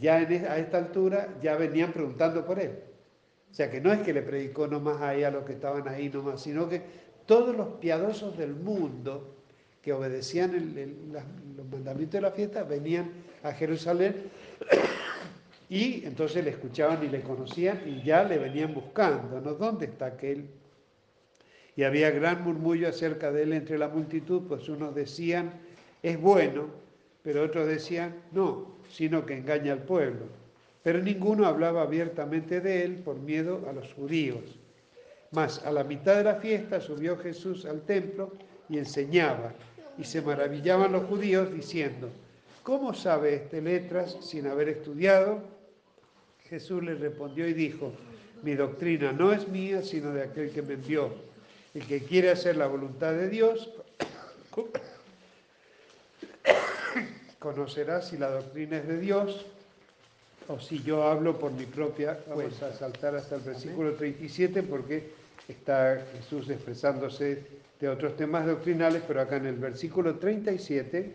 Ya 0.00 0.20
e, 0.22 0.46
a 0.46 0.58
esta 0.58 0.78
altura 0.78 1.28
ya 1.42 1.56
venían 1.56 1.92
preguntando 1.92 2.44
por 2.44 2.58
él. 2.58 2.78
O 3.50 3.54
sea 3.54 3.70
que 3.70 3.80
no 3.80 3.92
es 3.92 4.00
que 4.00 4.12
le 4.12 4.22
predicó 4.22 4.66
nomás 4.66 5.00
ahí 5.00 5.22
a 5.22 5.30
los 5.30 5.44
que 5.44 5.52
estaban 5.52 5.86
ahí 5.88 6.08
nomás, 6.08 6.42
sino 6.42 6.68
que 6.68 6.82
todos 7.26 7.56
los 7.56 7.68
piadosos 7.78 8.36
del 8.36 8.54
mundo 8.54 9.36
que 9.80 9.92
obedecían 9.92 10.52
los 11.56 11.66
mandamientos 11.70 12.12
de 12.12 12.20
la 12.20 12.30
fiesta 12.32 12.64
venían 12.64 13.12
a 13.42 13.52
Jerusalén 13.52 14.30
y 15.68 16.04
entonces 16.04 16.44
le 16.44 16.50
escuchaban 16.50 17.04
y 17.04 17.08
le 17.08 17.22
conocían 17.22 17.82
y 17.86 18.02
ya 18.02 18.24
le 18.24 18.38
venían 18.38 18.74
buscando, 18.74 19.40
¿no? 19.40 19.54
¿Dónde 19.54 19.86
está 19.86 20.06
aquel? 20.06 20.46
Y 21.76 21.82
había 21.82 22.10
gran 22.10 22.44
murmullo 22.44 22.88
acerca 22.88 23.32
de 23.32 23.42
él 23.42 23.52
entre 23.52 23.78
la 23.78 23.88
multitud, 23.88 24.42
pues 24.48 24.68
unos 24.68 24.94
decían, 24.94 25.52
es 26.02 26.20
bueno, 26.20 26.68
pero 27.22 27.42
otros 27.42 27.66
decían, 27.66 28.14
no, 28.32 28.76
sino 28.88 29.26
que 29.26 29.36
engaña 29.36 29.72
al 29.72 29.82
pueblo 29.82 30.44
pero 30.84 31.00
ninguno 31.00 31.46
hablaba 31.46 31.80
abiertamente 31.80 32.60
de 32.60 32.84
él 32.84 32.96
por 32.96 33.16
miedo 33.16 33.66
a 33.68 33.72
los 33.72 33.92
judíos. 33.94 34.58
Mas 35.30 35.64
a 35.64 35.72
la 35.72 35.82
mitad 35.82 36.16
de 36.16 36.24
la 36.24 36.34
fiesta 36.36 36.78
subió 36.78 37.16
Jesús 37.16 37.64
al 37.64 37.80
templo 37.80 38.32
y 38.68 38.78
enseñaba, 38.78 39.54
y 39.96 40.04
se 40.04 40.20
maravillaban 40.20 40.92
los 40.92 41.04
judíos 41.04 41.50
diciendo, 41.52 42.10
¿cómo 42.62 42.92
sabe 42.92 43.34
este 43.34 43.62
letras 43.62 44.18
sin 44.20 44.46
haber 44.46 44.68
estudiado? 44.68 45.42
Jesús 46.48 46.82
les 46.82 47.00
respondió 47.00 47.48
y 47.48 47.54
dijo, 47.54 47.92
mi 48.42 48.54
doctrina 48.54 49.12
no 49.12 49.32
es 49.32 49.48
mía, 49.48 49.82
sino 49.82 50.12
de 50.12 50.22
aquel 50.22 50.50
que 50.50 50.62
me 50.62 50.74
envió. 50.74 51.10
El 51.72 51.86
que 51.86 52.02
quiere 52.02 52.30
hacer 52.30 52.56
la 52.56 52.66
voluntad 52.66 53.12
de 53.12 53.30
Dios, 53.30 53.70
conocerá 57.38 58.02
si 58.02 58.18
la 58.18 58.30
doctrina 58.30 58.78
es 58.78 58.86
de 58.86 58.98
Dios 58.98 59.46
o 60.48 60.60
si 60.60 60.82
yo 60.82 61.04
hablo 61.04 61.38
por 61.38 61.52
mi 61.52 61.64
propia 61.64 62.18
Vamos 62.28 62.62
a 62.62 62.74
saltar 62.74 63.16
hasta 63.16 63.36
el 63.36 63.40
versículo 63.40 63.94
37 63.94 64.62
porque 64.62 65.10
está 65.48 66.04
Jesús 66.12 66.50
expresándose 66.50 67.42
de 67.80 67.88
otros 67.88 68.16
temas 68.16 68.46
doctrinales, 68.46 69.02
pero 69.06 69.20
acá 69.20 69.36
en 69.36 69.46
el 69.46 69.56
versículo 69.56 70.16
37 70.16 71.14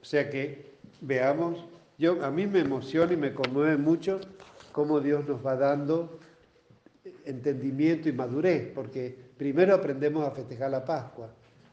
O 0.00 0.04
sea 0.04 0.30
que 0.30 0.72
veamos, 1.00 1.64
yo 1.98 2.24
a 2.24 2.30
mí 2.30 2.46
me 2.46 2.60
emociona 2.60 3.12
y 3.12 3.16
me 3.16 3.34
conmueve 3.34 3.76
mucho 3.76 4.20
cómo 4.72 5.00
Dios 5.00 5.26
nos 5.26 5.44
va 5.44 5.56
dando 5.56 6.18
entendimiento 7.24 8.08
y 8.08 8.12
madurez, 8.12 8.70
porque 8.74 9.16
primero 9.36 9.74
aprendemos 9.74 10.26
a 10.26 10.30
festejar 10.30 10.70
la 10.70 10.84
Pascua, 10.84 11.30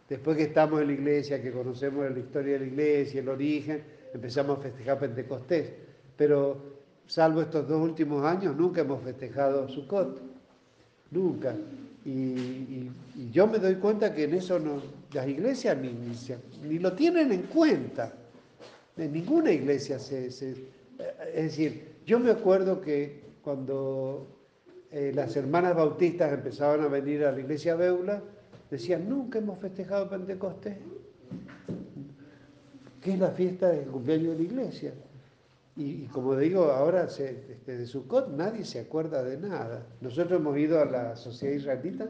después 0.10 0.38
que 0.38 0.44
estamos 0.44 0.82
en 0.82 0.88
la 0.88 0.94
iglesia, 0.94 1.42
que 1.42 1.52
conocemos 1.52 2.10
la 2.10 2.20
historia 2.20 2.54
de 2.54 2.60
la 2.60 2.66
iglesia, 2.66 3.22
el 3.22 3.30
origen, 3.30 3.84
empezamos 4.14 4.60
a 4.60 4.62
festejar 4.62 5.00
Pentecostés, 5.00 5.72
pero 6.18 6.58
salvo 7.08 7.42
estos 7.42 7.68
dos 7.68 7.82
últimos 7.82 8.26
años 8.26 8.56
nunca 8.56 8.82
hemos 8.82 9.04
festejado 9.04 9.68
Sukkot, 9.70 10.22
nunca. 11.12 11.56
Y, 12.06 12.92
yo 13.32 13.48
me 13.48 13.58
doy 13.58 13.76
cuenta 13.76 14.14
que 14.14 14.26
en 14.26 14.36
eso 14.36 14.60
no, 14.60 14.82
las 15.16 15.28
iglesias 15.28 15.78
ni, 15.78 15.98
ni, 16.64 16.80
lo 16.80 16.94
tienen 16.94 17.32
en 17.32 17.44
cuenta. 17.44 18.14
En 18.98 19.12
ninguna 19.12 19.52
iglesia 19.52 19.98
se, 19.98 20.28
Es 20.28 20.36
decir, 21.34 21.96
yo 22.06 22.20
me 22.20 22.32
acuerdo 22.32 22.82
que 22.82 23.24
cuando 23.42 24.28
eh, 24.92 25.12
las 25.16 25.36
hermanas 25.36 25.76
bautistas 25.76 26.32
empezaban 26.34 26.82
a 26.82 26.88
venir 26.88 27.26
a 27.26 27.32
la 27.32 27.40
iglesia 27.40 27.76
Beula, 27.76 28.22
decían, 28.70 29.10
nunca 29.10 29.40
hemos 29.40 29.60
festejado 29.60 30.10
Pentecostés 30.10 30.78
que 33.06 33.14
es 33.14 33.20
la 33.20 33.30
fiesta 33.30 33.70
del 33.70 33.86
cumpleaños 33.86 34.36
de 34.36 34.38
la 34.38 34.44
iglesia. 34.44 34.94
Y, 35.76 36.08
como 36.08 36.36
digo, 36.36 36.72
ahora 36.72 37.08
se, 37.08 37.30
este, 37.52 37.78
de 37.78 37.86
Sukkot 37.86 38.30
nadie 38.30 38.66
se 38.66 38.80
acuerda 38.80 39.22
de 39.22 39.38
nada. 39.38 39.86
Nosotros 40.02 40.40
hemos 40.40 40.58
ido 40.58 40.82
a 40.82 40.86
la 40.86 41.16
sociedad 41.16 41.54
israelita 41.54 42.10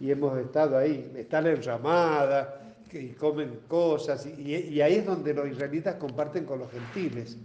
y 0.00 0.10
hemos 0.10 0.36
estado 0.38 0.78
ahí. 0.78 1.12
Está 1.14 1.40
la 1.40 1.50
enramada, 1.50 2.74
que 2.88 3.14
comen 3.14 3.60
cosas, 3.68 4.26
y, 4.26 4.80
ahí 4.80 4.94
es 4.96 5.06
donde 5.06 5.32
los 5.32 5.48
israelitas 5.48 5.94
comparten 5.96 6.44
con 6.44 6.58
los 6.58 6.70
gentiles. 6.72 7.36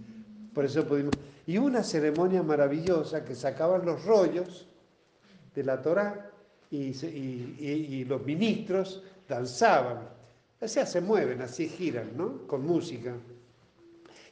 Por 0.53 0.65
eso 0.65 0.87
pudimos. 0.87 1.13
Y 1.45 1.57
una 1.57 1.83
ceremonia 1.83 2.41
maravillosa 2.41 3.23
que 3.23 3.35
sacaban 3.35 3.85
los 3.85 4.03
rollos 4.05 4.67
de 5.53 5.63
la 5.63 5.81
Torá 5.81 6.31
y, 6.71 6.87
y 6.87 8.05
los 8.05 8.25
ministros 8.25 9.03
danzaban. 9.27 10.09
O 10.59 10.67
sea, 10.67 10.85
se 10.85 11.01
mueven, 11.01 11.41
así 11.41 11.67
giran, 11.67 12.17
¿no? 12.17 12.47
Con 12.47 12.65
música. 12.65 13.13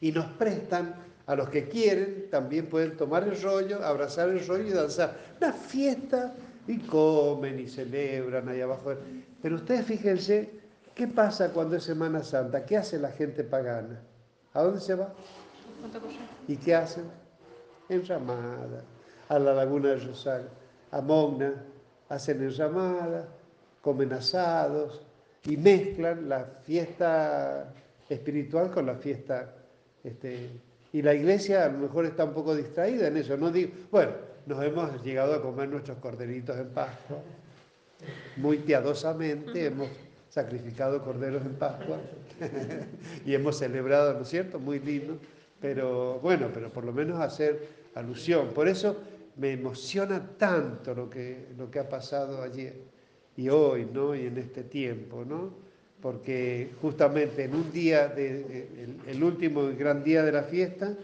Y 0.01 0.11
nos 0.11 0.26
prestan, 0.26 0.95
a 1.26 1.36
los 1.36 1.49
que 1.49 1.69
quieren, 1.69 2.30
también 2.30 2.67
pueden 2.67 2.97
tomar 2.97 3.24
el 3.24 3.41
rollo, 3.41 3.84
abrazar 3.84 4.30
el 4.30 4.45
rollo 4.45 4.67
y 4.67 4.71
danzar. 4.71 5.17
Una 5.39 5.53
fiesta, 5.53 6.36
y 6.68 6.80
comen 6.80 7.59
y 7.59 7.68
celebran 7.68 8.47
ahí 8.49 8.61
abajo. 8.61 8.93
Pero 9.41 9.55
ustedes 9.55 9.86
fíjense, 9.86 10.49
¿qué 10.95 11.07
pasa 11.07 11.51
cuando 11.51 11.76
es 11.76 11.84
Semana 11.84 12.24
Santa? 12.24 12.66
¿Qué 12.66 12.78
hace 12.78 12.99
la 12.99 13.11
gente 13.11 13.43
pagana? 13.43 13.99
¿A 14.53 14.64
dónde 14.64 14.80
se 14.80 14.95
va? 14.95 15.14
¿Y 16.47 16.55
qué 16.57 16.76
hacen? 16.76 17.05
Enramada, 17.89 18.84
a 19.28 19.39
la 19.39 19.53
laguna 19.53 19.89
de 19.89 19.97
Rosal, 19.97 20.49
a 20.91 21.01
Mogna, 21.01 21.53
hacen 22.09 22.41
enramada, 22.41 23.28
comen 23.82 24.14
asados, 24.14 25.01
y 25.45 25.57
mezclan 25.57 26.30
la 26.30 26.45
fiesta 26.64 27.74
espiritual 28.09 28.72
con 28.72 28.86
la 28.86 28.95
fiesta... 28.95 29.53
Este, 30.03 30.49
y 30.91 31.01
la 31.01 31.14
iglesia 31.14 31.66
a 31.66 31.70
lo 31.70 31.80
mejor 31.80 32.05
está 32.05 32.24
un 32.24 32.34
poco 32.34 32.55
distraída 32.55 33.07
en 33.07 33.18
eso. 33.18 33.36
No 33.36 33.49
digo, 33.49 33.72
bueno, 33.89 34.11
nos 34.46 34.64
hemos 34.64 35.04
llegado 35.04 35.34
a 35.34 35.41
comer 35.41 35.70
nuestros 35.70 35.98
corderitos 35.98 36.58
en 36.58 36.70
Pascua. 36.70 37.18
Muy 38.38 38.58
piadosamente 38.58 39.68
hemos 39.68 39.89
sacrificado 40.30 41.04
corderos 41.04 41.46
en 41.46 41.54
Pascua 41.54 42.00
y 43.26 43.34
hemos 43.34 43.58
celebrado, 43.58 44.14
¿no 44.14 44.22
es 44.22 44.30
cierto? 44.30 44.60
Muy 44.60 44.80
lindo. 44.80 45.18
Pero 45.62 46.20
bueno, 46.20 46.50
pero 46.54 46.72
por 46.72 46.84
lo 46.84 46.91
menos 46.91 47.20
hacer 47.20 47.68
alusión. 47.96 48.50
Por 48.50 48.68
eso 48.68 48.98
me 49.38 49.52
emociona 49.52 50.22
tanto 50.38 50.94
lo 50.94 51.10
que, 51.10 51.48
lo 51.58 51.72
que 51.72 51.80
ha 51.80 51.88
pasado 51.88 52.41
ayer 52.41 52.76
y 53.36 53.50
hoy, 53.50 53.88
¿no? 53.91 54.16
Y 54.16 54.28
en 54.28 54.38
este 54.38 54.64
tiempo, 54.64 55.24
¿no? 55.26 55.52
Porque 56.02 56.72
justamente 56.82 57.46
en 57.46 57.56
un 57.56 57.72
día, 57.72 58.08
de, 58.10 58.68
el, 59.08 59.24
último 59.24 59.70
gran 59.78 60.04
día 60.04 60.24
de 60.24 60.32
la 60.32 60.44
fiesta, 60.44 60.96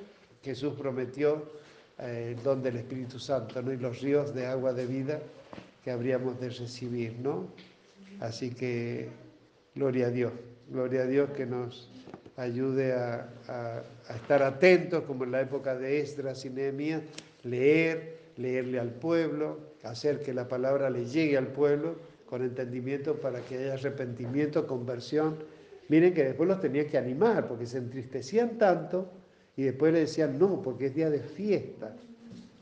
Jesús 0.43 0.73
prometió 0.77 1.58
eh, 2.01 2.35
el 2.35 2.43
don 2.43 2.61
del 2.61 2.77
Espíritu 2.77 3.19
Santo, 3.19 3.61
¿no? 3.61 3.71
Y 3.73 3.77
los 3.77 4.01
ríos 4.01 4.33
de 4.33 4.45
agua 4.45 4.73
de 4.73 4.85
vida 4.85 5.19
que 5.83 5.91
habríamos 5.91 6.39
de 6.39 6.49
recibir, 6.49 7.17
¿no? 7.19 7.47
Así 8.19 8.51
que 8.51 9.09
gloria 9.75 10.07
a 10.07 10.09
Dios, 10.09 10.31
gloria 10.69 11.01
a 11.01 11.05
Dios 11.05 11.29
que 11.31 11.45
nos 11.45 11.89
ayude 12.37 12.93
a, 12.93 13.29
estar 14.15 14.43
atentos, 14.43 15.03
como 15.03 15.25
en 15.25 15.31
la 15.31 15.41
época 15.41 15.77
de 15.77 15.99
Esdras 15.99 16.45
y 16.45 16.49
Nehemías, 16.49 17.01
leer, 17.43 18.17
leerle 18.37 18.79
al 18.79 18.91
pueblo, 18.91 19.59
hacer 19.83 20.21
que 20.21 20.33
la 20.33 20.47
palabra 20.47 20.89
le 20.89 21.05
llegue 21.05 21.37
al 21.37 21.47
pueblo 21.47 21.95
con 22.25 22.43
entendimiento 22.43 23.15
para 23.15 23.41
que 23.41 23.57
haya 23.57 23.73
arrepentimiento, 23.73 24.67
conversión. 24.67 25.37
Miren 25.89 26.13
que 26.13 26.23
después 26.23 26.47
los 26.47 26.61
tenía 26.61 26.87
que 26.87 26.97
animar 26.97 27.47
porque 27.47 27.65
se 27.65 27.79
entristecían 27.79 28.57
tanto 28.57 29.09
y 29.59 29.63
después 29.63 29.91
le 29.91 29.99
decían 29.99 30.39
no, 30.39 30.61
porque 30.61 30.85
es 30.85 30.95
día 30.95 31.09
de 31.09 31.19
fiesta. 31.19 31.93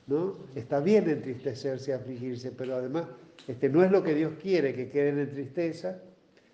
¿no? 0.07 0.33
Está 0.55 0.79
bien 0.79 1.07
entristecerse 1.07 1.91
y 1.91 1.93
afligirse, 1.93 2.51
pero 2.51 2.73
además 2.73 3.05
este, 3.47 3.69
no 3.69 3.83
es 3.83 3.91
lo 3.91 4.01
que 4.01 4.15
Dios 4.15 4.33
quiere, 4.41 4.73
que 4.73 4.89
queden 4.89 5.19
en 5.19 5.29
tristeza. 5.29 5.99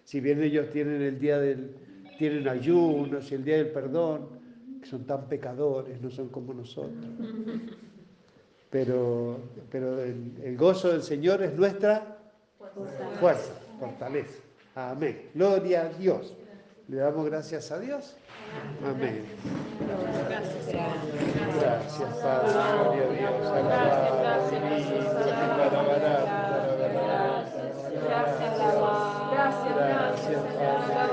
Si 0.03 0.19
bien 0.19 0.43
ellos 0.43 0.69
tienen 0.69 1.01
el 1.01 1.17
día 1.17 1.39
del, 1.39 1.69
tienen 2.17 2.45
ayunos 2.49 3.31
y 3.31 3.35
el 3.35 3.45
día 3.45 3.55
del 3.55 3.69
perdón, 3.69 4.27
que 4.81 4.85
son 4.85 5.05
tan 5.05 5.29
pecadores, 5.29 6.01
no 6.01 6.09
son 6.09 6.27
como 6.27 6.53
nosotros. 6.53 7.05
Pero, 8.69 9.39
pero 9.71 10.03
el, 10.03 10.33
el 10.43 10.57
gozo 10.57 10.91
del 10.91 11.03
Señor 11.03 11.41
es 11.41 11.55
nuestra 11.55 12.17
fuerza, 13.17 13.53
fortaleza. 13.79 14.41
Amén. 14.75 15.29
Gloria 15.33 15.83
a 15.83 15.89
Dios. 15.89 16.33
Le 16.89 16.97
damos 16.97 17.25
gracias 17.25 17.71
a 17.71 17.79
Dios. 17.79 18.15
Amén. 18.85 19.25
Gracias, 21.59 22.07
Padre. 22.17 22.51
Gloria 22.51 23.03
a 23.03 23.07
Dios. 23.07 23.47
Alabado, 23.47 24.43
Gracias. 24.43 24.91
Gracias, 28.03 28.59
Gracias, 29.31 29.75
Gracias, 29.75 30.41
Padre. 30.43 31.03